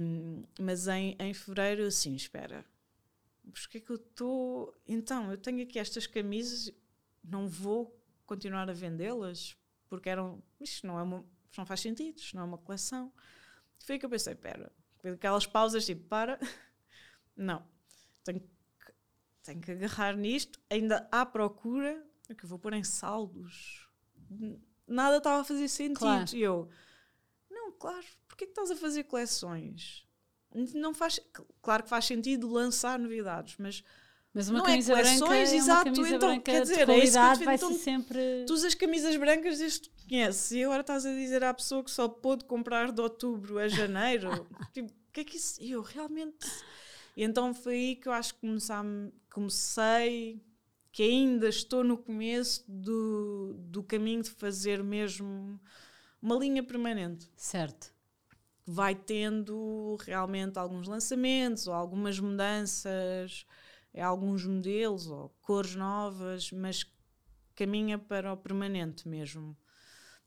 mas 0.60 0.88
em, 0.88 1.16
em 1.18 1.32
fevereiro, 1.34 1.84
assim, 1.86 2.14
espera, 2.16 2.64
porque 3.52 3.78
é 3.78 3.80
que 3.80 3.90
eu 3.90 3.96
estou. 3.96 4.74
Então, 4.86 5.30
eu 5.30 5.38
tenho 5.38 5.62
aqui 5.62 5.78
estas 5.78 6.06
camisas, 6.06 6.72
não 7.26 7.48
vou 7.48 7.98
continuar 8.24 8.68
a 8.68 8.72
vendê-las, 8.72 9.56
porque 9.88 10.08
eram. 10.08 10.42
Isto 10.60 10.86
não, 10.86 10.98
é 10.98 11.02
uma, 11.02 11.24
isto 11.50 11.58
não 11.58 11.66
faz 11.66 11.80
sentido, 11.80 12.18
isto 12.18 12.36
não 12.36 12.42
é 12.42 12.46
uma 12.46 12.58
coleção. 12.58 13.12
Foi 13.84 13.98
que 13.98 14.06
eu 14.06 14.10
pensei: 14.10 14.36
com 14.98 15.08
aquelas 15.08 15.46
pausas 15.46 15.84
tipo, 15.84 16.04
para, 16.08 16.38
não, 17.36 17.66
tenho 18.24 18.40
que, 18.40 18.94
tenho 19.42 19.60
que 19.60 19.70
agarrar 19.72 20.16
nisto, 20.16 20.60
ainda 20.70 21.08
há 21.10 21.24
procura, 21.24 22.04
é 22.28 22.34
que 22.34 22.44
eu 22.44 22.48
vou 22.48 22.58
pôr 22.58 22.72
em 22.72 22.84
saldos. 22.84 23.88
Nada 24.86 25.18
estava 25.18 25.40
a 25.40 25.44
fazer 25.44 25.68
sentido. 25.68 25.98
Claro. 25.98 26.34
E 26.34 26.42
eu, 26.42 26.68
não, 27.50 27.72
claro, 27.72 28.04
porquê 28.28 28.46
que 28.46 28.52
estás 28.52 28.70
a 28.70 28.76
fazer 28.76 29.04
coleções? 29.04 30.06
Não 30.74 30.94
faz, 30.94 31.20
claro 31.60 31.82
que 31.82 31.88
faz 31.88 32.06
sentido 32.06 32.48
lançar 32.48 32.98
novidades, 32.98 33.56
mas 33.58 33.84
Mas 34.36 34.50
uma 34.50 34.58
Não 34.58 34.66
é 34.66 34.68
camisa 34.68 34.92
branca 34.92 35.08
coleções, 35.08 35.48
é 35.48 35.52
uma 35.54 35.62
exato, 35.62 35.84
camisa 35.84 36.08
então, 36.08 36.28
branca 36.28 36.42
quer 36.42 36.60
de 36.60 36.68
dizer, 36.68 36.74
é 36.74 36.76
isso 36.76 36.84
que 36.84 36.90
eu 36.90 36.94
qualidade 36.94 37.38
te- 37.38 37.44
vai 37.46 37.54
então, 37.54 37.72
sempre... 37.72 38.44
tu 38.46 38.52
usas 38.52 38.74
camisas 38.74 39.16
brancas 39.16 39.58
desde 39.58 39.88
que 39.88 40.08
conheces 40.10 40.50
e 40.50 40.62
agora 40.62 40.82
estás 40.82 41.06
a 41.06 41.10
dizer 41.10 41.42
à 41.42 41.54
pessoa 41.54 41.82
que 41.82 41.90
só 41.90 42.06
pôde 42.06 42.44
comprar 42.44 42.92
de 42.92 43.00
outubro 43.00 43.58
a 43.58 43.66
janeiro. 43.66 44.46
tipo, 44.74 44.90
o 44.90 45.12
que 45.14 45.20
é 45.20 45.24
que 45.24 45.38
isso. 45.38 45.62
Eu 45.62 45.80
realmente. 45.80 46.46
E 47.16 47.24
então 47.24 47.54
foi 47.54 47.72
aí 47.76 47.96
que 47.96 48.08
eu 48.08 48.12
acho 48.12 48.34
que 48.34 48.46
comecei, 49.32 50.38
que 50.92 51.02
ainda 51.02 51.48
estou 51.48 51.82
no 51.82 51.96
começo 51.96 52.62
do, 52.68 53.54
do 53.58 53.82
caminho 53.82 54.20
de 54.22 54.28
fazer 54.28 54.84
mesmo 54.84 55.58
uma 56.20 56.36
linha 56.36 56.62
permanente. 56.62 57.26
Certo. 57.38 57.90
vai 58.66 58.94
tendo 58.94 59.96
realmente 60.04 60.58
alguns 60.58 60.86
lançamentos 60.88 61.66
ou 61.66 61.72
algumas 61.72 62.20
mudanças 62.20 63.46
alguns 64.02 64.44
modelos 64.44 65.06
ou 65.06 65.28
cores 65.40 65.74
novas, 65.74 66.50
mas 66.52 66.84
caminha 67.54 67.98
para 67.98 68.32
o 68.32 68.36
permanente 68.36 69.08
mesmo. 69.08 69.56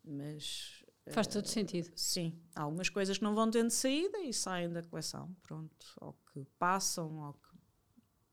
Mas 0.03 0.83
Faz 1.11 1.25
todo 1.27 1.47
sentido. 1.47 1.91
sim, 1.95 2.39
há 2.55 2.61
algumas 2.61 2.87
coisas 2.89 3.17
que 3.17 3.23
não 3.23 3.33
vão 3.33 3.49
tendo 3.49 3.71
saída 3.71 4.19
e 4.19 4.31
saem 4.33 4.71
da 4.71 4.83
coleção, 4.83 5.35
pronto, 5.41 5.85
ou 5.99 6.13
que 6.31 6.45
passam, 6.59 7.17
ou 7.25 7.33
que 7.33 7.49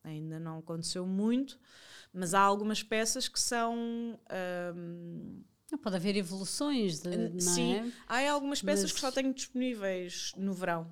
ainda 0.05 0.39
não 0.39 0.59
aconteceu 0.59 1.07
muito, 1.07 1.59
mas 2.13 2.35
há 2.35 2.41
algumas 2.41 2.83
peças 2.83 3.29
que 3.29 3.41
são 3.41 4.19
Não, 5.71 5.79
pode 5.79 5.97
haver 5.97 6.17
evoluções, 6.17 7.01
de, 7.01 7.17
não 7.17 7.41
Sim, 7.41 7.75
é? 7.77 7.93
há 8.07 8.31
algumas 8.31 8.61
peças 8.63 8.85
Mas- 8.85 8.93
que 8.93 9.01
só 9.01 9.11
tenho 9.11 9.33
disponíveis 9.35 10.33
no 10.37 10.53
verão. 10.53 10.91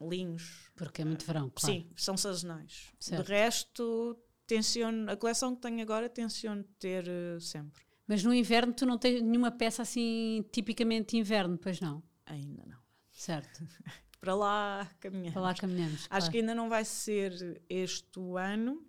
Linhos. 0.00 0.70
Porque 0.74 1.02
é 1.02 1.04
muito 1.04 1.24
verão, 1.24 1.50
claro. 1.54 1.74
Sim, 1.74 1.90
são 1.96 2.16
sazonais. 2.16 2.92
Certo. 2.98 3.24
De 3.24 3.32
resto, 3.32 4.18
tenciono, 4.46 5.10
a 5.10 5.16
coleção 5.16 5.54
que 5.54 5.62
tenho 5.62 5.80
agora 5.82 6.08
tenciono 6.08 6.64
ter 6.78 7.06
eh, 7.06 7.38
sempre. 7.40 7.82
Mas 8.06 8.24
no 8.24 8.34
inverno 8.34 8.72
tu 8.72 8.84
não 8.84 8.98
tens 8.98 9.22
nenhuma 9.22 9.50
peça 9.50 9.82
assim 9.82 10.44
tipicamente 10.50 11.16
inverno, 11.16 11.56
pois 11.56 11.80
não? 11.80 12.02
Ainda 12.26 12.64
não. 12.66 12.78
Certo. 13.12 13.62
Para 14.20 14.34
lá 14.34 14.90
caminhamos. 15.00 15.32
Para 15.32 15.42
lá 15.42 15.54
caminhamos. 15.54 16.00
Acho 16.02 16.08
claro. 16.08 16.30
que 16.30 16.38
ainda 16.38 16.54
não 16.54 16.68
vai 16.68 16.84
ser 16.84 17.62
este 17.68 18.20
ano, 18.36 18.84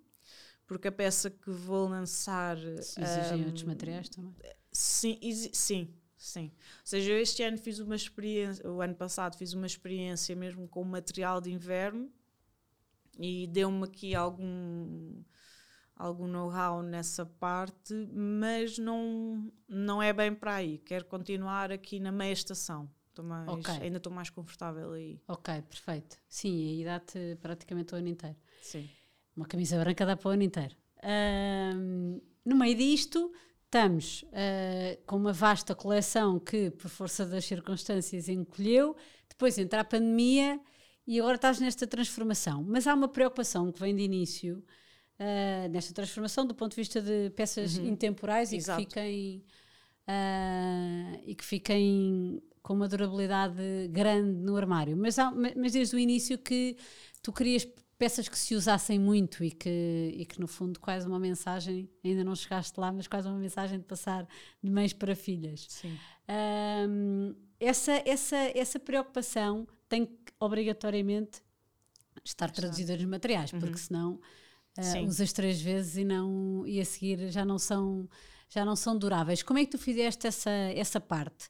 porque 0.66 0.88
a 0.88 0.92
peça 0.92 1.30
que 1.30 1.50
vou 1.50 1.88
lançar. 1.88 2.56
Se 2.80 3.00
exigem 3.00 3.42
ahm, 3.42 3.46
outros 3.46 3.62
materiais 3.62 4.08
também. 4.08 4.34
Sim, 4.70 5.18
sim, 5.52 5.94
sim. 6.24 6.52
Ou 6.54 6.86
seja, 6.86 7.12
eu 7.12 7.18
este 7.18 7.42
ano 7.42 7.58
fiz 7.58 7.78
uma 7.78 7.96
experiência, 7.96 8.68
o 8.70 8.80
ano 8.80 8.94
passado 8.94 9.36
fiz 9.36 9.52
uma 9.52 9.66
experiência 9.66 10.34
mesmo 10.36 10.68
com 10.68 10.84
material 10.84 11.40
de 11.40 11.50
inverno 11.50 12.10
e 13.18 13.46
deu-me 13.48 13.84
aqui 13.84 14.14
algum 14.14 15.22
algum 15.94 16.26
know-how 16.26 16.82
nessa 16.82 17.24
parte, 17.24 17.94
mas 18.12 18.78
não 18.78 19.52
não 19.68 20.02
é 20.02 20.12
bem 20.12 20.34
para 20.34 20.54
aí. 20.56 20.78
Quero 20.78 21.04
continuar 21.04 21.70
aqui 21.70 22.00
na 22.00 22.10
meia 22.10 22.32
estação. 22.32 22.90
Estou 23.08 23.24
mais, 23.24 23.46
Ok. 23.48 23.74
Ainda 23.74 23.98
estou 23.98 24.12
mais 24.12 24.30
confortável 24.30 24.92
aí. 24.92 25.20
Ok, 25.28 25.62
perfeito. 25.62 26.16
Sim, 26.28 26.68
aí 26.68 26.84
dá-te 26.84 27.36
praticamente 27.42 27.94
o 27.94 27.98
ano 27.98 28.08
inteiro. 28.08 28.36
Sim. 28.62 28.88
Uma 29.36 29.46
camisa 29.46 29.78
branca 29.78 30.06
dá 30.06 30.16
para 30.16 30.28
o 30.28 30.32
ano 30.32 30.42
inteiro. 30.42 30.74
Ahm, 31.02 32.20
no 32.44 32.56
meio 32.56 32.74
disto, 32.74 33.32
estamos 33.72 34.22
ah, 34.34 34.98
com 35.06 35.16
uma 35.16 35.32
vasta 35.32 35.74
coleção 35.74 36.38
que, 36.38 36.70
por 36.72 36.90
força 36.90 37.24
das 37.24 37.46
circunstâncias, 37.46 38.28
encolheu. 38.28 38.94
Depois 39.30 39.56
entra 39.56 39.80
a 39.80 39.84
pandemia 39.84 40.60
e 41.06 41.18
agora 41.18 41.36
estás 41.36 41.58
nesta 41.58 41.86
transformação. 41.86 42.62
Mas 42.62 42.86
há 42.86 42.92
uma 42.94 43.08
preocupação 43.08 43.72
que 43.72 43.80
vem 43.80 43.96
de 43.96 44.02
início 44.02 44.62
ah, 45.18 45.68
nesta 45.70 45.94
transformação 45.94 46.44
do 46.46 46.54
ponto 46.54 46.72
de 46.72 46.76
vista 46.76 47.00
de 47.00 47.30
peças 47.30 47.78
intemporais 47.78 48.52
e 48.52 48.56
que 48.58 48.62
fiquem 48.76 49.42
ah, 50.06 51.18
e 51.24 51.34
que 51.34 51.44
fiquem 51.44 52.42
com 52.62 52.74
uma 52.74 52.86
durabilidade 52.86 53.88
grande 53.90 54.38
no 54.38 54.54
armário. 54.54 54.96
Mas, 54.98 55.18
há- 55.18 55.30
ma- 55.30 55.50
mas 55.56 55.72
desde 55.72 55.96
o 55.96 55.98
início 55.98 56.36
que 56.38 56.76
tu 57.22 57.32
querias 57.32 57.66
peças 58.02 58.28
que 58.28 58.36
se 58.36 58.56
usassem 58.56 58.98
muito 58.98 59.44
e 59.44 59.52
que, 59.52 60.12
e 60.16 60.26
que 60.26 60.40
no 60.40 60.48
fundo 60.48 60.80
quase 60.80 61.06
uma 61.06 61.20
mensagem, 61.20 61.88
ainda 62.04 62.24
não 62.24 62.34
chegaste 62.34 62.80
lá, 62.80 62.90
mas 62.90 63.06
quase 63.06 63.28
uma 63.28 63.38
mensagem 63.38 63.78
de 63.78 63.84
passar 63.84 64.26
de 64.60 64.68
mães 64.68 64.92
para 64.92 65.14
filhas. 65.14 65.66
Sim. 65.68 65.96
Ahm, 66.26 67.32
essa, 67.60 67.92
essa, 68.04 68.36
essa 68.56 68.80
preocupação 68.80 69.68
tem 69.88 70.06
que 70.06 70.32
obrigatoriamente 70.40 71.40
estar 72.24 72.50
traduzida 72.50 72.96
nos 72.96 73.04
materiais, 73.04 73.52
porque 73.52 73.78
senão 73.78 74.20
Sim. 74.80 75.06
usas 75.06 75.32
três 75.32 75.62
vezes 75.62 75.96
e, 75.96 76.04
não, 76.04 76.66
e 76.66 76.80
a 76.80 76.84
seguir 76.84 77.30
já 77.30 77.44
não 77.44 77.56
são, 77.56 78.08
já 78.48 78.64
não 78.64 78.74
são 78.74 78.98
duráveis. 78.98 79.44
Como 79.44 79.60
é 79.60 79.64
que 79.64 79.70
tu 79.70 79.78
fizeste 79.78 80.26
essa, 80.26 80.50
essa 80.50 80.98
parte? 80.98 81.48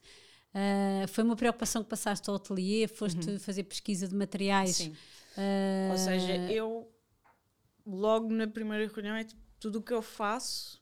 Ah, 0.53 1.07
foi 1.07 1.23
uma 1.23 1.35
preocupação 1.35 1.83
que 1.83 1.89
passaste 1.89 2.29
ao 2.29 2.35
ateliê? 2.35 2.87
Foste 2.87 3.39
fazer 3.39 3.63
pesquisa 3.63 4.07
de 4.07 4.13
materiais? 4.13 4.75
Sim. 4.75 4.95
Ah, 5.37 5.89
Ou 5.91 5.97
seja, 5.97 6.35
eu 6.51 6.91
logo 7.85 8.29
na 8.33 8.47
primeira 8.47 8.87
reunião 8.91 9.15
é 9.15 9.23
tipo, 9.23 9.41
tudo 9.59 9.79
o 9.79 9.81
que 9.81 9.93
eu 9.93 10.01
faço 10.01 10.81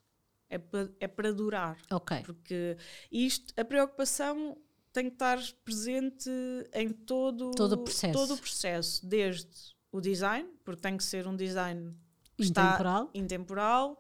é 0.50 0.58
para, 0.58 0.90
é 1.00 1.08
para 1.08 1.32
durar. 1.34 1.78
ok, 1.92 2.22
Porque 2.24 2.78
isto, 3.12 3.54
a 3.60 3.64
preocupação 3.64 4.58
tem 4.92 5.06
que 5.08 5.14
estar 5.16 5.40
presente 5.64 6.30
em 6.74 6.90
todo, 6.90 7.52
Todo 7.52 7.74
o 7.74 7.78
processo. 7.78 8.14
todo 8.14 8.34
o 8.34 8.38
processo, 8.38 9.06
desde 9.06 9.48
o 9.92 10.02
design, 10.02 10.50
porque 10.64 10.82
tem 10.82 10.98
que 10.98 11.04
ser 11.04 11.28
um 11.28 11.36
design 11.36 11.96
que 12.36 12.44
está 12.44 13.08
intemporal. 13.14 14.00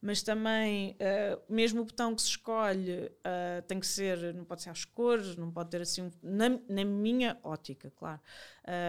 Mas 0.00 0.22
também, 0.22 0.92
uh, 0.92 1.52
mesmo 1.52 1.80
o 1.80 1.84
botão 1.84 2.14
que 2.14 2.22
se 2.22 2.28
escolhe 2.28 3.06
uh, 3.06 3.62
tem 3.66 3.80
que 3.80 3.86
ser, 3.86 4.34
não 4.34 4.44
pode 4.44 4.62
ser 4.62 4.70
às 4.70 4.84
cores, 4.84 5.36
não 5.36 5.50
pode 5.50 5.70
ter 5.70 5.80
assim, 5.80 6.10
na, 6.22 6.50
na, 6.68 6.84
minha 6.84 7.38
ótica, 7.42 7.90
claro. 7.96 8.20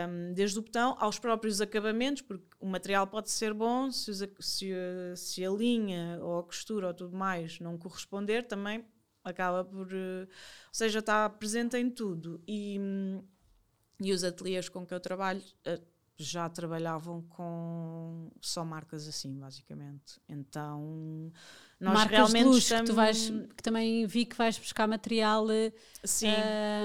Um, 0.10 0.34
desde 0.34 0.60
o 0.60 0.62
botão 0.62 0.96
aos 1.00 1.18
próprios 1.18 1.62
acabamentos, 1.62 2.22
porque 2.22 2.46
o 2.60 2.68
material 2.68 3.08
pode 3.08 3.30
ser 3.32 3.54
bom, 3.54 3.90
se, 3.92 4.12
se, 4.40 4.74
se 5.16 5.46
a 5.46 5.50
linha 5.50 6.20
ou 6.22 6.40
a 6.40 6.44
costura 6.44 6.88
ou 6.88 6.94
tudo 6.94 7.16
mais 7.16 7.60
não 7.60 7.78
corresponder, 7.78 8.44
também 8.46 8.86
acaba 9.24 9.64
por. 9.64 9.88
Uh, 9.88 10.22
ou 10.22 10.74
seja, 10.74 11.00
está 11.00 11.30
presente 11.30 11.78
em 11.78 11.90
tudo. 11.90 12.42
E, 12.48 12.80
e 14.02 14.12
os 14.12 14.24
ateliês 14.24 14.70
com 14.70 14.86
que 14.86 14.94
eu 14.94 15.00
trabalho 15.00 15.42
já 16.18 16.50
trabalhavam 16.50 17.22
com 17.22 18.32
só 18.42 18.66
marcas 18.66 19.08
assim, 19.08 19.38
basicamente. 19.38 20.20
Então, 20.28 21.32
nós 21.80 21.94
marcas 21.94 22.18
realmente 22.18 22.52
de 22.52 22.58
estamos... 22.58 22.82
que 22.82 22.88
tu 22.88 22.96
vais, 22.96 23.30
que 23.56 23.64
também 23.64 24.06
vi 24.08 24.26
que 24.26 24.36
vais 24.36 24.58
buscar 24.58 24.88
material 24.88 25.50
eh, 25.52 25.72
Sim. 26.04 26.32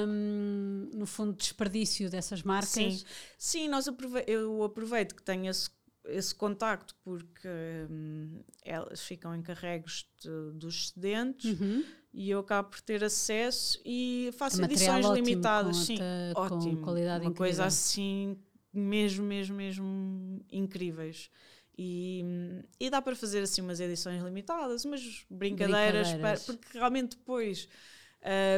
Um, 0.06 0.90
no 0.94 1.06
fundo 1.06 1.32
desperdício 1.32 2.10
dessas 2.10 2.42
marcas. 2.42 2.70
Sim, 2.70 3.02
Sim 3.38 3.68
nós 3.68 3.88
aprove 3.88 4.22
eu 4.26 4.62
aproveito 4.62 5.14
que 5.14 5.22
tenho 5.22 5.50
esse, 5.50 5.70
esse 6.04 6.34
contacto 6.34 6.94
porque 7.02 7.48
hum, 7.90 8.42
elas 8.62 9.00
ficam 9.00 9.34
encarregues 9.34 10.06
de, 10.20 10.58
dos 10.58 10.74
excedentes. 10.74 11.58
Uhum. 11.58 11.84
E 12.12 12.28
eu 12.28 12.40
acabo 12.40 12.68
por 12.68 12.82
ter 12.82 13.02
acesso 13.02 13.80
e 13.86 14.28
faço 14.36 14.62
edições 14.62 15.06
ótimo, 15.06 15.14
limitadas, 15.14 15.76
sim, 15.78 15.96
ótimo, 16.34 16.76
com 16.76 16.82
qualidade 16.82 17.24
uma 17.24 17.30
incrível. 17.30 17.34
coisa 17.34 17.64
assim 17.64 18.36
mesmo, 18.72 19.24
mesmo, 19.24 19.56
mesmo 19.56 20.44
incríveis. 20.50 21.30
E, 21.76 22.22
e 22.78 22.90
dá 22.90 23.00
para 23.00 23.16
fazer 23.16 23.42
assim 23.42 23.62
umas 23.62 23.80
edições 23.80 24.22
limitadas, 24.22 24.84
umas 24.84 25.24
brincadeiras, 25.30 26.08
brincadeiras. 26.08 26.44
Para, 26.44 26.54
porque 26.54 26.78
realmente 26.78 27.16
depois 27.16 27.68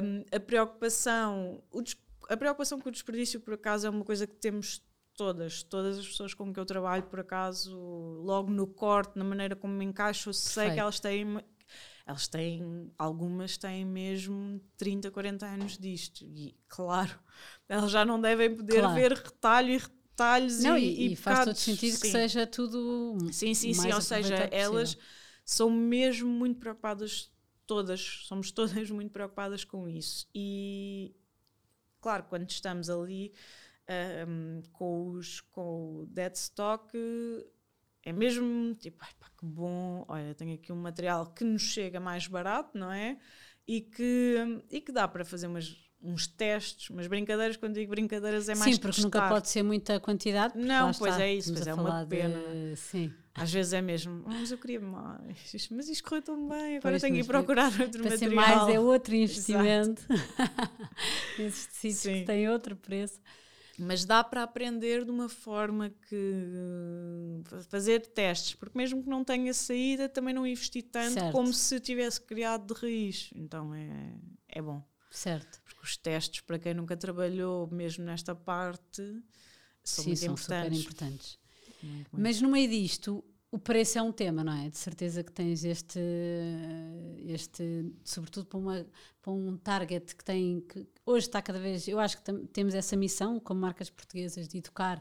um, 0.02 0.36
a 0.36 0.40
preocupação, 0.40 1.62
o, 1.70 1.82
a 2.28 2.36
preocupação 2.36 2.80
com 2.80 2.88
o 2.88 2.92
desperdício 2.92 3.40
por 3.40 3.54
acaso 3.54 3.86
é 3.86 3.90
uma 3.90 4.04
coisa 4.04 4.26
que 4.26 4.34
temos 4.34 4.82
todas, 5.16 5.62
todas 5.62 5.98
as 5.98 6.06
pessoas 6.06 6.34
com 6.34 6.52
que 6.52 6.58
eu 6.58 6.66
trabalho 6.66 7.04
por 7.04 7.20
acaso, 7.20 7.78
logo 8.24 8.50
no 8.50 8.66
corte, 8.66 9.16
na 9.16 9.24
maneira 9.24 9.54
como 9.54 9.72
me 9.72 9.84
encaixo, 9.84 10.30
eu 10.30 10.34
sei 10.34 10.72
que 10.72 10.80
elas 10.80 10.98
têm 10.98 11.40
elas 12.06 12.28
têm, 12.28 12.92
algumas 12.98 13.56
têm 13.56 13.84
mesmo 13.84 14.60
30, 14.76 15.10
40 15.10 15.46
anos 15.46 15.78
disto. 15.78 16.22
E, 16.22 16.54
claro, 16.68 17.18
elas 17.66 17.90
já 17.90 18.04
não 18.04 18.20
devem 18.20 18.54
poder 18.54 18.80
claro. 18.80 18.94
ver 18.94 19.12
retalho 19.12 19.70
e 19.70 19.78
retalho 19.78 20.03
detalhes 20.14 20.62
não, 20.62 20.78
e, 20.78 21.08
e, 21.08 21.12
e 21.12 21.16
faz 21.16 21.44
todo 21.44 21.56
sentido 21.56 21.94
sim. 21.94 22.00
que 22.00 22.08
seja 22.08 22.46
tudo 22.46 23.18
sim 23.32 23.52
sim 23.52 23.74
sim 23.74 23.92
ou 23.92 24.00
seja 24.00 24.48
elas 24.52 24.96
são 25.44 25.68
mesmo 25.68 26.28
muito 26.28 26.60
preocupadas 26.60 27.30
todas 27.66 28.00
somos 28.00 28.50
todas 28.50 28.90
muito 28.90 29.12
preocupadas 29.12 29.64
com 29.64 29.88
isso. 29.88 30.28
E 30.34 31.14
claro 32.00 32.24
quando 32.24 32.48
estamos 32.48 32.88
ali 32.88 33.32
um, 34.28 34.62
com 34.72 35.10
os 35.10 35.40
com 35.40 36.00
o 36.00 36.06
dead 36.06 36.34
stock 36.34 36.96
é 38.02 38.12
mesmo 38.12 38.74
tipo 38.74 38.98
ai 39.02 39.12
pá, 39.18 39.26
que 39.38 39.44
bom 39.44 40.04
olha 40.08 40.34
tenho 40.34 40.54
aqui 40.54 40.72
um 40.72 40.76
material 40.76 41.26
que 41.32 41.44
nos 41.44 41.62
chega 41.62 41.98
mais 41.98 42.26
barato 42.26 42.76
não 42.78 42.92
é? 42.92 43.18
E 43.66 43.80
que 43.80 44.62
e 44.70 44.80
que 44.80 44.92
dá 44.92 45.08
para 45.08 45.24
fazer 45.24 45.46
umas 45.46 45.74
uns 46.04 46.26
testes, 46.26 46.90
umas 46.90 47.06
brincadeiras, 47.06 47.56
quando 47.56 47.74
digo 47.74 47.90
brincadeiras 47.90 48.48
é 48.48 48.54
mais 48.54 48.74
Sim, 48.74 48.80
porque 48.80 49.00
nunca 49.00 49.26
pode 49.28 49.48
ser 49.48 49.62
muita 49.62 49.98
quantidade. 49.98 50.56
Não, 50.56 50.92
pois 50.92 51.18
é 51.18 51.32
isso, 51.32 51.54
pois 51.54 51.66
é 51.66 51.74
uma 51.74 52.04
pena. 52.06 52.38
De... 52.38 52.76
Sim. 52.76 53.12
Às 53.34 53.52
vezes 53.52 53.72
é 53.72 53.80
mesmo, 53.80 54.22
oh, 54.26 54.28
mas 54.28 54.52
eu 54.52 54.58
queria 54.58 54.78
mais, 54.78 55.68
mas 55.72 55.88
isto 55.88 56.04
correu 56.08 56.22
tão 56.22 56.48
bem, 56.48 56.76
agora 56.76 56.92
pois, 56.92 57.02
tenho 57.02 57.14
que 57.14 57.20
ir 57.22 57.24
procurar 57.24 57.66
outro 57.80 58.02
para 58.02 58.10
material. 58.12 58.18
Ser 58.18 58.30
mais 58.30 58.68
é 58.68 58.78
outro 58.78 59.14
investimento. 59.14 60.02
Esses 61.36 61.66
tecidos 61.66 61.98
Sim. 61.98 62.20
que 62.20 62.26
têm 62.26 62.48
outro 62.48 62.76
preço. 62.76 63.18
Mas 63.76 64.04
dá 64.04 64.22
para 64.22 64.44
aprender 64.44 65.04
de 65.04 65.10
uma 65.10 65.28
forma 65.28 65.90
que 66.08 67.42
fazer 67.68 68.06
testes, 68.06 68.54
porque 68.54 68.78
mesmo 68.78 69.02
que 69.02 69.08
não 69.08 69.24
tenha 69.24 69.52
saída, 69.52 70.08
também 70.08 70.32
não 70.32 70.46
investi 70.46 70.80
tanto 70.80 71.14
certo. 71.14 71.32
como 71.32 71.52
se 71.52 71.80
tivesse 71.80 72.20
criado 72.20 72.72
de 72.72 72.80
raiz. 72.80 73.30
Então 73.34 73.74
é, 73.74 74.14
é 74.48 74.62
bom. 74.62 74.80
Certo. 75.14 75.60
Porque 75.64 75.80
os 75.82 75.96
testes, 75.96 76.40
para 76.40 76.58
quem 76.58 76.74
nunca 76.74 76.96
trabalhou 76.96 77.68
mesmo 77.68 78.04
nesta 78.04 78.34
parte, 78.34 79.00
são 79.82 80.02
Sim, 80.02 80.10
muito 80.10 80.18
são 80.18 80.32
importantes. 80.32 80.78
super 80.78 80.80
importantes. 80.80 81.38
Muito, 81.82 81.96
muito. 81.96 82.20
Mas 82.20 82.40
no 82.40 82.50
meio 82.50 82.68
disto, 82.68 83.24
o 83.48 83.58
preço 83.58 83.96
é 83.96 84.02
um 84.02 84.10
tema, 84.10 84.42
não 84.42 84.52
é? 84.52 84.68
De 84.68 84.76
certeza 84.76 85.22
que 85.22 85.30
tens 85.30 85.64
este, 85.64 86.00
este 87.26 87.92
sobretudo 88.02 88.46
para, 88.46 88.58
uma, 88.58 88.86
para 89.22 89.32
um 89.32 89.56
target 89.56 90.16
que 90.16 90.24
tem, 90.24 90.60
que 90.62 90.84
hoje 91.06 91.28
está 91.28 91.40
cada 91.40 91.60
vez, 91.60 91.86
eu 91.86 92.00
acho 92.00 92.20
que 92.20 92.32
temos 92.48 92.74
essa 92.74 92.96
missão 92.96 93.38
como 93.38 93.60
marcas 93.60 93.88
portuguesas 93.88 94.48
de 94.48 94.58
educar, 94.58 95.00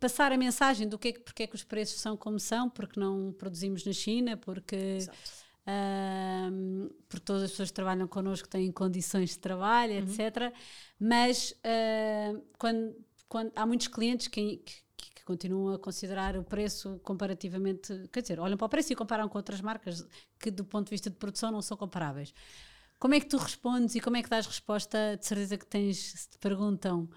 passar 0.00 0.32
a 0.32 0.36
mensagem 0.36 0.88
do 0.88 0.98
que 0.98 1.08
é 1.08 1.12
que, 1.12 1.20
porque 1.20 1.44
é 1.44 1.46
que 1.46 1.54
os 1.54 1.62
preços 1.62 2.00
são 2.00 2.16
como 2.16 2.40
são, 2.40 2.68
porque 2.68 2.98
não 2.98 3.32
produzimos 3.32 3.84
na 3.84 3.92
China, 3.92 4.36
porque... 4.36 4.74
Exato 4.74 5.47
um, 5.68 6.88
porque 7.08 7.24
todas 7.24 7.42
as 7.42 7.50
pessoas 7.50 7.68
que 7.68 7.74
trabalham 7.74 8.08
connosco 8.08 8.48
têm 8.48 8.72
condições 8.72 9.30
de 9.30 9.38
trabalho, 9.38 9.92
uhum. 9.92 9.98
etc. 9.98 10.54
Mas 10.98 11.50
uh, 11.50 12.42
quando, 12.58 12.96
quando, 13.28 13.52
há 13.54 13.66
muitos 13.66 13.88
clientes 13.88 14.28
que, 14.28 14.56
que, 14.56 14.82
que, 14.96 15.24
continuam 15.26 15.74
a 15.74 15.78
considerar 15.78 16.38
o 16.38 16.42
preço 16.42 16.98
comparativamente, 17.04 18.08
quer 18.10 18.22
dizer, 18.22 18.40
olham 18.40 18.56
para 18.56 18.64
o 18.64 18.68
preço 18.68 18.94
e 18.94 18.96
comparam 18.96 19.28
com 19.28 19.36
outras 19.36 19.60
marcas 19.60 20.06
que, 20.40 20.50
do 20.50 20.64
ponto 20.64 20.86
de 20.86 20.90
vista 20.92 21.10
de 21.10 21.16
produção, 21.16 21.52
não 21.52 21.60
são 21.60 21.76
comparáveis. 21.76 22.32
Como 22.98 23.14
é 23.14 23.20
que 23.20 23.26
tu 23.26 23.36
respondes 23.36 23.94
e 23.94 24.00
como 24.00 24.16
é 24.16 24.22
que 24.22 24.30
dás 24.30 24.46
resposta? 24.46 25.18
De 25.18 25.26
certeza 25.26 25.58
que 25.58 25.66
tens, 25.66 25.98
se 25.98 26.30
te 26.30 26.38
perguntam. 26.38 27.10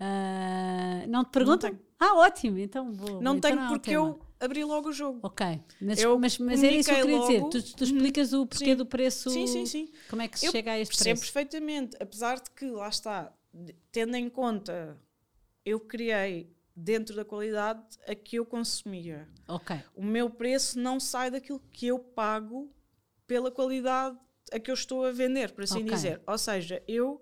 Uh, 0.00 1.06
não 1.08 1.24
te 1.24 1.30
perguntam? 1.30 1.72
Não 1.72 1.78
ah, 2.00 2.14
ótimo, 2.20 2.58
então 2.58 2.90
vou. 2.90 3.20
Não 3.20 3.36
então 3.36 3.50
tenho 3.50 3.60
não 3.60 3.68
porque 3.68 3.90
eu 3.90 4.18
abri 4.40 4.64
logo 4.64 4.88
o 4.88 4.92
jogo. 4.92 5.20
Ok, 5.22 5.60
mas, 5.80 5.98
eu 5.98 6.18
mas, 6.18 6.38
mas 6.38 6.62
era 6.62 6.74
isso 6.74 6.88
que 6.88 6.94
eu 6.94 7.02
queria 7.02 7.18
logo. 7.18 7.48
dizer. 7.48 7.62
Tu, 7.62 7.76
tu 7.76 7.84
explicas 7.84 8.32
o 8.32 8.46
porquê 8.46 8.64
sim. 8.66 8.76
do 8.76 8.86
preço. 8.86 9.30
Sim, 9.30 9.46
sim, 9.46 9.66
sim. 9.66 9.92
Como 10.08 10.22
é 10.22 10.28
que 10.28 10.38
se 10.38 10.46
eu 10.46 10.52
chega 10.52 10.72
a 10.72 10.78
este 10.78 10.96
preço? 10.96 11.20
perfeitamente, 11.20 11.96
apesar 12.00 12.40
de 12.40 12.50
que, 12.50 12.66
lá 12.70 12.88
está, 12.88 13.32
tendo 13.90 14.14
em 14.16 14.28
conta, 14.28 14.98
eu 15.64 15.80
criei 15.80 16.52
dentro 16.74 17.16
da 17.16 17.24
qualidade 17.24 17.82
a 18.06 18.14
que 18.14 18.36
eu 18.36 18.46
consumia. 18.46 19.28
Ok. 19.46 19.76
O 19.94 20.04
meu 20.04 20.30
preço 20.30 20.78
não 20.78 21.00
sai 21.00 21.30
daquilo 21.30 21.60
que 21.70 21.86
eu 21.88 21.98
pago 21.98 22.72
pela 23.26 23.50
qualidade 23.50 24.16
a 24.52 24.58
que 24.58 24.70
eu 24.70 24.74
estou 24.74 25.04
a 25.04 25.10
vender, 25.10 25.52
por 25.52 25.64
assim 25.64 25.82
okay. 25.82 25.90
dizer. 25.90 26.22
Ou 26.26 26.38
seja, 26.38 26.82
eu 26.86 27.20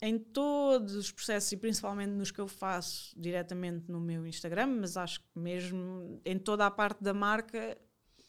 em 0.00 0.18
todos 0.18 0.94
os 0.94 1.10
processos 1.10 1.52
e 1.52 1.56
principalmente 1.56 2.10
nos 2.10 2.30
que 2.30 2.40
eu 2.40 2.48
faço 2.48 3.18
diretamente 3.18 3.90
no 3.90 4.00
meu 4.00 4.26
Instagram, 4.26 4.66
mas 4.66 4.96
acho 4.96 5.20
que 5.20 5.26
mesmo 5.38 6.20
em 6.24 6.38
toda 6.38 6.66
a 6.66 6.70
parte 6.70 7.02
da 7.02 7.14
marca, 7.14 7.78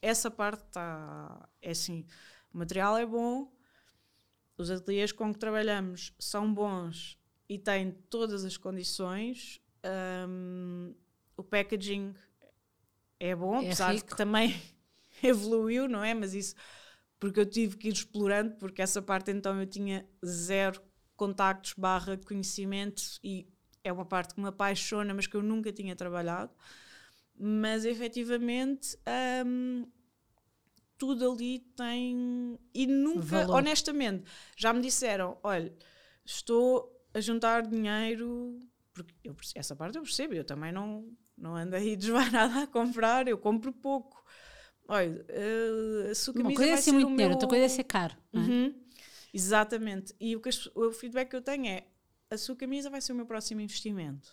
essa 0.01 0.31
parte 0.31 0.63
está. 0.63 1.49
É 1.61 1.71
assim: 1.71 2.05
o 2.53 2.57
material 2.57 2.97
é 2.97 3.05
bom, 3.05 3.51
os 4.57 4.71
ateliês 4.71 5.11
com 5.11 5.33
que 5.33 5.39
trabalhamos 5.39 6.13
são 6.17 6.53
bons 6.53 7.19
e 7.49 7.57
têm 7.57 7.91
todas 8.09 8.45
as 8.45 8.55
condições, 8.57 9.61
um, 10.29 10.93
o 11.35 11.43
packaging 11.43 12.13
é 13.19 13.35
bom, 13.35 13.61
é 13.61 13.65
apesar 13.65 13.91
rico. 13.91 14.05
de 14.05 14.11
que 14.11 14.17
também 14.17 14.55
evoluiu, 15.21 15.87
não 15.87 16.03
é? 16.03 16.13
Mas 16.13 16.33
isso 16.33 16.55
porque 17.19 17.39
eu 17.39 17.45
tive 17.45 17.77
que 17.77 17.87
ir 17.87 17.93
explorando, 17.93 18.55
porque 18.55 18.81
essa 18.81 19.01
parte 19.01 19.31
então 19.31 19.59
eu 19.59 19.65
tinha 19.65 20.07
zero 20.25 20.81
contactos 21.17 21.73
barra 21.73 22.15
conhecimentos 22.15 23.19
e 23.23 23.47
é 23.83 23.91
uma 23.91 24.05
parte 24.05 24.35
que 24.35 24.41
me 24.41 24.47
apaixona, 24.47 25.13
mas 25.13 25.27
que 25.27 25.35
eu 25.35 25.43
nunca 25.43 25.71
tinha 25.73 25.95
trabalhado. 25.95 26.51
Mas 27.39 27.85
efetivamente 27.85 28.97
hum, 29.45 29.85
tudo 30.97 31.31
ali 31.31 31.59
tem. 31.75 32.57
E 32.73 32.87
nunca, 32.87 33.45
Valor. 33.45 33.57
honestamente, 33.57 34.23
já 34.55 34.71
me 34.73 34.81
disseram: 34.81 35.37
olha, 35.43 35.73
estou 36.25 36.91
a 37.13 37.19
juntar 37.19 37.67
dinheiro, 37.67 38.59
porque 38.93 39.13
eu, 39.23 39.35
essa 39.55 39.75
parte 39.75 39.97
eu 39.97 40.03
percebo, 40.03 40.33
eu 40.33 40.43
também 40.43 40.71
não, 40.71 41.07
não 41.37 41.55
ando 41.55 41.75
aí 41.75 41.95
desvairada 41.97 42.63
a 42.63 42.67
comprar, 42.67 43.27
eu 43.27 43.37
compro 43.37 43.71
pouco. 43.71 44.23
Olha, 44.89 45.25
uh, 45.29 46.11
a 46.11 46.15
sua 46.15 46.33
camisa 46.33 46.49
Uma 46.49 46.55
coisa 46.55 46.71
é 46.71 46.77
ser 46.77 46.91
muito 46.93 47.09
dinheiro, 47.09 47.33
outra 47.33 47.47
coisa 47.47 47.65
é 47.65 47.67
ser 47.67 47.83
caro. 47.83 48.15
É? 48.33 48.86
Exatamente. 49.37 50.13
E 50.19 50.35
o, 50.35 50.39
que 50.41 50.49
as, 50.49 50.65
o 50.75 50.91
feedback 50.91 51.29
que 51.29 51.35
eu 51.35 51.41
tenho 51.41 51.67
é: 51.67 51.83
a 52.29 52.37
sua 52.37 52.55
camisa 52.55 52.89
vai 52.89 53.01
ser 53.01 53.13
o 53.13 53.15
meu 53.15 53.25
próximo 53.25 53.61
investimento. 53.61 54.29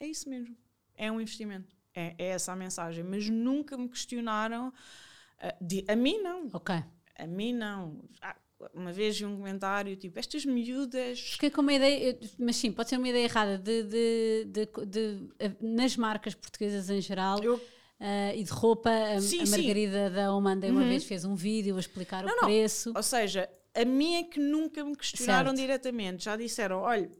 É 0.00 0.06
isso 0.06 0.28
mesmo. 0.28 0.56
É 0.96 1.10
um 1.12 1.20
investimento. 1.20 1.76
É, 1.94 2.14
é 2.18 2.26
essa 2.30 2.52
a 2.52 2.56
mensagem. 2.56 3.04
Mas 3.04 3.28
nunca 3.28 3.76
me 3.78 3.88
questionaram. 3.88 4.68
Uh, 4.68 5.64
de, 5.64 5.84
a 5.88 5.94
mim, 5.94 6.18
não. 6.20 6.48
Ok. 6.52 6.74
A 7.16 7.26
mim, 7.26 7.52
não. 7.52 8.02
Ah, 8.20 8.36
uma 8.74 8.92
vez 8.92 9.16
vi 9.18 9.24
um 9.24 9.36
comentário 9.36 9.94
tipo: 9.96 10.18
estas 10.18 10.44
miúdas. 10.44 11.20
Fiquei 11.20 11.50
com 11.50 11.60
uma 11.60 11.72
ideia, 11.72 12.18
mas 12.38 12.56
sim, 12.56 12.72
pode 12.72 12.88
ser 12.88 12.96
uma 12.96 13.08
ideia 13.08 13.24
errada 13.24 13.56
de, 13.58 13.82
de, 13.84 14.44
de, 14.46 14.66
de 14.86 15.56
nas 15.60 15.96
marcas 15.96 16.34
portuguesas 16.34 16.90
em 16.90 17.00
geral. 17.00 17.42
Eu, 17.42 17.60
Uh, 18.00 18.30
e 18.36 18.44
de 18.44 18.52
roupa, 18.52 18.88
a, 18.90 19.20
Sim, 19.20 19.40
a 19.40 19.46
sim. 19.46 19.50
Margarida 19.50 20.08
da 20.08 20.32
Omanda 20.32 20.68
uma 20.68 20.82
Uhum. 20.82 20.88
vez 20.88 21.02
fez 21.02 21.24
um 21.24 21.34
vídeo 21.34 21.74
a 21.74 21.80
explicar 21.80 22.22
Não, 22.22 22.32
o 22.32 22.36
não. 22.36 22.44
preço. 22.44 22.92
Ou 22.94 23.02
seja, 23.02 23.50
a 23.74 23.84
minha 23.84 24.20
é 24.20 24.24
que 24.24 24.40
nunca 24.40 24.84
me 24.84 24.96
questionaram 24.96 25.50
Certo. 25.50 25.56
diretamente. 25.56 26.24
Já 26.24 26.36
disseram, 26.36 26.80
olha, 26.80 27.10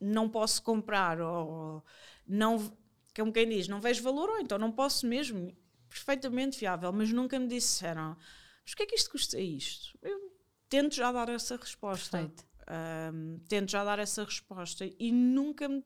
não 0.00 0.28
posso 0.28 0.62
comprar, 0.62 1.20
ou 1.20 1.84
não, 2.26 2.76
como 3.14 3.32
quem 3.32 3.48
diz, 3.48 3.68
não 3.68 3.80
vejo 3.80 4.02
valor, 4.02 4.30
ou 4.30 4.40
então 4.40 4.58
não 4.58 4.70
posso 4.70 5.06
mesmo. 5.06 5.56
Perfeitamente 5.88 6.58
viável, 6.58 6.92
mas 6.92 7.12
nunca 7.12 7.38
me 7.38 7.46
disseram, 7.46 8.16
mas 8.64 8.72
o 8.72 8.76
que 8.76 8.82
é 8.82 8.86
que 8.86 8.96
isto 8.96 9.10
custa 9.10 9.38
isto? 9.38 9.96
Eu 10.02 10.32
tento 10.68 10.94
já 10.94 11.12
dar 11.12 11.28
essa 11.28 11.56
resposta. 11.56 12.18
Perfeito. 12.18 12.44
Ahm, 12.66 13.38
tento 13.48 13.70
já 13.70 13.84
dar 13.84 13.98
essa 13.98 14.24
resposta 14.24 14.88
e 14.98 15.12
nunca 15.12 15.68
me. 15.68 15.84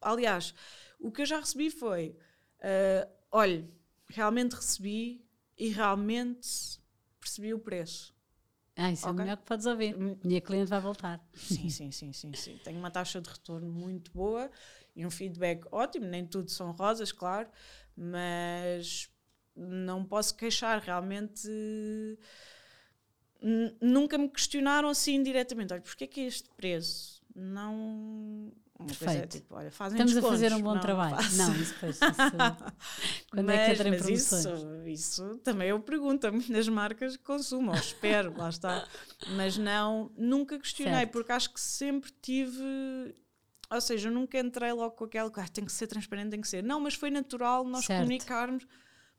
Aliás, 0.00 0.54
o 1.00 1.10
que 1.10 1.22
eu 1.22 1.26
já 1.26 1.40
recebi 1.40 1.70
foi: 1.70 2.16
ah, 2.60 3.08
olha, 3.30 3.68
realmente 4.08 4.54
recebi 4.54 5.24
e 5.58 5.68
realmente 5.68 6.80
percebi 7.18 7.52
o 7.54 7.58
preço. 7.58 8.14
Ah, 8.76 8.90
isso 8.90 9.06
é 9.06 9.10
o 9.10 9.12
Ok. 9.12 9.22
melhor 9.24 9.36
que 9.36 9.44
podes 9.44 9.66
ouvir. 9.66 9.94
Hum. 9.96 10.16
Minha 10.24 10.40
cliente 10.40 10.70
vai 10.70 10.80
voltar. 10.80 11.20
Sim, 11.34 11.68
sim, 11.68 11.90
sim, 11.90 12.12
sim, 12.12 12.32
sim. 12.34 12.58
Tenho 12.64 12.78
uma 12.78 12.90
taxa 12.90 13.20
de 13.20 13.28
retorno 13.28 13.70
muito 13.70 14.10
boa 14.12 14.50
e 14.96 15.04
um 15.04 15.10
feedback 15.10 15.64
ótimo. 15.70 16.06
Nem 16.06 16.26
tudo 16.26 16.50
são 16.50 16.72
rosas, 16.72 17.12
claro, 17.12 17.48
mas 17.96 19.10
não 19.54 20.04
posso 20.04 20.34
queixar. 20.36 20.80
Realmente 20.80 21.46
nunca 23.80 24.16
me 24.16 24.28
questionaram 24.28 24.88
assim 24.88 25.22
diretamente. 25.22 25.72
Olha, 25.72 25.82
porquê 25.82 26.06
que 26.06 26.20
é 26.20 26.24
este 26.24 26.48
preço? 26.50 27.20
Não. 27.34 28.52
Uma 28.82 28.94
coisa 28.94 29.04
é 29.04 29.20
Perfeito. 29.20 29.38
tipo, 29.38 29.54
olha, 29.54 29.70
fazem 29.70 29.96
Estamos 29.96 30.12
a 30.12 30.14
descontos. 30.20 30.40
fazer 30.42 30.54
um 30.54 30.62
bom 30.62 30.74
Não, 30.74 30.80
trabalho. 30.80 31.16
Não, 31.36 31.54
isso 31.56 31.74
depois. 31.74 31.96
Isso, 31.96 32.02
quando 33.30 33.50
é 33.50 33.54
que 33.54 33.68
mas, 33.68 33.70
entra 33.80 33.88
em 33.88 33.90
mas 33.92 34.02
promoções? 34.02 34.44
isso, 34.46 34.86
isso 34.88 35.38
também 35.38 35.68
eu 35.68 35.80
pergunto 35.80 36.26
a 36.26 36.32
muitas 36.32 36.68
marcas 36.68 37.16
que 37.16 37.22
consumo, 37.24 37.70
ou 37.70 37.76
espero, 37.76 38.34
lá 38.36 38.48
está. 38.48 38.86
Mas 39.36 39.56
não, 39.56 40.10
nunca 40.16 40.58
questionei, 40.58 40.94
Certo. 40.94 41.10
porque 41.12 41.32
acho 41.32 41.52
que 41.52 41.60
sempre 41.60 42.10
tive. 42.20 43.14
Ou 43.70 43.80
seja, 43.80 44.08
eu 44.08 44.12
nunca 44.12 44.38
entrei 44.38 44.70
logo 44.72 44.90
com 44.96 45.04
aquela 45.04 45.30
que 45.30 45.40
ah, 45.40 45.48
tem 45.48 45.64
que 45.64 45.72
ser 45.72 45.86
transparente, 45.86 46.30
tem 46.30 46.40
que 46.40 46.48
ser. 46.48 46.62
Não, 46.62 46.78
mas 46.78 46.94
foi 46.94 47.10
natural 47.10 47.64
nós 47.64 47.86
Certo. 47.86 48.00
comunicarmos, 48.00 48.66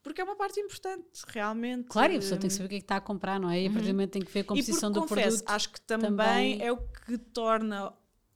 porque 0.03 0.21
é 0.21 0.23
uma 0.23 0.35
parte 0.35 0.59
importante, 0.59 1.07
realmente. 1.27 1.87
Claro, 1.87 2.13
e 2.13 2.17
a 2.17 2.19
pessoa 2.19 2.39
tem 2.39 2.49
que 2.49 2.53
hum, 2.53 2.57
saber 2.57 2.65
o 2.67 2.69
que 2.69 2.75
é 2.75 2.79
que 2.79 2.83
está 2.83 2.97
a 2.97 3.01
comprar, 3.01 3.39
não 3.39 3.49
é? 3.49 3.61
E 3.63 3.67
a 3.67 3.71
partir 3.71 3.87
do 3.87 3.93
momento 3.93 4.11
tem 4.11 4.21
que 4.21 4.31
ver 4.31 4.41
a 4.41 4.43
e 4.43 4.45
composição 4.45 4.91
porque, 4.91 5.05
do 5.05 5.09
confesso, 5.09 5.37
produto. 5.37 5.55
acho 5.55 5.69
que 5.71 5.81
também, 5.81 6.09
também- 6.09 6.61
é 6.61 6.71
o 6.71 6.77
que 6.77 7.17
torna, 7.17 7.91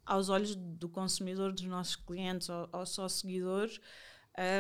aos 0.07 0.29
olhos 0.29 0.55
do 0.55 0.89
consumidor, 0.89 1.53
dos 1.53 1.65
nossos 1.65 1.95
clientes 1.95 2.49
ou, 2.49 2.69
ou 2.73 2.85
só 2.85 3.07
seguidores, 3.09 3.79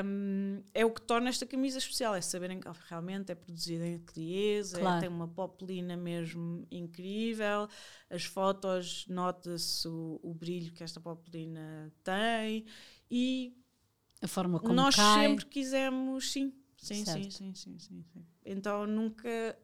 hum, 0.05 0.63
é 0.73 0.85
o 0.85 0.91
que 0.91 1.01
torna 1.01 1.29
esta 1.29 1.45
camisa 1.45 1.77
especial. 1.77 2.15
É 2.15 2.21
saberem 2.21 2.59
que 2.59 2.67
realmente 2.89 3.31
é 3.31 3.35
produzida 3.35 3.85
em 3.85 3.95
ateliês, 3.95 4.73
é- 4.73 4.79
Claro. 4.79 4.99
tem 4.99 5.09
uma 5.09 5.27
poplina 5.27 5.95
mesmo 5.97 6.67
incrível, 6.71 7.67
as 8.09 8.23
fotos, 8.25 9.05
nota-se 9.07 9.87
o, 9.87 10.19
o 10.23 10.33
brilho 10.33 10.73
que 10.73 10.83
esta 10.83 10.99
poplina 10.99 11.91
tem 12.03 12.65
e 13.09 13.55
A 14.21 14.27
forma 14.27 14.59
como 14.59 14.73
nós 14.75 14.95
cai. 14.95 15.27
sempre 15.27 15.45
quisemos, 15.45 16.31
sim. 16.31 16.53
Sim, 16.77 17.03
sim, 17.05 17.29
sim, 17.29 17.53
sim, 17.55 17.77
sim, 17.79 18.03
sim. 18.13 18.25
Então 18.45 18.85
nunca. 18.87 19.57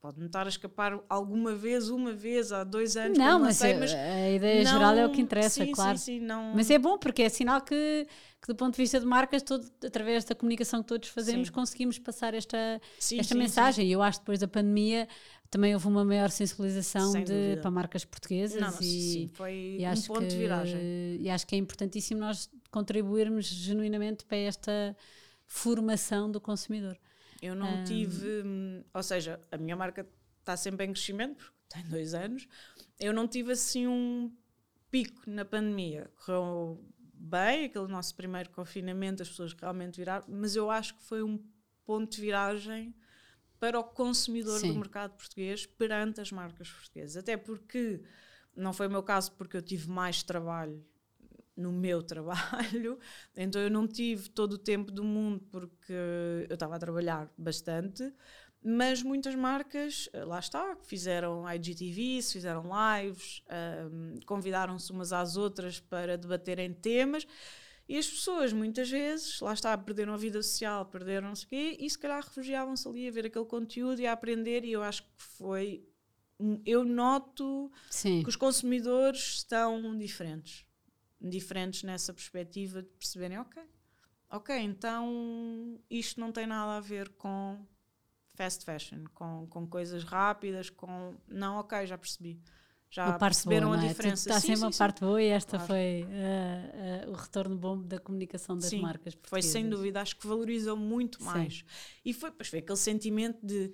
Pode-me 0.00 0.26
estar 0.26 0.46
a 0.46 0.48
escapar 0.48 1.00
alguma 1.08 1.54
vez, 1.56 1.88
uma 1.88 2.12
vez, 2.12 2.52
há 2.52 2.62
dois 2.62 2.96
anos. 2.96 3.18
Não, 3.18 3.40
mas, 3.40 3.56
sei, 3.56 3.74
a- 3.74 3.78
mas 3.80 3.92
a 3.92 4.30
ideia 4.30 4.64
geral 4.64 4.94
é 4.94 5.04
o 5.04 5.10
que 5.10 5.20
interessa, 5.20 5.64
sim, 5.64 5.72
claro. 5.72 5.98
Sim, 5.98 6.20
sim, 6.20 6.20
não... 6.20 6.52
Mas 6.54 6.70
é 6.70 6.78
bom 6.78 6.96
porque 6.96 7.22
é 7.22 7.28
sinal 7.28 7.60
que, 7.60 8.06
que 8.40 8.46
do 8.46 8.54
ponto 8.54 8.74
de 8.74 8.82
vista 8.82 9.00
de 9.00 9.06
marcas, 9.06 9.42
todo, 9.42 9.68
através 9.84 10.24
da 10.24 10.36
comunicação 10.36 10.82
que 10.82 10.88
todos 10.88 11.08
fazemos, 11.08 11.48
Sim. 11.48 11.52
conseguimos 11.52 11.98
passar 11.98 12.32
esta, 12.32 12.80
Sim, 12.98 13.18
esta 13.18 13.34
mensagem. 13.34 13.88
E 13.88 13.92
eu 13.92 14.00
acho 14.00 14.18
que 14.18 14.22
depois 14.24 14.38
da 14.38 14.46
pandemia 14.46 15.08
também 15.50 15.74
houve 15.74 15.88
uma 15.88 16.04
maior 16.04 16.30
sensibilização 16.30 17.12
de, 17.24 17.56
para 17.60 17.70
marcas 17.70 18.04
portuguesas 18.04 18.52
sim. 18.52 18.60
Não, 18.60 18.70
não, 18.70 18.78
e, 18.80 18.82
sim, 18.82 19.30
foi 19.34 19.76
e 19.80 19.84
um 19.84 19.88
acho 19.88 20.06
ponto 20.06 20.20
que, 20.20 20.26
de 20.28 20.36
viragem. 20.36 20.80
E 21.20 21.28
acho 21.28 21.44
que 21.46 21.54
é 21.56 21.58
importantíssimo 21.58 22.20
nós 22.20 22.48
contribuirmos 22.70 23.46
genuinamente 23.46 24.24
para 24.24 24.36
esta 24.36 24.96
formação 25.46 26.30
do 26.30 26.40
consumidor. 26.40 26.96
Eu 27.40 27.54
não 27.54 27.84
tive, 27.84 28.42
hum, 28.44 28.82
ou 28.92 29.02
seja, 29.02 29.40
a 29.50 29.56
minha 29.56 29.76
marca 29.76 30.06
está 30.40 30.56
sempre 30.56 30.86
em 30.86 30.92
crescimento, 30.92 31.36
porque 31.36 31.80
tem 31.80 31.90
dois 31.90 32.14
anos. 32.14 32.48
Eu 32.98 33.12
não 33.12 33.28
tive 33.28 33.52
assim 33.52 33.86
um 33.86 34.32
pico 34.90 35.22
na 35.26 35.44
pandemia. 35.44 36.10
Correu 36.16 36.84
bem, 37.14 37.66
aquele 37.66 37.88
nosso 37.88 38.14
primeiro 38.14 38.50
confinamento, 38.50 39.22
as 39.22 39.28
pessoas 39.28 39.52
realmente 39.52 39.96
viraram, 39.96 40.24
mas 40.28 40.56
eu 40.56 40.70
acho 40.70 40.94
que 40.96 41.02
foi 41.02 41.22
um 41.22 41.42
ponto 41.84 42.10
de 42.16 42.20
viragem 42.20 42.94
para 43.58 43.78
o 43.78 43.84
consumidor 43.84 44.60
Sim. 44.60 44.72
do 44.72 44.78
mercado 44.78 45.12
português 45.16 45.66
perante 45.66 46.20
as 46.20 46.30
marcas 46.30 46.70
portuguesas. 46.70 47.16
Até 47.16 47.36
porque 47.36 48.02
não 48.54 48.72
foi 48.72 48.86
o 48.86 48.90
meu 48.90 49.02
caso, 49.02 49.32
porque 49.32 49.56
eu 49.56 49.62
tive 49.62 49.88
mais 49.88 50.22
trabalho 50.22 50.84
no 51.58 51.72
meu 51.72 52.02
trabalho, 52.02 52.98
então 53.36 53.60
eu 53.60 53.70
não 53.70 53.86
tive 53.86 54.30
todo 54.30 54.52
o 54.52 54.58
tempo 54.58 54.92
do 54.92 55.02
mundo 55.02 55.40
porque 55.50 55.92
eu 56.48 56.54
estava 56.54 56.76
a 56.76 56.78
trabalhar 56.78 57.30
bastante, 57.36 58.14
mas 58.62 59.02
muitas 59.02 59.34
marcas, 59.34 60.08
eh, 60.12 60.24
lá 60.24 60.38
está, 60.38 60.76
fizeram 60.84 61.44
IGTVs, 61.52 62.32
fizeram 62.32 62.64
lives, 62.64 63.42
ahm, 63.48 64.20
convidaram-se 64.24 64.90
umas 64.92 65.12
às 65.12 65.36
outras 65.36 65.80
para 65.80 66.16
debaterem 66.16 66.72
temas 66.72 67.26
e 67.88 67.96
as 67.96 68.06
pessoas 68.06 68.52
muitas 68.52 68.90
vezes, 68.90 69.40
lá 69.40 69.52
está, 69.52 69.76
perderam 69.78 70.12
a 70.12 70.16
vida 70.16 70.42
social, 70.42 70.84
perderam 70.86 71.32
o 71.32 71.46
quê, 71.46 71.76
e 71.80 71.88
se 71.88 71.98
calhar 71.98 72.22
refugiavam-se 72.22 72.86
ali 72.86 73.08
a 73.08 73.10
ver 73.10 73.26
aquele 73.26 73.46
conteúdo 73.46 74.00
e 74.00 74.06
a 74.06 74.12
aprender 74.12 74.64
e 74.64 74.72
eu 74.72 74.82
acho 74.82 75.02
que 75.02 75.08
foi... 75.16 75.84
Eu 76.64 76.84
noto 76.84 77.72
Sim. 77.90 78.22
que 78.22 78.28
os 78.28 78.36
consumidores 78.36 79.38
estão 79.38 79.96
diferentes. 79.98 80.67
Diferentes 81.20 81.82
nessa 81.82 82.14
perspectiva 82.14 82.82
de 82.82 82.88
perceberem, 82.90 83.38
ok, 83.38 83.62
ok, 84.30 84.56
então 84.56 85.80
isto 85.90 86.20
não 86.20 86.30
tem 86.30 86.46
nada 86.46 86.76
a 86.76 86.80
ver 86.80 87.08
com 87.10 87.58
fast 88.34 88.64
fashion, 88.64 89.04
com, 89.14 89.46
com 89.48 89.66
coisas 89.66 90.04
rápidas, 90.04 90.70
com. 90.70 91.16
Não, 91.26 91.56
ok, 91.56 91.86
já 91.86 91.98
percebi. 91.98 92.40
Já 92.90 93.04
parte 93.18 93.18
boa, 93.18 93.18
perceberam 93.28 93.70
não 93.70 93.78
a 93.78 93.84
é? 93.84 93.88
diferença. 93.88 94.28
Está 94.28 94.40
Sim, 94.40 94.46
sempre 94.46 94.56
sim, 94.56 94.64
uma 94.64 94.72
sim. 94.72 94.78
parte 94.78 95.00
boa 95.00 95.22
e 95.22 95.26
esta 95.26 95.58
Claro. 95.58 95.66
foi 95.66 96.06
ah, 96.10 97.04
ah, 97.06 97.10
o 97.10 97.12
retorno 97.12 97.56
bom 97.56 97.82
da 97.82 97.98
comunicação 97.98 98.56
das 98.56 98.70
Sim, 98.70 98.80
marcas 98.80 99.14
Foi 99.24 99.42
sem 99.42 99.68
dúvida, 99.68 100.00
acho 100.00 100.16
que 100.16 100.26
valorizam 100.26 100.76
muito 100.76 101.18
Sim. 101.18 101.24
mais. 101.24 101.64
E 102.04 102.14
foi, 102.14 102.30
pois 102.30 102.48
foi 102.48 102.60
aquele 102.60 102.78
sentimento 102.78 103.44
de 103.44 103.72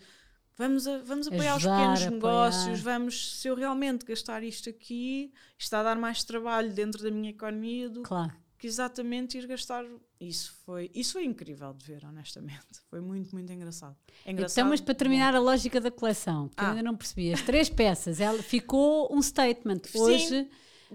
vamos, 0.56 0.86
a- 0.86 0.98
vamos 0.98 1.26
apoiar 1.26 1.54
Ajudar, 1.54 1.74
os 1.74 1.78
pequenos 1.78 2.02
apoiar. 2.02 2.10
negócios, 2.14 2.80
vamos, 2.80 3.38
se 3.40 3.48
eu 3.48 3.54
realmente 3.54 4.04
gastar 4.04 4.42
isto 4.42 4.68
aqui, 4.70 5.32
isto 5.58 5.60
está 5.66 5.80
a 5.80 5.82
dar 5.82 5.96
mais 5.98 6.22
trabalho 6.24 6.72
dentro 6.72 7.02
da 7.02 7.10
minha 7.10 7.30
economia 7.30 7.88
do 7.88 8.02
Claro. 8.02 8.32
que 8.58 8.66
exatamente 8.66 9.36
ir 9.38 9.46
gastar. 9.46 9.84
Isso 10.20 10.54
foi, 10.64 10.90
isso 10.94 11.12
foi 11.14 11.24
incrível 11.24 11.74
de 11.74 11.84
ver, 11.84 12.04
honestamente. 12.06 12.80
Foi 12.88 13.00
muito, 13.00 13.34
muito 13.34 13.52
engraçado. 13.52 13.96
É 14.24 14.32
engraçado 14.32 14.58
Então, 14.58 14.70
mas 14.70 14.80
para 14.80 14.94
terminar 14.94 15.34
a 15.34 15.38
lógica 15.38 15.80
da 15.80 15.90
coleção, 15.90 16.48
que 16.48 16.62
eu 16.62 16.66
Ah. 16.66 16.70
ainda 16.70 16.82
não 16.82 16.96
percebi, 16.96 17.32
as 17.32 17.42
três 17.42 17.68
peças, 17.68 18.20
ela 18.20 18.42
ficou 18.42 19.14
um 19.14 19.20
statement. 19.20 19.80
Sim. 19.86 19.98
Hoje, 20.00 20.50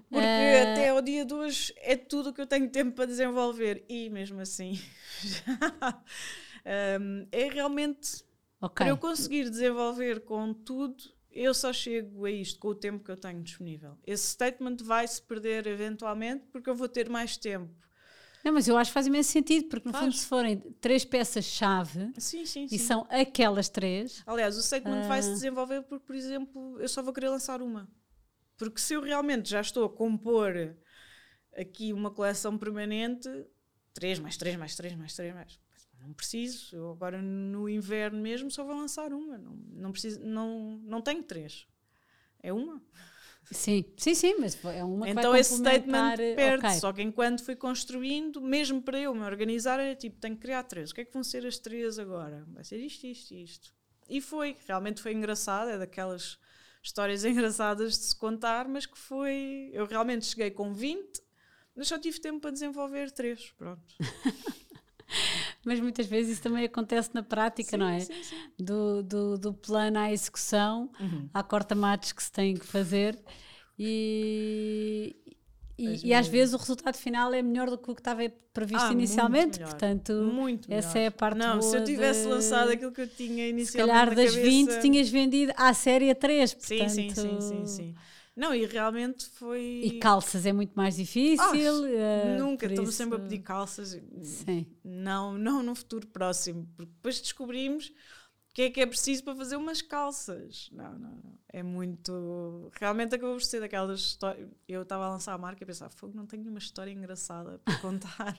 Porque 0.09 0.17
Ah, 0.25 0.71
até 0.71 0.89
ao 0.89 1.01
dia 1.01 1.25
de 1.25 1.33
hoje 1.33 1.73
é 1.77 1.97
tudo 1.97 2.29
o 2.29 2.33
que 2.33 2.39
eu 2.39 2.47
tenho 2.47 2.69
tempo 2.69 2.93
para 2.93 3.05
desenvolver 3.05 3.83
e 3.89 4.09
mesmo 4.09 4.39
assim 4.39 4.79
hum, 7.01 7.27
é 7.31 7.49
realmente 7.49 8.23
ok, 8.61 8.75
para 8.85 8.87
eu 8.89 8.97
conseguir 8.97 9.49
desenvolver 9.49 10.21
com 10.21 10.53
tudo 10.53 11.03
eu 11.31 11.53
só 11.53 11.71
chego 11.71 12.25
a 12.25 12.31
isto 12.31 12.59
com 12.59 12.69
o 12.69 12.75
tempo 12.75 13.03
que 13.03 13.11
eu 13.11 13.15
tenho 13.15 13.41
disponível. 13.43 13.95
Esse 14.05 14.29
statement 14.31 14.77
vai 14.81 15.07
se 15.07 15.21
perder 15.21 15.67
eventualmente 15.67 16.45
porque 16.51 16.69
eu 16.69 16.75
vou 16.75 16.89
ter 16.89 17.07
mais 17.07 17.37
tempo. 17.37 17.71
não, 18.43 18.51
mas 18.53 18.67
eu 18.67 18.75
acho 18.75 18.89
que 18.89 18.93
faz 18.93 19.05
imenso 19.05 19.31
sentido, 19.31 19.67
porque 19.69 19.87
no 19.87 19.93
Faz. 19.93 20.05
fundo, 20.05 20.15
se 20.15 20.25
forem 20.25 20.57
três 20.81 21.05
peças-chave 21.05 22.11
Sim, 22.17 22.45
sim, 22.45 22.67
sim. 22.67 22.75
e 22.75 22.79
são 22.79 23.05
aquelas 23.11 23.69
três, 23.69 24.23
Aliás, 24.25 24.57
o 24.57 24.61
statement 24.63 25.03
vai 25.07 25.21
se 25.21 25.29
Ah. 25.29 25.33
desenvolver 25.33 25.83
porque, 25.83 26.05
por 26.05 26.15
exemplo, 26.15 26.79
eu 26.81 26.87
só 26.89 27.03
vou 27.03 27.13
querer 27.13 27.29
lançar 27.29 27.61
uma. 27.61 27.87
Porque 28.57 28.81
se 28.81 28.93
eu 28.95 29.01
realmente 29.01 29.49
já 29.49 29.61
estou 29.61 29.85
a 29.85 29.89
compor 29.89 30.75
aqui 31.55 31.93
uma 31.93 32.09
coleção 32.11 32.57
permanente, 32.57 33.29
3 33.93 34.19
mais 34.19 34.35
3 34.35 34.55
mais 34.57 34.75
3 34.75 34.95
mais 34.95 35.13
3 35.15 35.33
mais. 35.33 35.59
Não 36.01 36.13
preciso, 36.13 36.75
eu 36.75 36.91
agora 36.91 37.21
no 37.21 37.67
inverno 37.69 38.19
mesmo 38.19 38.49
só 38.49 38.63
vou 38.63 38.75
lançar 38.75 39.13
uma. 39.13 39.37
Não, 39.37 39.53
não, 39.73 39.91
preciso, 39.91 40.19
não, 40.21 40.79
não 40.83 41.01
tenho 41.01 41.23
três. 41.23 41.67
É 42.41 42.53
uma. 42.53 42.81
sim, 43.51 43.85
sim, 43.97 44.15
sim, 44.15 44.35
mas 44.39 44.63
é 44.65 44.83
uma 44.83 45.05
que 45.05 45.11
então 45.11 45.35
esse 45.35 45.57
statement 45.57 46.15
eh, 46.19 46.35
perde. 46.35 46.65
ok. 46.65 46.79
Só 46.79 46.93
que 46.93 47.01
enquanto 47.01 47.43
fui 47.43 47.55
construindo, 47.55 48.41
mesmo 48.41 48.81
para 48.81 48.99
eu 48.99 49.13
me 49.13 49.23
organizar, 49.25 49.79
era 49.79 49.95
tipo, 49.95 50.17
tenho 50.19 50.35
que 50.35 50.41
criar 50.41 50.63
três. 50.63 50.91
O 50.91 50.95
que 50.95 51.01
é 51.01 51.05
que 51.05 51.13
vão 51.13 51.23
ser 51.23 51.45
as 51.45 51.57
três 51.57 51.99
agora? 51.99 52.45
Vai 52.49 52.63
ser 52.63 52.77
isto, 52.77 53.05
isto 53.05 53.33
e 53.33 53.43
isto. 53.43 53.73
E 54.07 54.21
foi, 54.21 54.57
realmente 54.67 55.01
foi 55.01 55.13
engraçado, 55.13 55.69
é 55.69 55.77
daquelas 55.77 56.39
histórias 56.81 57.23
engraçadas 57.25 57.97
de 57.97 58.05
se 58.05 58.15
contar, 58.15 58.67
mas 58.67 58.85
que 58.85 58.97
foi. 58.97 59.69
Eu 59.73 59.85
realmente 59.85 60.25
cheguei 60.25 60.49
com 60.49 60.73
20, 60.73 61.21
mas 61.75 61.87
só 61.87 61.99
tive 61.99 62.19
tempo 62.19 62.39
para 62.39 62.51
desenvolver 62.51 63.11
três. 63.11 63.51
Pronto. 63.51 63.83
mas 65.65 65.79
muitas 65.79 66.07
vezes 66.07 66.33
isso 66.33 66.41
também 66.43 66.65
acontece 66.65 67.11
na 67.13 67.23
prática, 67.23 67.77
Sim, 67.77 67.77
não 67.77 67.87
é? 67.87 68.07
sim, 68.07 68.23
sim. 68.23 68.51
Do, 68.57 69.03
do, 69.03 69.37
do 69.37 69.53
plano 69.53 69.99
à 69.99 70.11
execução, 70.11 70.91
Uhum. 70.99 71.29
há 71.33 71.43
corta-matos 71.43 72.11
que 72.11 72.23
se 72.23 72.31
tem 72.31 72.55
que 72.57 72.65
fazer 72.65 73.17
e, 73.77 75.15
e, 75.77 76.09
e 76.09 76.13
às 76.13 76.27
vezes 76.27 76.53
o 76.53 76.57
resultado 76.57 76.97
final 76.97 77.33
é 77.33 77.41
melhor 77.41 77.69
do 77.69 77.77
que 77.77 77.89
o 77.91 77.95
que 77.95 78.01
estava 78.01 78.21
previsto 78.53 78.91
Ah, 78.91 78.93
muito 78.93 78.93
inicialmente, 78.93 79.59
melhor. 79.59 79.69
portanto, 79.69 80.13
Muito 80.17 80.69
essa 80.69 80.99
melhor. 80.99 80.99
é 80.99 81.07
a 81.07 81.11
parte 81.11 81.49
Não, 81.49 81.61
se 81.61 81.75
eu 81.75 81.83
tivesse 81.83 82.27
de- 82.27 82.29
lançado 82.29 82.69
aquilo 82.71 82.91
que 82.91 83.01
eu 83.01 83.07
tinha 83.07 83.47
se 83.57 83.71
inicialmente 83.71 83.75
calhar 83.75 84.09
na 84.09 84.15
das 84.15 84.33
cabeça... 84.33 84.69
20 84.69 84.79
tinhas 84.79 85.09
vendido 85.09 85.53
à 85.55 85.73
série 85.73 86.09
a 86.09 86.15
3, 86.15 86.53
Sim, 86.57 86.87
portanto, 86.87 87.13
sim, 87.13 87.13
sim, 87.15 87.39
sim, 87.41 87.65
sim. 87.65 87.95
Não, 88.39 88.55
e 88.55 88.65
realmente 88.65 89.25
foi... 89.25 89.81
E 89.83 89.99
calças 89.99 90.45
é 90.45 90.53
muito 90.53 90.71
mais 90.73 90.95
difícil. 90.95 91.85
Eh, 91.85 92.37
Nunca, 92.39 92.65
por 92.65 92.71
estou-me 92.71 92.89
isso- 92.89 92.97
sempre 92.97 93.17
a 93.17 93.19
pedir 93.19 93.39
calças. 93.39 93.99
Sim. 94.23 94.65
Não, 94.83 95.37
não 95.37 95.61
no 95.61 95.75
futuro 95.75 96.07
próximo, 96.07 96.65
porque 96.77 96.91
depois 96.93 97.19
descobrimos 97.19 97.87
o 97.89 98.53
que 98.53 98.61
é 98.63 98.69
que 98.69 98.81
é 98.81 98.85
preciso 98.85 99.23
para 99.23 99.35
fazer 99.35 99.57
umas 99.57 99.81
calças. 99.81 100.69
Não, 100.71 100.91
não, 100.97 101.09
não. 101.23 101.39
É 101.51 101.61
muito. 101.63 102.71
Realmente 102.79 103.15
acabou 103.15 103.35
por 103.35 103.43
ser 103.43 103.59
daquelas 103.59 103.99
histórias. 103.99 104.47
Eu 104.67 104.83
estava 104.83 105.05
a 105.05 105.09
lançar 105.09 105.33
a 105.33 105.37
marca 105.37 105.63
e 105.63 105.65
pensava, 105.67 105.91
fogo, 105.91 106.15
não 106.15 106.25
tenho 106.25 106.43
nenhuma 106.43 106.59
história 106.59 106.91
engraçada 106.91 107.59
para 107.65 107.75
contar. 107.79 108.37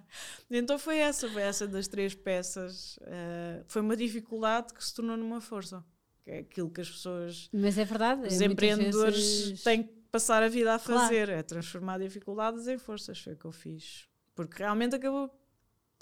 então 0.51 0.79
foi 0.79 0.99
essa, 0.99 1.29
foi 1.29 1.43
essa 1.43 1.67
das 1.67 1.89
três 1.89 2.15
peças. 2.15 2.99
eh, 3.03 3.63
foi 3.69 3.83
uma 3.83 3.97
dificuldade 3.97 4.73
que 4.73 4.85
se 4.85 4.95
tornou 4.95 5.17
numa 5.17 5.41
força. 5.41 5.85
É 6.31 6.39
aquilo 6.41 6.71
que 6.71 6.81
as 6.81 6.89
pessoas. 6.91 7.49
Mas 7.53 7.77
é 7.77 7.85
verdade. 7.85 8.27
Os 8.29 8.41
é, 8.41 8.45
empreendedores 8.45 9.17
vezes- 9.17 9.63
têm 9.65 9.83
que 9.83 9.93
passar 10.13 10.43
a 10.43 10.49
vida 10.49 10.75
a 10.75 10.79
Claro. 10.79 11.01
fazer, 11.03 11.29
é 11.29 11.43
transformar 11.43 11.99
dificuldades 11.99 12.69
em 12.69 12.79
forças, 12.79 13.19
foi 13.21 13.33
o 13.33 13.37
que 13.37 13.45
eu 13.45 13.53
fiz. 13.53 14.07
Porque 14.35 14.63
realmente 14.63 14.95
acabou. 14.95 15.29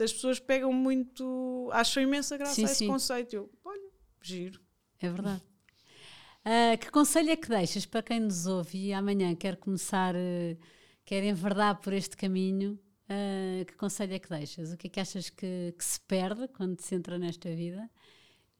As 0.00 0.12
pessoas 0.12 0.38
pegam 0.38 0.72
muito. 0.72 1.70
acham 1.72 2.02
imensa 2.02 2.36
graça 2.36 2.54
Sim, 2.54 2.62
a 2.62 2.64
esse 2.66 2.74
sim. 2.76 2.86
conceito. 2.86 3.34
Eu, 3.34 3.50
olha, 3.64 3.90
giro. 4.22 4.60
É 5.00 5.08
verdade. 5.08 5.42
Ah, 6.44 6.76
que 6.76 6.90
conselho 6.90 7.30
é 7.30 7.36
que 7.36 7.48
deixas 7.48 7.84
para 7.86 8.02
quem 8.02 8.20
nos 8.20 8.46
ouve 8.46 8.78
e 8.78 8.92
amanhã 8.92 9.34
quer 9.34 9.56
começar, 9.56 10.14
eh, 10.14 10.56
quer 11.04 11.22
enverdar 11.24 11.80
por 11.80 11.92
este 11.92 12.16
caminho? 12.16 12.78
ah, 13.10 13.64
que 13.64 13.74
conselho 13.76 14.12
é 14.14 14.18
que 14.18 14.28
deixas? 14.28 14.72
O 14.72 14.76
que 14.76 14.86
é 14.86 14.90
que 14.90 15.00
achas 15.00 15.30
que, 15.30 15.74
que 15.76 15.84
se 15.84 15.98
perde 16.02 16.46
quando 16.48 16.78
se 16.80 16.94
entra 16.94 17.18
nesta 17.18 17.48
vida? 17.54 17.90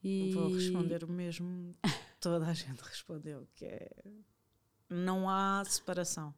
E... 0.02 0.32
Vou 0.32 0.52
responder 0.52 1.02
o 1.04 1.08
mesmo 1.08 1.74
que 1.82 1.90
toda 2.20 2.46
a 2.46 2.52
gente 2.54 2.80
respondeu, 2.80 3.48
que 3.54 3.64
é 3.64 3.90
não 4.88 5.28
há 5.28 5.62
separação. 5.66 6.34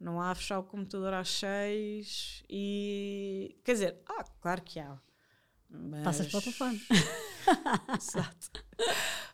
Não 0.00 0.20
há 0.20 0.34
fechar 0.34 0.58
o 0.58 0.64
computador 0.64 1.12
às 1.12 1.28
seis 1.28 2.42
e. 2.48 3.56
Quer 3.64 3.72
dizer, 3.72 4.02
ah, 4.06 4.24
claro 4.40 4.62
que 4.62 4.78
há. 4.78 4.98
Mas... 5.68 6.04
Passas 6.04 6.28
para 6.28 6.38
o 6.38 6.42
telefone. 6.42 6.82
Exato. 7.98 8.64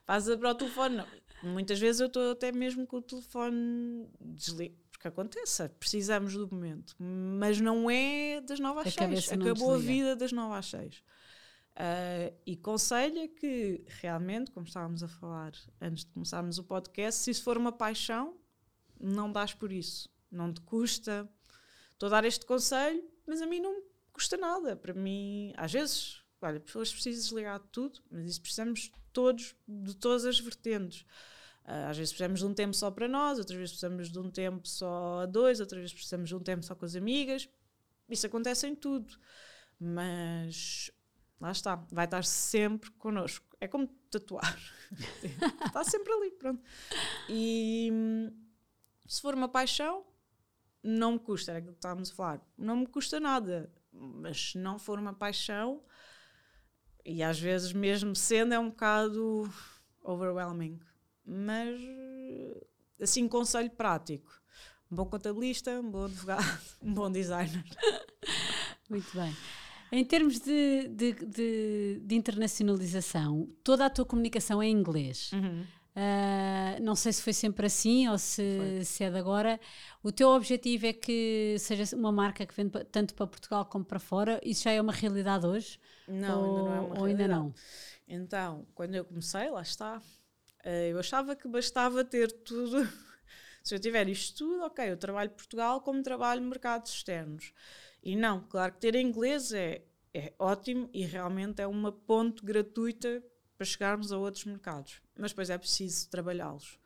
Passa 0.07 0.37
para 0.37 0.51
o 0.51 0.55
telefone. 0.55 0.97
Não. 0.97 1.07
Muitas 1.43 1.79
vezes 1.79 2.01
eu 2.01 2.07
estou 2.07 2.33
até 2.33 2.51
mesmo 2.51 2.87
com 2.87 2.97
o 2.97 3.03
telefone 3.03 4.09
desligado. 4.21 4.83
Porque 4.91 5.09
acontece, 5.09 5.69
precisamos 5.69 6.33
do 6.33 6.49
momento. 6.51 6.95
Mas 6.99 7.61
não 7.61 7.91
é 7.91 8.41
das 8.41 8.59
9 8.59 8.81
às 8.81 8.87
A 8.87 8.91
6. 8.91 8.97
cabeça 8.97 9.37
não 9.37 9.47
Acabou 9.47 9.75
a 9.75 9.79
vida 9.79 10.17
das 10.17 10.33
9 10.33 10.55
às 10.55 10.67
6. 11.75 11.77
Ah, 11.77 12.33
e 12.47 12.57
conselho 12.57 13.18
é 13.18 13.29
que 13.29 13.85
realmente, 13.87 14.51
como 14.51 14.66
estávamos 14.66 15.03
a 15.03 15.09
falar 15.09 15.53
antes 15.81 16.05
de 16.05 16.12
começarmos 16.12 16.59
o 16.59 16.64
podcast, 16.64 17.22
se 17.22 17.31
isso 17.31 17.43
for 17.43 17.57
uma 17.57 17.72
paixão, 17.72 18.37
não 19.01 19.31
dás 19.31 19.53
por 19.53 19.72
isso. 19.72 20.09
Não 20.31 20.53
te 20.53 20.61
custa. 20.61 21.29
Estou 21.93 22.09
a 22.09 22.11
dar 22.11 22.25
este 22.25 22.45
conselho, 22.47 23.03
mas 23.27 23.41
a 23.41 23.47
mim 23.47 23.61
não 23.61 23.77
me 23.77 23.83
custa 24.12 24.37
nada. 24.37 24.77
Para 24.77 24.95
mim, 24.95 25.53
às 25.57 25.72
vezes, 25.72 26.22
olha, 26.41 26.61
pessoas 26.61 26.93
precisam 26.93 27.22
desligar 27.22 27.61
de 27.61 27.68
tudo, 27.68 28.01
mas 28.11 28.27
isso 28.27 28.41
precisamos 28.41 28.93
todos, 29.12 29.55
de 29.66 29.95
todas 29.97 30.25
as 30.25 30.39
vertentes. 30.39 31.05
Ah, 31.64 31.91
às 31.91 31.97
vezes 31.97 32.12
precisamos 32.12 32.41
de 32.41 32.47
um 32.47 32.55
tempo 32.55 32.75
só 32.75 32.91
para 32.91 33.09
nós, 33.09 33.39
outras 33.39 33.59
vezes 33.59 33.72
precisamos 33.72 34.11
de 34.11 34.18
um 34.18 34.31
tempo 34.31 34.68
só 34.68 35.20
a 35.20 35.27
dois, 35.27 35.61
outras 35.61 35.81
vezes 35.81 35.95
precisamos 35.95 36.29
de 36.29 36.35
um 36.35 36.41
tempo 36.41 36.64
só 36.64 36.75
com 36.75 36.85
as 36.85 36.95
amigas. 36.95 37.49
Isso 38.09 38.27
acontece 38.27 38.66
em 38.66 38.75
tudo. 38.75 39.18
Mas 39.81 40.91
lá 41.45 41.53
está, 41.53 41.76
vai 41.92 42.07
estar 42.07 42.24
sempre 42.24 42.90
connosco. 42.92 43.45
É 43.61 43.68
como 43.68 43.86
tatuar. 44.11 44.59
está 45.66 45.84
sempre 45.84 46.12
ali, 46.12 46.30
pronto. 46.30 46.62
E 47.28 47.90
hum, 47.92 48.32
se 49.07 49.20
for 49.20 49.34
uma 49.34 49.49
paixão, 49.49 50.07
não 50.82 51.12
me 51.12 51.18
custa, 51.18 51.53
era 51.53 51.59
aquilo 51.59 51.74
que 51.74 51.78
estávamos 51.78 52.11
a 52.11 52.14
falar, 52.14 52.40
não 52.57 52.76
me 52.76 52.86
custa 52.86 53.20
nada. 53.20 53.70
Mas 53.92 54.53
se 54.53 54.59
não 54.59 54.78
for 54.78 54.99
uma 54.99 55.12
paixão, 55.12 55.84
e 57.05 57.22
às 57.22 57.38
vezes 57.38 57.72
mesmo 57.72 58.16
sendo, 58.16 58.55
é 58.55 58.59
um 58.59 58.70
bocado 58.70 59.53
overwhelming. 60.03 60.80
Mas 61.24 61.78
assim, 63.01 63.28
conselho 63.28 63.70
prático. 63.70 64.32
Um 64.90 64.97
bom 64.97 65.05
contabilista, 65.05 65.78
um 65.78 65.90
bom 65.90 66.05
advogado, 66.07 66.61
um 66.80 66.95
bom 66.95 67.11
designer. 67.11 67.64
Muito 68.88 69.14
bem. 69.14 69.36
Em 69.97 70.05
termos 70.05 70.40
de, 70.40 70.88
de, 70.88 71.12
de- 71.12 72.01
de 72.03 72.14
internacionalização, 72.16 73.49
toda 73.62 73.86
a 73.86 73.90
tua 73.90 74.05
comunicação 74.05 74.61
é 74.61 74.66
em 74.66 74.72
inglês. 74.72 75.30
Ah, 75.97 76.76
não 76.82 76.97
sei 76.97 77.12
se 77.12 77.22
foi 77.22 77.32
sempre 77.32 77.66
assim 77.66 78.09
ou 78.09 78.18
se, 78.18 78.84
se 78.84 79.05
é 79.05 79.11
de 79.11 79.16
agora. 79.16 79.61
O 80.03 80.11
teu 80.11 80.28
objetivo 80.30 80.86
é 80.86 80.92
que 80.92 81.55
seja 81.61 81.95
uma 81.95 82.11
marca 82.11 82.45
que 82.45 82.53
vende 82.55 82.72
tanto 82.90 83.14
para 83.14 83.26
Portugal 83.28 83.64
como 83.66 83.84
para 83.84 84.01
fora? 84.01 84.40
Isso 84.45 84.64
já 84.64 84.72
é 84.72 84.80
uma 84.80 84.92
realidade 84.92 85.47
hoje? 85.47 85.78
Não, 86.09 86.38
ou, 86.40 86.45
ainda 86.45 86.62
não 86.62 86.72
é 86.74 86.80
uma 86.80 86.99
ou 86.99 87.05
ainda 87.05 87.28
não? 87.28 87.55
Então, 88.09 88.66
quando 88.74 88.97
eu 88.97 89.05
comecei, 89.05 89.49
lá 89.49 89.62
está, 89.62 90.03
eh, 90.64 90.88
eu 90.90 90.99
achava 90.99 91.36
que 91.36 91.47
bastava 91.47 92.05
ter 92.05 92.32
tudo. 92.32 92.82
Se 93.62 93.74
eu 93.74 93.78
tiver 93.78 94.09
isto 94.09 94.36
tudo, 94.45 94.64
ok, 94.64 94.90
eu 94.90 94.97
trabalho 94.97 95.30
Portugal 95.30 95.80
como 95.80 96.03
trabalho 96.03 96.42
mercados 96.42 96.92
externos. 96.92 97.53
E 98.05 98.15
não, 98.15 98.43
claro 98.43 98.73
que 98.75 98.81
ter 98.81 98.95
inglês 98.97 99.51
é, 99.53 99.83
é 100.13 100.33
ótimo 100.39 100.91
e 100.93 101.07
realmente 101.07 101.61
é 101.63 101.67
uma 101.67 101.91
ponte 101.91 102.45
gratuita 102.45 103.23
para 103.57 103.65
chegarmos 103.65 104.13
a 104.13 104.19
outros 104.19 104.45
mercados. 104.45 105.01
Mas 105.19 105.31
depois 105.31 105.49
é 105.49 105.57
preciso 105.57 106.09
trabalhá-los. 106.11 106.79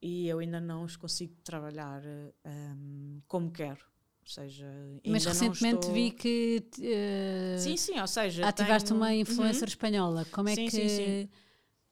E 0.00 0.28
eu 0.28 0.38
ainda 0.38 0.60
não 0.60 0.84
os 0.84 0.96
consigo 0.96 1.34
trabalhar 1.42 2.02
ehm, 2.44 3.20
como 3.26 3.50
quero. 3.50 3.84
Ou 4.22 4.28
seja, 4.30 4.66
Mas 5.06 5.24
recentemente 5.24 5.80
estou- 5.80 5.92
vi 5.92 6.10
que 6.12 6.62
eh, 6.80 7.56
Sim, 7.58 7.76
sim, 7.76 7.98
ou 8.00 8.06
seja, 8.06 8.46
ativaste 8.46 8.88
tenho- 8.88 9.00
uma 9.00 9.08
Uhum. 9.08 9.14
influencer 9.20 9.68
espanhola. 9.68 10.24
Como 10.26 10.48
é, 10.48 10.54
Sim, 10.54 10.64
que, 10.66 10.70
sim, 10.70 10.88
sim. 10.88 11.28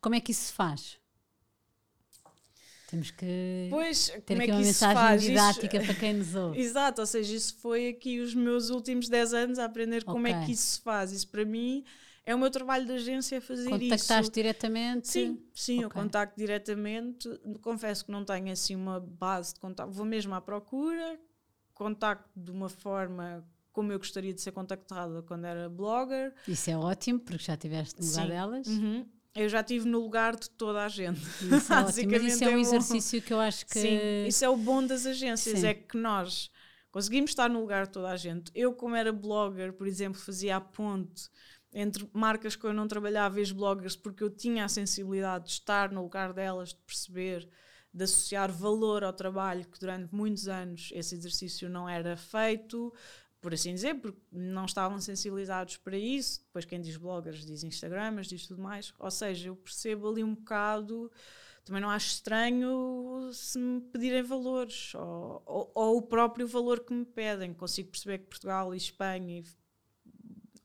como 0.00 0.14
é 0.14 0.20
que 0.20 0.30
isso 0.30 0.46
se 0.46 0.52
faz? 0.52 0.98
Temos 2.92 3.10
que 3.10 3.68
Pois, 3.70 4.08
ter 4.08 4.20
como 4.20 4.42
é 4.42 4.44
aqui 4.44 4.46
que 4.46 4.52
uma 4.52 4.60
isso 4.60 4.78
se 4.78 4.84
mensagem 4.86 4.94
faz? 5.02 5.22
Isso- 5.22 5.30
didática 5.30 5.80
para 5.80 5.94
quem 5.94 6.12
nos 6.12 6.34
ouve. 6.34 6.60
Exato, 6.60 7.00
ou 7.00 7.06
seja, 7.06 7.34
isso 7.34 7.56
foi 7.56 7.88
aqui 7.88 8.20
os 8.20 8.34
meus 8.34 8.68
últimos 8.68 9.08
10 9.08 9.32
anos 9.32 9.58
a 9.58 9.64
aprender 9.64 10.04
como 10.04 10.26
é 10.26 10.44
que 10.44 10.52
isso 10.52 10.74
se 10.74 10.80
faz. 10.82 11.10
Isso 11.10 11.26
para 11.28 11.42
mim 11.44 11.82
é 12.26 12.34
o 12.34 12.38
meu 12.38 12.50
trabalho 12.50 12.84
de 12.84 12.92
agência 12.92 13.40
fazer 13.40 13.70
Contactaste 13.70 14.22
isso. 14.24 14.30
diretamente? 14.30 15.08
Sim, 15.08 15.42
sim, 15.54 15.80
eu 15.80 15.88
Ok. 15.88 16.02
contacto 16.02 16.36
diretamente. 16.36 17.28
Confesso 17.62 18.04
que 18.04 18.12
não 18.12 18.24
tenho 18.26 18.52
assim 18.52 18.76
uma 18.76 19.00
base 19.00 19.54
de 19.54 19.60
contato. 19.60 19.90
Vou 19.90 20.04
mesmo 20.04 20.34
à 20.34 20.40
procura, 20.42 21.18
contacto 21.72 22.28
de 22.36 22.50
uma 22.50 22.68
forma 22.68 23.42
como 23.72 23.90
eu 23.90 23.98
gostaria 23.98 24.34
de 24.34 24.40
ser 24.42 24.52
contactada 24.52 25.22
quando 25.22 25.46
era 25.46 25.66
blogger. 25.66 26.34
Isso 26.46 26.70
é 26.70 26.76
ótimo, 26.76 27.18
porque 27.18 27.42
já 27.42 27.54
estiveste 27.54 27.98
no 28.02 28.06
lugar 28.06 28.22
Sim. 28.24 28.28
delas. 28.28 28.66
Uhum. 28.66 29.06
Eu 29.34 29.48
já 29.48 29.60
estive 29.60 29.88
no 29.88 30.00
lugar 30.00 30.36
de 30.36 30.50
toda 30.50 30.84
a 30.84 30.88
gente. 30.88 31.20
Isso 31.20 31.72
é 31.72 31.76
ótimo. 31.80 32.12
Mas 32.12 32.34
isso 32.34 32.44
é 32.44 32.48
um 32.48 32.52
bom. 32.52 32.58
exercício 32.58 33.22
que 33.22 33.32
eu 33.32 33.40
acho 33.40 33.66
que. 33.66 33.78
Sim, 33.78 34.26
isso 34.26 34.44
é 34.44 34.48
o 34.48 34.56
bom 34.56 34.86
das 34.86 35.06
agências, 35.06 35.60
Sim. 35.60 35.66
é 35.66 35.74
que 35.74 35.96
nós 35.96 36.50
conseguimos 36.90 37.30
estar 37.30 37.48
no 37.48 37.60
lugar 37.60 37.86
de 37.86 37.92
toda 37.92 38.10
a 38.10 38.16
gente. 38.16 38.52
Eu, 38.54 38.74
como 38.74 38.94
era 38.94 39.12
blogger, 39.12 39.72
por 39.72 39.86
exemplo, 39.86 40.20
fazia 40.20 40.56
a 40.56 40.60
ponte 40.60 41.30
entre 41.72 42.08
marcas 42.12 42.54
que 42.54 42.64
eu 42.64 42.74
não 42.74 42.86
trabalhava 42.86 43.40
e 43.40 43.42
os 43.42 43.50
bloggers, 43.50 43.96
porque 43.96 44.22
eu 44.22 44.28
tinha 44.28 44.64
a 44.64 44.68
sensibilidade 44.68 45.46
de 45.46 45.52
estar 45.52 45.90
no 45.90 46.02
lugar 46.02 46.34
delas, 46.34 46.70
de 46.70 46.76
perceber, 46.86 47.48
de 47.92 48.04
associar 48.04 48.52
valor 48.52 49.02
ao 49.02 49.12
trabalho, 49.12 49.66
que 49.66 49.80
durante 49.80 50.14
muitos 50.14 50.48
anos 50.48 50.90
esse 50.92 51.14
exercício 51.14 51.70
não 51.70 51.88
era 51.88 52.14
feito, 52.16 52.92
por 53.42 53.52
assim 53.52 53.74
dizer, 53.74 53.96
porque 53.96 54.20
não 54.30 54.64
estavam 54.64 54.98
sensibilizados 55.00 55.76
para 55.76 55.98
isso. 55.98 56.40
Depois, 56.46 56.64
quem 56.64 56.80
diz 56.80 56.96
bloggers 56.96 57.44
diz 57.44 57.64
Instagramers, 57.64 58.28
diz 58.28 58.46
tudo 58.46 58.62
mais. 58.62 58.94
Ou 58.98 59.10
seja, 59.10 59.48
eu 59.48 59.56
percebo 59.56 60.08
ali 60.08 60.22
um 60.22 60.34
bocado. 60.34 61.10
Também 61.64 61.82
não 61.82 61.90
acho 61.90 62.06
estranho 62.06 63.30
se 63.32 63.58
me 63.58 63.80
pedirem 63.80 64.22
valores 64.22 64.94
ou, 64.94 65.42
ou, 65.44 65.72
ou 65.74 65.96
o 65.98 66.02
próprio 66.02 66.46
valor 66.46 66.80
que 66.80 66.94
me 66.94 67.04
pedem. 67.04 67.52
Consigo 67.52 67.90
perceber 67.90 68.18
que 68.18 68.26
Portugal 68.26 68.72
e 68.72 68.76
Espanha 68.76 69.40
e 69.40 69.44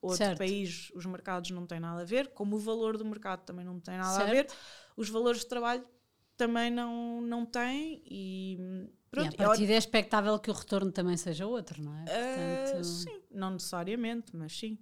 outro 0.02 0.18
Certo. 0.18 0.38
país, 0.38 0.92
os 0.94 1.06
mercados 1.06 1.50
não 1.52 1.66
têm 1.66 1.80
nada 1.80 2.02
a 2.02 2.06
ver, 2.06 2.30
como 2.30 2.56
o 2.56 2.60
valor 2.60 2.96
do 2.98 3.04
mercado 3.06 3.44
também 3.44 3.66
não 3.66 3.80
tem 3.80 3.98
nada 3.98 4.24
a 4.24 4.28
Certo. 4.28 4.54
ver, 4.54 4.58
os 4.96 5.10
valores 5.10 5.42
de 5.42 5.48
trabalho 5.48 5.84
também 6.38 6.70
não, 6.70 7.22
não 7.22 7.46
têm 7.46 8.02
e 8.06 8.88
E 9.16 9.26
pronto. 9.26 9.34
a 9.42 9.44
é 9.44 9.48
partir 9.48 9.72
é 9.72 9.78
expectável 9.78 10.38
que 10.40 10.50
o 10.50 10.54
retorno 10.54 10.92
também 10.92 11.18
seja 11.18 11.46
outro, 11.48 11.82
não 11.84 11.94
é? 11.96 12.04
Uh, 12.06 12.10
Portanto, 12.10 12.84
sim, 12.84 13.22
não 13.32 13.52
necessariamente, 13.52 14.36
mas 14.36 14.58
sim. 14.58 14.78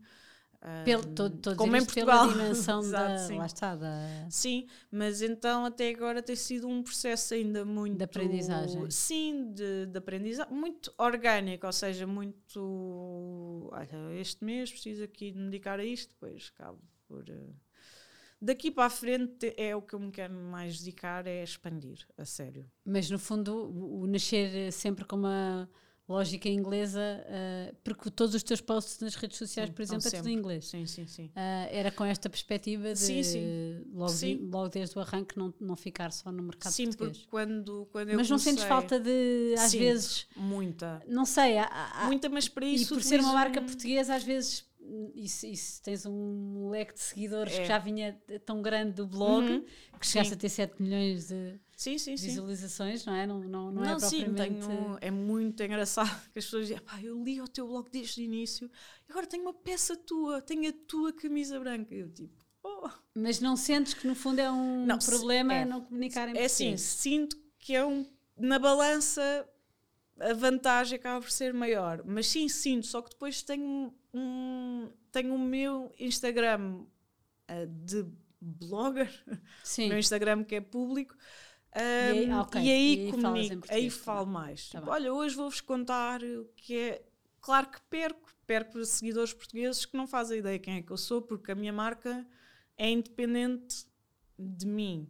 Pelo, 0.84 1.04
Um, 1.04 1.14
tô, 1.16 1.30
tô 1.30 1.50
a 1.52 1.56
como 1.56 1.76
em 1.76 1.86
Portugal. 1.86 2.28
pela 2.28 2.34
dimensão 2.34 2.80
Exato, 2.82 3.20
da. 3.20 3.28
sim. 3.28 3.38
Lá 3.38 3.46
está, 3.46 3.76
da. 3.76 3.88
Sim, 4.30 4.68
mas 4.92 5.22
então 5.22 5.64
até 5.66 5.90
agora 5.90 6.24
tem 6.24 6.36
sido 6.36 6.68
um 6.68 6.82
processo 6.82 7.34
ainda 7.36 7.64
muito. 7.64 8.02
aprendizagem. 8.02 8.90
Sim, 8.90 9.52
de, 9.54 9.86
de 9.86 9.98
aprendizagem. 9.98 10.52
Muito 10.54 10.92
orgânico, 10.98 11.68
ou 11.68 11.74
seja, 11.74 12.08
muito. 12.08 13.70
Olha, 13.72 14.14
este 14.20 14.44
mês 14.44 14.72
preciso 14.72 15.04
aqui 15.04 15.32
de 15.32 15.38
me 15.38 15.46
dedicar 15.46 15.80
a 15.80 15.86
isto, 15.86 16.10
depois 16.14 16.52
acabo 16.58 16.80
por. 17.08 17.30
eh, 17.30 17.54
Daqui 18.42 18.70
para 18.70 18.86
a 18.86 18.90
frente 18.90 19.54
é 19.58 19.76
o 19.76 19.82
que 19.82 19.94
eu 19.96 20.00
me 20.00 20.12
quero 20.12 20.34
mais 20.34 20.80
dedicar, 20.80 21.26
é 21.26 21.44
expandir, 21.44 22.06
a 22.18 22.26
sério. 22.26 22.70
Mas 22.86 23.10
no 23.10 23.18
fundo, 23.18 23.72
o, 23.74 24.06
nascer 24.08 24.72
sempre 24.72 25.06
com 25.06 25.16
uma 25.16 25.70
lógica 26.08 26.48
inglesa, 26.48 27.00
eh, 27.02 27.74
porque 27.84 28.12
todos 28.12 28.36
os 28.36 28.44
teus 28.44 28.62
posts 28.62 29.00
nas 29.00 29.16
redes 29.16 29.38
sociais, 29.40 29.70
Sim, 29.70 29.74
por 29.74 29.82
exemplo, 29.82 30.08
é 30.08 30.12
tudo 30.12 30.30
em 30.30 30.34
inglês. 30.34 30.68
Sim, 30.68 30.86
sim, 30.86 31.08
sim. 31.08 31.32
Ah, 31.36 31.68
era 31.72 31.90
com 31.90 32.06
esta 32.06 32.30
perspectiva 32.30 32.94
de 32.94 33.00
Sim, 33.00 33.24
sim. 33.24 33.84
Logo, 33.92 34.12
Sim. 34.12 34.48
logo 34.54 34.70
desde 34.70 34.96
o 34.96 35.02
arranque 35.02 35.36
não, 35.36 35.52
não 35.60 35.76
ficar 35.76 36.12
só 36.12 36.32
no 36.32 36.44
mercado 36.44 36.72
Sim, 36.74 36.86
português. 36.88 37.18
porque 37.18 37.30
quando, 37.32 37.88
quando 37.92 38.10
eu 38.10 38.18
Mas 38.18 38.30
não 38.30 38.38
sentes 38.38 38.64
comecei- 38.66 38.70
falta 38.90 39.00
de, 39.00 39.56
às 39.58 39.72
Sim. 39.72 39.80
vezes, 39.80 40.28
Muita. 40.36 41.02
não 41.08 41.26
sei, 41.26 41.58
há- 41.58 41.66
há- 41.72 42.06
Muita, 42.06 42.30
mas 42.30 42.48
para 42.48 42.66
e 42.66 42.76
isso. 42.76 42.94
por 42.94 43.02
ser 43.02 43.20
uma 43.20 43.34
marca 43.34 43.60
portuguesa, 43.60 44.14
às 44.14 44.24
vezes, 44.24 44.64
e 45.16 45.28
se, 45.28 45.52
e 45.52 45.58
se 45.58 45.82
tens 45.82 46.06
um 46.06 46.70
leque 46.70 46.94
de 46.94 47.00
seguidores 47.00 47.54
É. 47.54 47.62
que 47.62 47.66
já 47.68 47.78
vinha 47.80 48.20
tão 48.46 48.62
grande 48.62 48.94
do 48.94 49.08
blog, 49.08 49.46
Uhum. 49.50 49.66
que 50.00 50.06
chegaste 50.08 50.30
Sim. 50.30 50.36
a 50.36 50.40
ter 50.40 50.50
7 50.50 50.82
milhões 50.82 51.28
de 51.30 51.60
Sim, 51.76 51.98
sim, 51.98 52.16
visualizações, 52.16 53.06
não 53.06 53.14
é? 53.14 53.26
Não, 53.28 53.40
não, 53.40 53.72
não, 53.72 53.84
Não, 53.84 53.96
é 53.96 54.00
sim, 54.00 54.24
propriamente... 54.26 54.66
tenho, 54.68 54.98
é 55.02 55.12
muito 55.12 55.62
engraçado 55.64 56.08
que 56.32 56.40
as 56.40 56.46
pessoas 56.46 56.68
dizem, 56.68 56.82
pá, 56.82 57.02
eu 57.02 57.22
li 57.24 57.42
o 57.42 57.48
teu 57.48 57.68
blog 57.68 57.90
desde 57.92 58.22
o 58.22 58.24
início 58.24 58.70
e 59.08 59.12
agora 59.12 59.26
tenho 59.28 59.44
uma 59.44 59.54
peça 59.54 59.96
tua, 59.96 60.42
tenho 60.42 60.70
a 60.70 60.74
tua 60.88 61.12
camisa 61.12 61.60
branca. 61.60 61.94
Eu 61.94 62.10
tipo, 62.10 62.34
oh. 62.64 62.90
Mas 63.14 63.40
não 63.40 63.56
sentes 63.58 63.94
que 63.94 64.08
no 64.08 64.16
fundo 64.16 64.40
é 64.40 64.50
um 64.52 64.86
Não, 64.86 65.00
se- 65.02 65.10
problema 65.10 65.54
é. 65.54 65.66
não 65.66 65.82
comunicar 65.82 66.30
em 66.30 66.38
É 66.38 66.46
assim, 66.46 66.78
sinto 66.78 67.38
que 67.60 67.74
é 67.76 67.86
um, 67.86 68.06
na 68.38 68.60
balança 68.60 69.50
a 70.20 70.34
vantagem 70.34 70.98
acaba 70.98 71.22
por 71.22 71.32
ser 71.32 71.54
maior, 71.54 72.02
mas 72.06 72.28
sim, 72.28 72.48
sinto, 72.48 72.88
só 72.88 73.02
que 73.02 73.10
depois 73.10 73.42
tenho 73.42 73.94
um, 74.14 74.90
tenho 75.12 75.36
o 75.36 75.40
meu 75.40 75.94
Instagram 76.00 76.86
ah, 77.48 77.66
de 77.68 78.06
blogger, 78.40 79.10
o 79.28 79.38
Sim. 79.64 79.90
meu 79.90 79.98
Instagram 79.98 80.44
que 80.44 80.56
é 80.56 80.62
público. 80.62 81.16
um, 81.76 82.60
e 82.60 82.60
aí 82.60 82.66
e 82.66 82.72
aí 82.72 83.08
em 83.08 83.12
comunico, 83.12 83.68
aí 83.70 83.90
falo 83.90 84.28
mais. 84.28 84.70
Tá 84.70 84.80
Tipo, 84.80 84.92
olha, 84.92 85.14
hoje 85.14 85.36
vou-vos 85.36 85.62
contar 85.62 86.24
o 86.24 86.46
que 86.56 86.78
é. 86.78 87.06
Claro 87.42 87.68
que 87.70 87.82
perco, 87.82 88.34
perco 88.48 88.84
seguidores 88.86 89.34
portugueses 89.34 89.86
que 89.86 89.96
não 89.96 90.08
fazem 90.08 90.40
ideia 90.40 90.58
quem 90.58 90.78
é 90.78 90.82
que 90.82 90.92
eu 90.92 90.98
sou, 90.98 91.22
porque 91.22 91.52
a 91.52 91.56
minha 91.56 91.74
marca 91.74 92.26
é 92.78 92.90
independente 92.90 93.86
de 94.38 94.66
mim. 94.66 95.10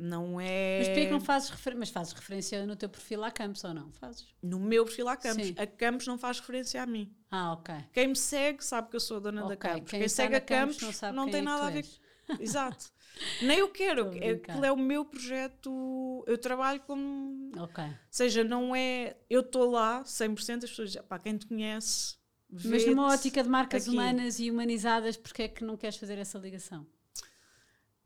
Não 0.00 0.40
é. 0.40 0.78
Mas 0.78 0.88
porquê 0.88 1.06
que 1.06 1.10
não 1.10 1.20
fazes 1.20 1.50
referência? 1.50 1.78
Mas 1.80 1.90
fazes 1.90 2.12
referência 2.12 2.64
no 2.64 2.76
teu 2.76 2.88
perfil 2.88 3.24
à 3.24 3.32
Campos 3.32 3.64
ou 3.64 3.74
não? 3.74 3.90
Fazes? 3.90 4.26
No 4.40 4.60
meu 4.60 4.84
perfil 4.84 5.08
há 5.08 5.16
Campos. 5.16 5.48
Sim. 5.48 5.54
A 5.58 5.66
Campos 5.66 6.06
não 6.06 6.16
faz 6.16 6.38
referência 6.38 6.80
a 6.80 6.86
mim. 6.86 7.12
Ah, 7.28 7.52
ok. 7.54 7.74
Quem 7.92 8.06
me 8.08 8.16
segue 8.16 8.64
sabe 8.64 8.90
que 8.90 8.96
eu 8.96 9.00
sou 9.00 9.16
a 9.16 9.20
dona 9.20 9.40
da 9.40 9.46
Ok, 9.54 9.56
Campos. 9.56 9.90
quem 9.90 9.98
Quem, 10.00 10.08
segue 10.08 10.36
a 10.36 10.40
Campos, 10.40 10.78
Campos 10.78 11.00
não 11.02 11.12
não 11.12 11.30
tem 11.30 11.40
é 11.40 11.42
nada 11.42 11.66
a 11.66 11.70
ver. 11.70 11.84
Exato. 12.38 12.92
Nem 13.42 13.58
eu 13.58 13.68
quero. 13.70 14.12
É, 14.22 14.30
aquilo 14.30 14.64
é 14.64 14.70
o 14.70 14.76
meu 14.76 15.04
projeto. 15.04 16.24
Eu 16.28 16.38
trabalho 16.38 16.78
como 16.80 17.50
Ok. 17.58 17.82
Ou 17.82 17.92
seja, 18.08 18.44
não 18.44 18.76
é. 18.76 19.16
Eu 19.28 19.40
estou 19.40 19.68
lá 19.68 20.04
100%, 20.04 20.62
as 20.62 20.70
pessoas 20.70 20.90
dizem, 20.90 21.02
pá, 21.02 21.18
quem 21.18 21.36
te 21.36 21.46
conhece. 21.46 22.16
Mas 22.48 22.86
numa 22.86 23.08
ótica 23.12 23.42
de 23.42 23.48
marcas 23.48 23.82
aqui. 23.82 23.90
humanas 23.92 24.38
e 24.38 24.48
humanizadas, 24.48 25.16
porquê 25.16 25.42
é 25.42 25.48
que 25.48 25.64
não 25.64 25.76
queres 25.76 25.96
fazer 25.96 26.18
essa 26.18 26.38
ligação? 26.38 26.86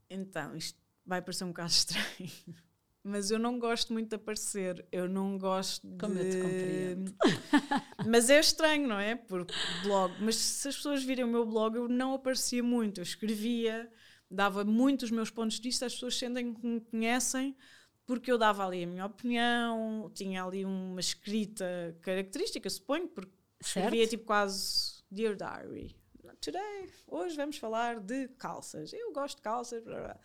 Então, 0.09 0.55
isto 0.55 0.82
vai 1.05 1.21
parecer 1.21 1.43
um 1.43 1.49
bocado 1.49 1.69
estranho. 1.71 2.31
Mas 3.05 3.29
eu 3.31 3.37
não 3.37 3.59
gosto 3.59 3.91
muito 3.91 4.09
de 4.09 4.15
aparecer. 4.15 4.85
Eu 4.89 5.09
não 5.09 5.37
gosto 5.37 5.85
Como 5.99 6.17
eu 6.17 6.23
te 6.23 6.37
de. 6.37 6.41
compreendo. 6.41 7.15
Mas 8.07 8.29
é 8.29 8.39
estranho, 8.39 8.87
não 8.87 8.97
é? 8.97 9.15
Porque 9.15 9.53
blog. 9.83 10.13
Mas 10.21 10.35
se 10.37 10.69
as 10.69 10.77
pessoas 10.77 11.03
virem 11.03 11.25
o 11.25 11.27
meu 11.27 11.45
blog, 11.45 11.75
eu 11.75 11.89
não 11.89 12.13
aparecia 12.13 12.63
muito. 12.63 12.99
Eu 12.99 13.03
escrevia, 13.03 13.91
dava 14.31 14.63
muito 14.63 15.03
os 15.03 15.11
meus 15.11 15.29
pontos 15.29 15.57
de 15.57 15.63
vista, 15.67 15.85
as 15.85 15.93
pessoas 15.93 16.17
sentem 16.17 16.53
que 16.53 16.65
me 16.65 16.79
conhecem, 16.79 17.57
porque 18.05 18.31
eu 18.31 18.37
dava 18.37 18.65
ali 18.65 18.83
a 18.83 18.87
minha 18.87 19.05
opinião, 19.05 20.09
tinha 20.15 20.41
ali 20.41 20.63
uma 20.63 21.01
escrita 21.01 21.97
característica, 22.01 22.69
suponho, 22.69 23.09
porque 23.09 23.33
escrevia 23.61 23.99
Certo? 23.99 24.09
tipo 24.11 24.25
quase 24.25 25.03
Dear 25.11 25.35
Diary. 25.35 25.93
Today, 26.39 26.89
hoje 27.07 27.35
vamos 27.35 27.57
falar 27.57 27.99
de 27.99 28.29
calças. 28.37 28.91
Eu 28.93 29.11
gosto 29.11 29.37
de 29.37 29.41
calças. 29.41 29.83
Blá, 29.83 29.99
blá. 29.99 30.19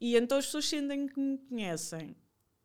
E 0.00 0.16
então 0.16 0.38
as 0.38 0.46
pessoas 0.46 0.68
sentem 0.68 1.06
que 1.06 1.20
me 1.20 1.38
conhecem. 1.38 2.16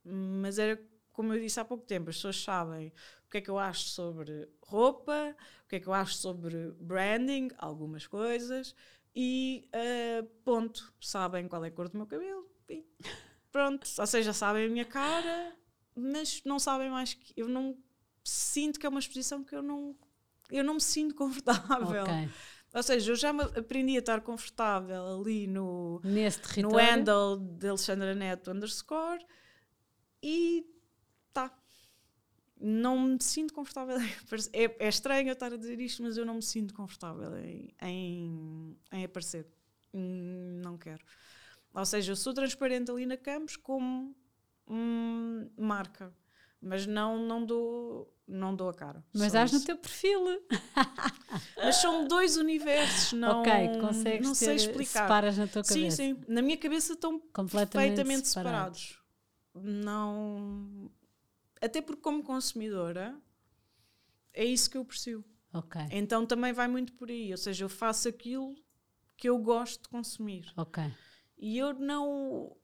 Mas 0.03 0.57
era 0.57 0.79
como 1.11 1.33
eu 1.33 1.39
disse 1.39 1.59
há 1.59 1.65
pouco 1.65 1.85
tempo, 1.85 2.09
as 2.09 2.17
pessoas 2.17 2.41
sabem 2.41 2.91
o 3.25 3.29
que 3.29 3.37
é 3.37 3.41
que 3.41 3.49
eu 3.49 3.57
acho 3.57 3.87
sobre 3.87 4.49
roupa, 4.61 5.35
o 5.63 5.67
que 5.67 5.77
é 5.77 5.79
que 5.79 5.87
eu 5.87 5.93
acho 5.93 6.15
sobre 6.15 6.71
branding, 6.73 7.49
algumas 7.57 8.05
coisas, 8.05 8.75
e 9.15 9.69
ah, 9.71 10.25
ponto. 10.43 10.93
Sabem 10.99 11.47
qual 11.47 11.63
é 11.63 11.69
a 11.69 11.71
cor 11.71 11.87
do 11.87 11.97
meu 11.97 12.05
cabelo. 12.05 12.45
E 12.69 12.85
pronto. 13.51 13.89
Ou 13.97 14.07
seja, 14.07 14.33
sabem 14.33 14.65
a 14.65 14.69
minha 14.69 14.85
cara, 14.85 15.55
mas 15.95 16.41
não 16.43 16.59
sabem 16.59 16.89
mais 16.89 17.13
que. 17.13 17.33
Eu 17.37 17.47
não 17.47 17.77
sinto 18.23 18.79
que 18.79 18.85
é 18.85 18.89
uma 18.89 18.99
exposição 18.99 19.43
que 19.43 19.55
eu 19.55 19.63
não. 19.63 19.95
Eu 20.51 20.63
não 20.63 20.75
me 20.75 20.81
sinto 20.81 21.15
confortável. 21.15 22.03
Ok. 22.03 22.29
Ou 22.75 22.83
seja, 22.83 23.13
eu 23.13 23.15
já 23.15 23.29
aprendi 23.29 23.95
a 23.95 23.99
estar 23.99 24.19
confortável 24.19 25.01
ali 25.21 25.47
no, 25.47 26.01
no 26.61 26.69
handle 26.77 27.37
de 27.39 27.69
Alexandra 27.69 28.13
Neto 28.13 28.51
underscore 28.51 29.25
e 30.21 30.65
tá. 31.31 31.57
Não 32.59 32.99
me 32.99 33.17
sinto 33.23 33.53
confortável. 33.53 33.95
É, 34.51 34.85
é 34.85 34.89
estranho 34.89 35.29
eu 35.29 35.33
estar 35.33 35.53
a 35.53 35.57
dizer 35.57 35.79
isto, 35.79 36.03
mas 36.03 36.17
eu 36.17 36.25
não 36.25 36.35
me 36.35 36.41
sinto 36.41 36.73
confortável 36.73 37.37
em, 37.37 37.73
em, 37.81 38.77
em 38.91 39.05
aparecer. 39.05 39.47
Hum, 39.93 40.59
Não 40.61 40.77
quero. 40.77 41.03
Ou 41.73 41.85
seja, 41.85 42.11
eu 42.11 42.15
sou 42.17 42.33
transparente 42.33 42.91
ali 42.91 43.05
na 43.05 43.15
Campos 43.15 43.55
como 43.55 44.13
hum, 44.67 45.49
marca, 45.57 46.13
mas 46.65 46.85
não, 46.87 47.17
não, 47.19 47.45
dou, 47.45 48.11
não 48.27 48.55
dou 48.55 48.69
a 48.69 48.73
cara. 48.73 49.05
Mas 49.13 49.31
dás 49.33 49.51
no 49.51 49.63
teu 49.63 49.77
perfil. 49.77 50.21
Mas 51.57 51.75
são 51.77 52.07
dois 52.07 52.37
universos, 52.37 53.13
não, 53.13 53.41
ok, 53.41 53.79
consegues 53.79 54.25
não 54.27 54.33
sei 54.35 54.55
explicar. 54.55 55.03
separas 55.03 55.37
na 55.37 55.47
tua 55.47 55.63
Sim, 55.63 55.73
cabeça. 55.81 55.95
sim. 55.97 56.21
Na 56.27 56.41
minha 56.41 56.57
cabeça 56.57 56.93
estão 56.93 57.19
Completamente 57.33 57.71
perfeitamente 57.95 58.27
separados. 58.27 58.81
separados. 59.53 59.75
Não. 59.85 60.91
Até 61.61 61.81
porque, 61.81 62.01
como 62.01 62.23
consumidora, 62.23 63.15
é 64.33 64.43
isso 64.45 64.69
que 64.69 64.77
eu 64.77 64.85
percebo. 64.85 65.23
Ok, 65.53 65.79
Então 65.91 66.25
também 66.25 66.51
vai 66.51 66.67
muito 66.67 66.93
por 66.93 67.09
aí. 67.09 67.31
Ou 67.31 67.37
seja, 67.37 67.63
eu 67.63 67.69
faço 67.69 68.09
aquilo 68.09 68.55
que 69.15 69.29
eu 69.29 69.37
gosto 69.37 69.83
de 69.83 69.89
consumir. 69.89 70.51
ok. 70.57 70.83
E 71.37 71.57
eu 71.57 71.73
não. 71.73 72.55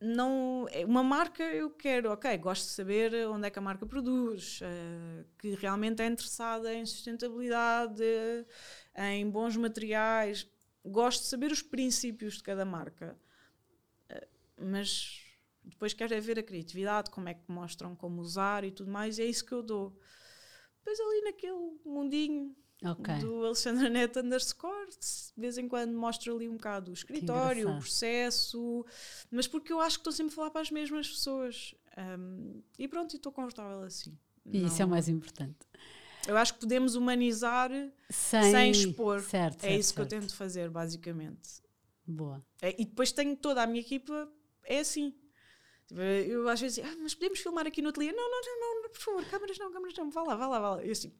Não, 0.00 0.66
é 0.70 0.84
uma 0.84 1.02
marca 1.02 1.42
eu 1.42 1.70
quero, 1.70 2.12
ok, 2.12 2.36
gosto 2.38 2.64
de 2.66 2.70
saber 2.70 3.12
onde 3.28 3.48
é 3.48 3.50
que 3.50 3.58
a 3.58 3.62
marca 3.62 3.84
produz, 3.84 4.60
eh, 4.62 5.24
que 5.38 5.54
realmente 5.56 6.00
é 6.00 6.06
interessada 6.06 6.72
em 6.72 6.86
sustentabilidade, 6.86 8.02
em 8.96 9.28
bons 9.28 9.56
materiais, 9.56 10.48
gosto 10.84 11.22
de 11.22 11.28
saber 11.28 11.50
os 11.50 11.62
princípios 11.62 12.34
de 12.36 12.42
cada 12.42 12.64
marca, 12.64 13.18
Eh, 14.10 14.28
mas 14.58 15.22
depois 15.64 15.94
quero 15.94 16.14
é 16.14 16.20
ver 16.20 16.38
a 16.38 16.42
criatividade, 16.42 17.10
como 17.10 17.28
é 17.28 17.34
que 17.34 17.50
mostram 17.50 17.96
como 17.96 18.20
usar 18.22 18.64
e 18.64 18.70
tudo 18.72 18.90
mais, 18.90 19.18
e 19.18 19.22
é 19.22 19.26
isso 19.26 19.44
que 19.46 19.52
eu 19.54 19.62
dou. 19.62 19.98
Depois 20.78 21.00
ali 21.00 21.22
naquele 21.22 21.78
mundinho 21.84 22.56
Ok. 22.84 23.14
do 23.18 23.44
Alexandra 23.44 23.88
Neto 23.88 24.20
underscore, 24.20 24.88
de 24.90 25.40
vez 25.40 25.58
em 25.58 25.66
quando 25.66 25.92
mostro 25.94 26.34
ali 26.36 26.48
um 26.48 26.52
bocado 26.54 26.90
o 26.92 26.94
escritório, 26.94 27.68
o 27.70 27.78
processo, 27.78 28.86
mas 29.30 29.48
porque 29.48 29.72
eu 29.72 29.80
acho 29.80 29.96
que 29.98 30.00
estou 30.02 30.12
sempre 30.12 30.32
a 30.32 30.36
falar 30.36 30.50
para 30.50 30.60
as 30.60 30.70
mesmas 30.70 31.08
pessoas. 31.08 31.74
Um, 31.96 32.62
e 32.78 32.86
pronto, 32.86 33.16
estou 33.16 33.32
confortável 33.32 33.82
assim. 33.82 34.16
E 34.46 34.64
isso 34.64 34.80
é 34.80 34.84
o 34.84 34.86
Não- 34.86 34.90
mais 34.94 35.08
importante. 35.08 35.56
Eu 36.26 36.36
acho 36.36 36.54
que 36.54 36.60
podemos 36.60 36.94
humanizar 36.94 37.70
Sem, 38.10 38.50
sem 38.52 38.70
expor. 38.70 39.20
Certo, 39.22 39.64
é 39.64 39.68
certo, 39.68 39.80
isso 39.80 39.94
que 39.94 40.00
eu 40.00 40.08
certo. 40.08 40.20
tento 40.22 40.34
fazer, 40.36 40.68
basicamente. 40.70 41.62
Boa. 42.06 42.44
É, 42.62 42.74
e 42.80 42.84
depois 42.84 43.12
tenho 43.12 43.36
toda 43.36 43.62
a 43.62 43.66
minha 43.66 43.80
equipa, 43.80 44.30
é 44.64 44.80
assim. 44.80 45.14
Tipo, 45.86 46.00
Eu 46.00 46.48
às 46.48 46.60
vezes 46.60 46.76
digo, 46.76 46.86
ah, 46.86 46.96
mas 47.02 47.14
podemos 47.14 47.40
filmar 47.40 47.66
aqui 47.66 47.80
no 47.82 47.88
ateliê? 47.88 48.12
Não, 48.12 48.30
não, 48.30 48.40
não, 48.60 48.82
não, 48.82 48.90
por 48.90 49.00
favor, 49.00 49.24
câmaras 49.24 49.58
não, 49.58 49.72
câmaras 49.72 49.96
não, 49.96 50.10
vá 50.10 50.22
lá, 50.22 50.36
vá 50.36 50.46
lá, 50.46 50.60
vá 50.60 50.70
lá. 50.76 50.84
Eu 50.84 50.92
assim, 50.92 51.12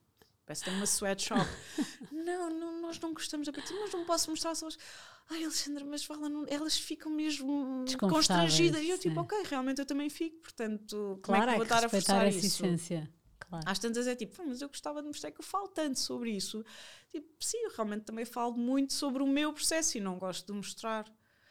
parece 0.49 0.63
que 0.63 0.69
tenho 0.71 0.77
uma 0.77 0.85
sweatshop. 0.87 1.45
não, 2.11 2.49
não, 2.49 2.81
nós 2.81 2.99
não 2.99 3.13
gostamos 3.13 3.45
da 3.45 3.53
partir, 3.53 3.75
mas 3.79 3.93
não 3.93 4.03
posso 4.03 4.31
mostrar 4.31 4.55
só. 4.55 4.67
Ai, 5.29 5.43
Alexandra, 5.43 5.85
mas 5.85 6.03
fala, 6.03 6.27
não, 6.27 6.43
elas 6.49 6.75
ficam 6.75 7.11
mesmo 7.11 7.85
constrangidas. 7.99 8.81
E 8.81 8.89
eu, 8.89 8.97
tipo, 8.97 9.13
sim. 9.13 9.19
ok, 9.19 9.43
realmente 9.45 9.79
eu 9.79 9.85
também 9.85 10.09
fico, 10.09 10.41
portanto, 10.41 11.19
como 11.23 11.37
Claro, 11.37 11.43
é 11.43 11.45
que 11.45 11.49
é 11.49 11.53
eu 11.53 11.57
vou 11.57 11.65
que 11.67 11.73
estar 11.73 11.85
a 11.85 11.89
forçar 11.89 12.27
essa 12.27 12.37
isso? 12.37 12.65
essência. 12.65 13.13
Claro. 13.39 13.65
Às 13.69 13.77
tantas 13.79 14.07
é 14.07 14.15
tipo, 14.15 14.41
"Ah, 14.41 14.45
mas 14.47 14.61
eu 14.61 14.67
gostava 14.67 15.01
de 15.01 15.07
mostrar 15.07 15.31
que 15.31 15.39
eu 15.39 15.45
falo 15.45 15.67
tanto 15.67 15.99
sobre 15.99 16.31
isso. 16.31 16.63
Tipo, 17.11 17.27
sim, 17.39 17.57
eu 17.59 17.71
realmente 17.71 18.03
também 18.05 18.25
falo 18.25 18.53
muito 18.57 18.93
sobre 18.93 19.21
o 19.21 19.27
meu 19.27 19.53
processo 19.53 19.97
e 19.97 20.01
não 20.01 20.17
gosto 20.17 20.47
de 20.47 20.53
mostrar. 20.53 21.05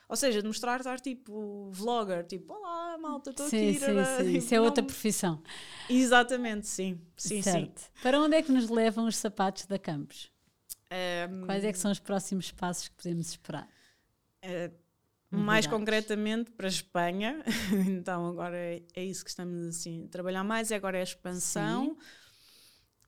Ou 0.08 0.16
seja, 0.16 0.40
de 0.40 0.46
mostrar 0.48 0.80
estar 0.80 0.98
tipo 1.00 1.70
vlogger, 1.70 2.24
tipo, 2.26 2.52
olá 2.54 2.96
malta, 2.98 3.30
estou 3.30 3.46
sim, 3.48 3.68
aqui. 3.70 3.78
sim, 3.78 3.86
rara", 3.86 4.04
sim. 4.16 4.24
tipo, 4.24 4.38
Isso 4.38 4.54
é 4.54 4.60
outra 4.60 4.82
não- 4.82 4.86
profissão. 4.86 5.42
Exatamente, 5.88 6.66
sim. 6.66 7.00
Sim, 7.16 7.42
sim. 7.42 7.42
certo. 7.42 7.90
Para 8.02 8.18
onde 8.20 8.36
é 8.36 8.42
que 8.42 8.50
nos 8.52 8.68
levam 8.70 9.06
os 9.06 9.16
sapatos 9.16 9.66
da 9.66 9.78
Campos? 9.78 10.30
Ehm, 10.90 11.44
Quais 11.44 11.64
é 11.64 11.72
que 11.72 11.78
são 11.78 11.90
os 11.90 11.98
próximos 11.98 12.50
passos 12.50 12.88
que 12.88 12.94
podemos 12.96 13.28
esperar? 13.30 13.68
Eh, 14.42 14.70
mais 15.30 15.66
concretamente 15.66 16.50
para 16.52 16.66
a 16.66 16.70
Espanha, 16.70 17.44
então 17.86 18.26
agora 18.28 18.56
é, 18.56 18.82
é 18.94 19.04
isso 19.04 19.22
que 19.22 19.30
estamos 19.30 19.66
assim 19.66 20.04
a 20.06 20.08
trabalhar 20.08 20.42
mais, 20.42 20.70
e 20.70 20.74
agora 20.74 20.96
é 20.96 21.00
a 21.00 21.04
expansão 21.04 21.98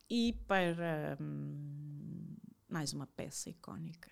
e 0.08 0.32
para 0.46 1.16
hum, 1.20 2.36
mais 2.68 2.92
uma 2.92 3.06
peça 3.06 3.48
icónica. 3.48 4.10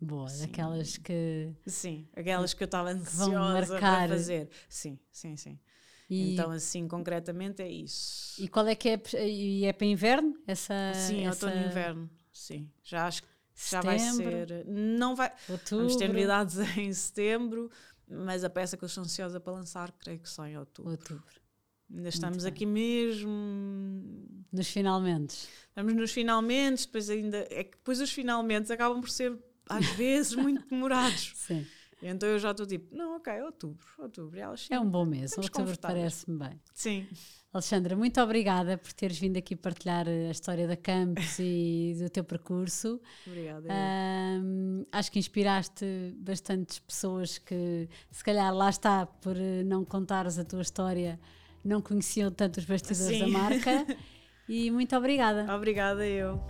Boa, 0.00 0.28
Sim. 0.28 0.46
daquelas 0.46 0.96
que. 0.96 1.52
Sim, 1.66 2.08
aquelas 2.14 2.54
que 2.54 2.62
eu 2.62 2.66
estava 2.66 2.90
ansiosa 2.90 3.78
para 3.78 4.08
fazer. 4.08 4.48
Sim, 4.68 4.98
sim, 5.10 5.36
sim. 5.36 5.58
E, 6.08 6.32
Então 6.32 6.50
assim, 6.50 6.86
concretamente 6.88 7.60
é 7.60 7.68
isso. 7.68 8.40
e 8.42 8.48
qual 8.48 8.66
é 8.66 8.74
que 8.74 8.88
é? 8.88 9.28
E 9.28 9.64
é 9.64 9.72
para 9.72 9.86
inverno? 9.86 10.34
Essa, 10.46 10.92
sim, 10.94 11.26
essa 11.26 11.46
outono 11.46 11.62
e 11.64 11.68
inverno. 11.68 12.10
Sim, 12.32 12.70
já 12.82 13.06
acho 13.06 13.22
que 13.22 13.28
já 13.70 13.80
vai 13.80 13.98
ser. 13.98 14.64
Não 14.66 15.16
vai. 15.16 15.32
Outubro. 15.48 15.78
Vamos 15.78 15.96
ter 15.96 16.08
novidades 16.08 16.56
em 16.78 16.92
setembro, 16.92 17.70
mas 18.08 18.44
a 18.44 18.48
peça 18.48 18.76
que 18.76 18.84
eu 18.84 18.86
estou 18.86 19.02
ansiosa 19.02 19.40
para 19.40 19.52
lançar, 19.52 19.92
creio 19.98 20.20
que 20.20 20.28
só 20.30 20.46
em 20.46 20.56
outubro. 20.56 20.92
Outubro. 20.92 21.24
Ainda 21.90 22.08
estamos 22.10 22.44
aqui 22.44 22.64
mesmo. 22.66 23.30
Nos 24.52 24.68
finalmente. 24.68 25.48
Estamos 25.68 25.94
nos 25.94 26.12
finalmente, 26.12 26.86
depois 26.86 27.10
ainda. 27.10 27.46
É 27.50 27.64
que 27.64 27.76
depois 27.78 28.00
os 28.00 28.10
finalmente 28.12 28.72
acabam 28.72 29.00
por 29.00 29.10
ser, 29.10 29.36
às 29.68 29.86
vezes, 29.90 30.34
muito 30.34 30.68
demorados. 30.68 31.32
Sim. 31.36 31.66
Então 32.00 32.28
eu 32.28 32.38
já 32.38 32.52
estou 32.52 32.64
tipo, 32.64 32.94
não, 32.94 33.16
ok, 33.16 33.42
outubro, 33.42 33.84
outubro. 33.98 34.38
E 34.38 34.40
elas, 34.40 34.60
sim, 34.60 34.72
É 34.72 34.78
um 34.78 34.88
bom 34.88 35.04
mês. 35.04 35.36
Outubro 35.36 35.76
parece-me 35.80 36.38
bem. 36.38 36.60
Sim, 36.72 37.04
Alexandra, 37.52 37.96
muito 37.96 38.20
obrigada 38.20 38.78
por 38.78 38.92
teres 38.92 39.18
vindo 39.18 39.36
aqui 39.36 39.56
partilhar 39.56 40.06
a 40.06 40.30
história 40.30 40.68
da 40.68 40.76
Campos 40.76 41.38
e 41.40 41.96
do 41.98 42.08
teu 42.08 42.22
percurso. 42.22 43.00
obrigada. 43.26 43.66
Ahm, 43.68 44.84
acho 44.92 45.10
que 45.10 45.18
inspiraste 45.18 45.84
bastantes 46.18 46.78
pessoas 46.78 47.38
que, 47.38 47.88
se 48.12 48.22
calhar, 48.22 48.54
lá 48.54 48.68
está, 48.70 49.04
por 49.06 49.36
eh, 49.36 49.64
não 49.64 49.84
contares 49.84 50.38
a 50.38 50.44
tua 50.44 50.62
história, 50.62 51.18
não 51.64 51.80
conheciam 51.82 52.30
tanto 52.30 52.58
os 52.58 52.64
bastidores 52.64 53.18
Sim. 53.18 53.20
da 53.20 53.26
marca. 53.28 53.86
E 54.48 54.70
muito 54.70 54.96
obrigada. 54.96 55.54
Obrigada 55.54 56.06
eu. 56.06 56.40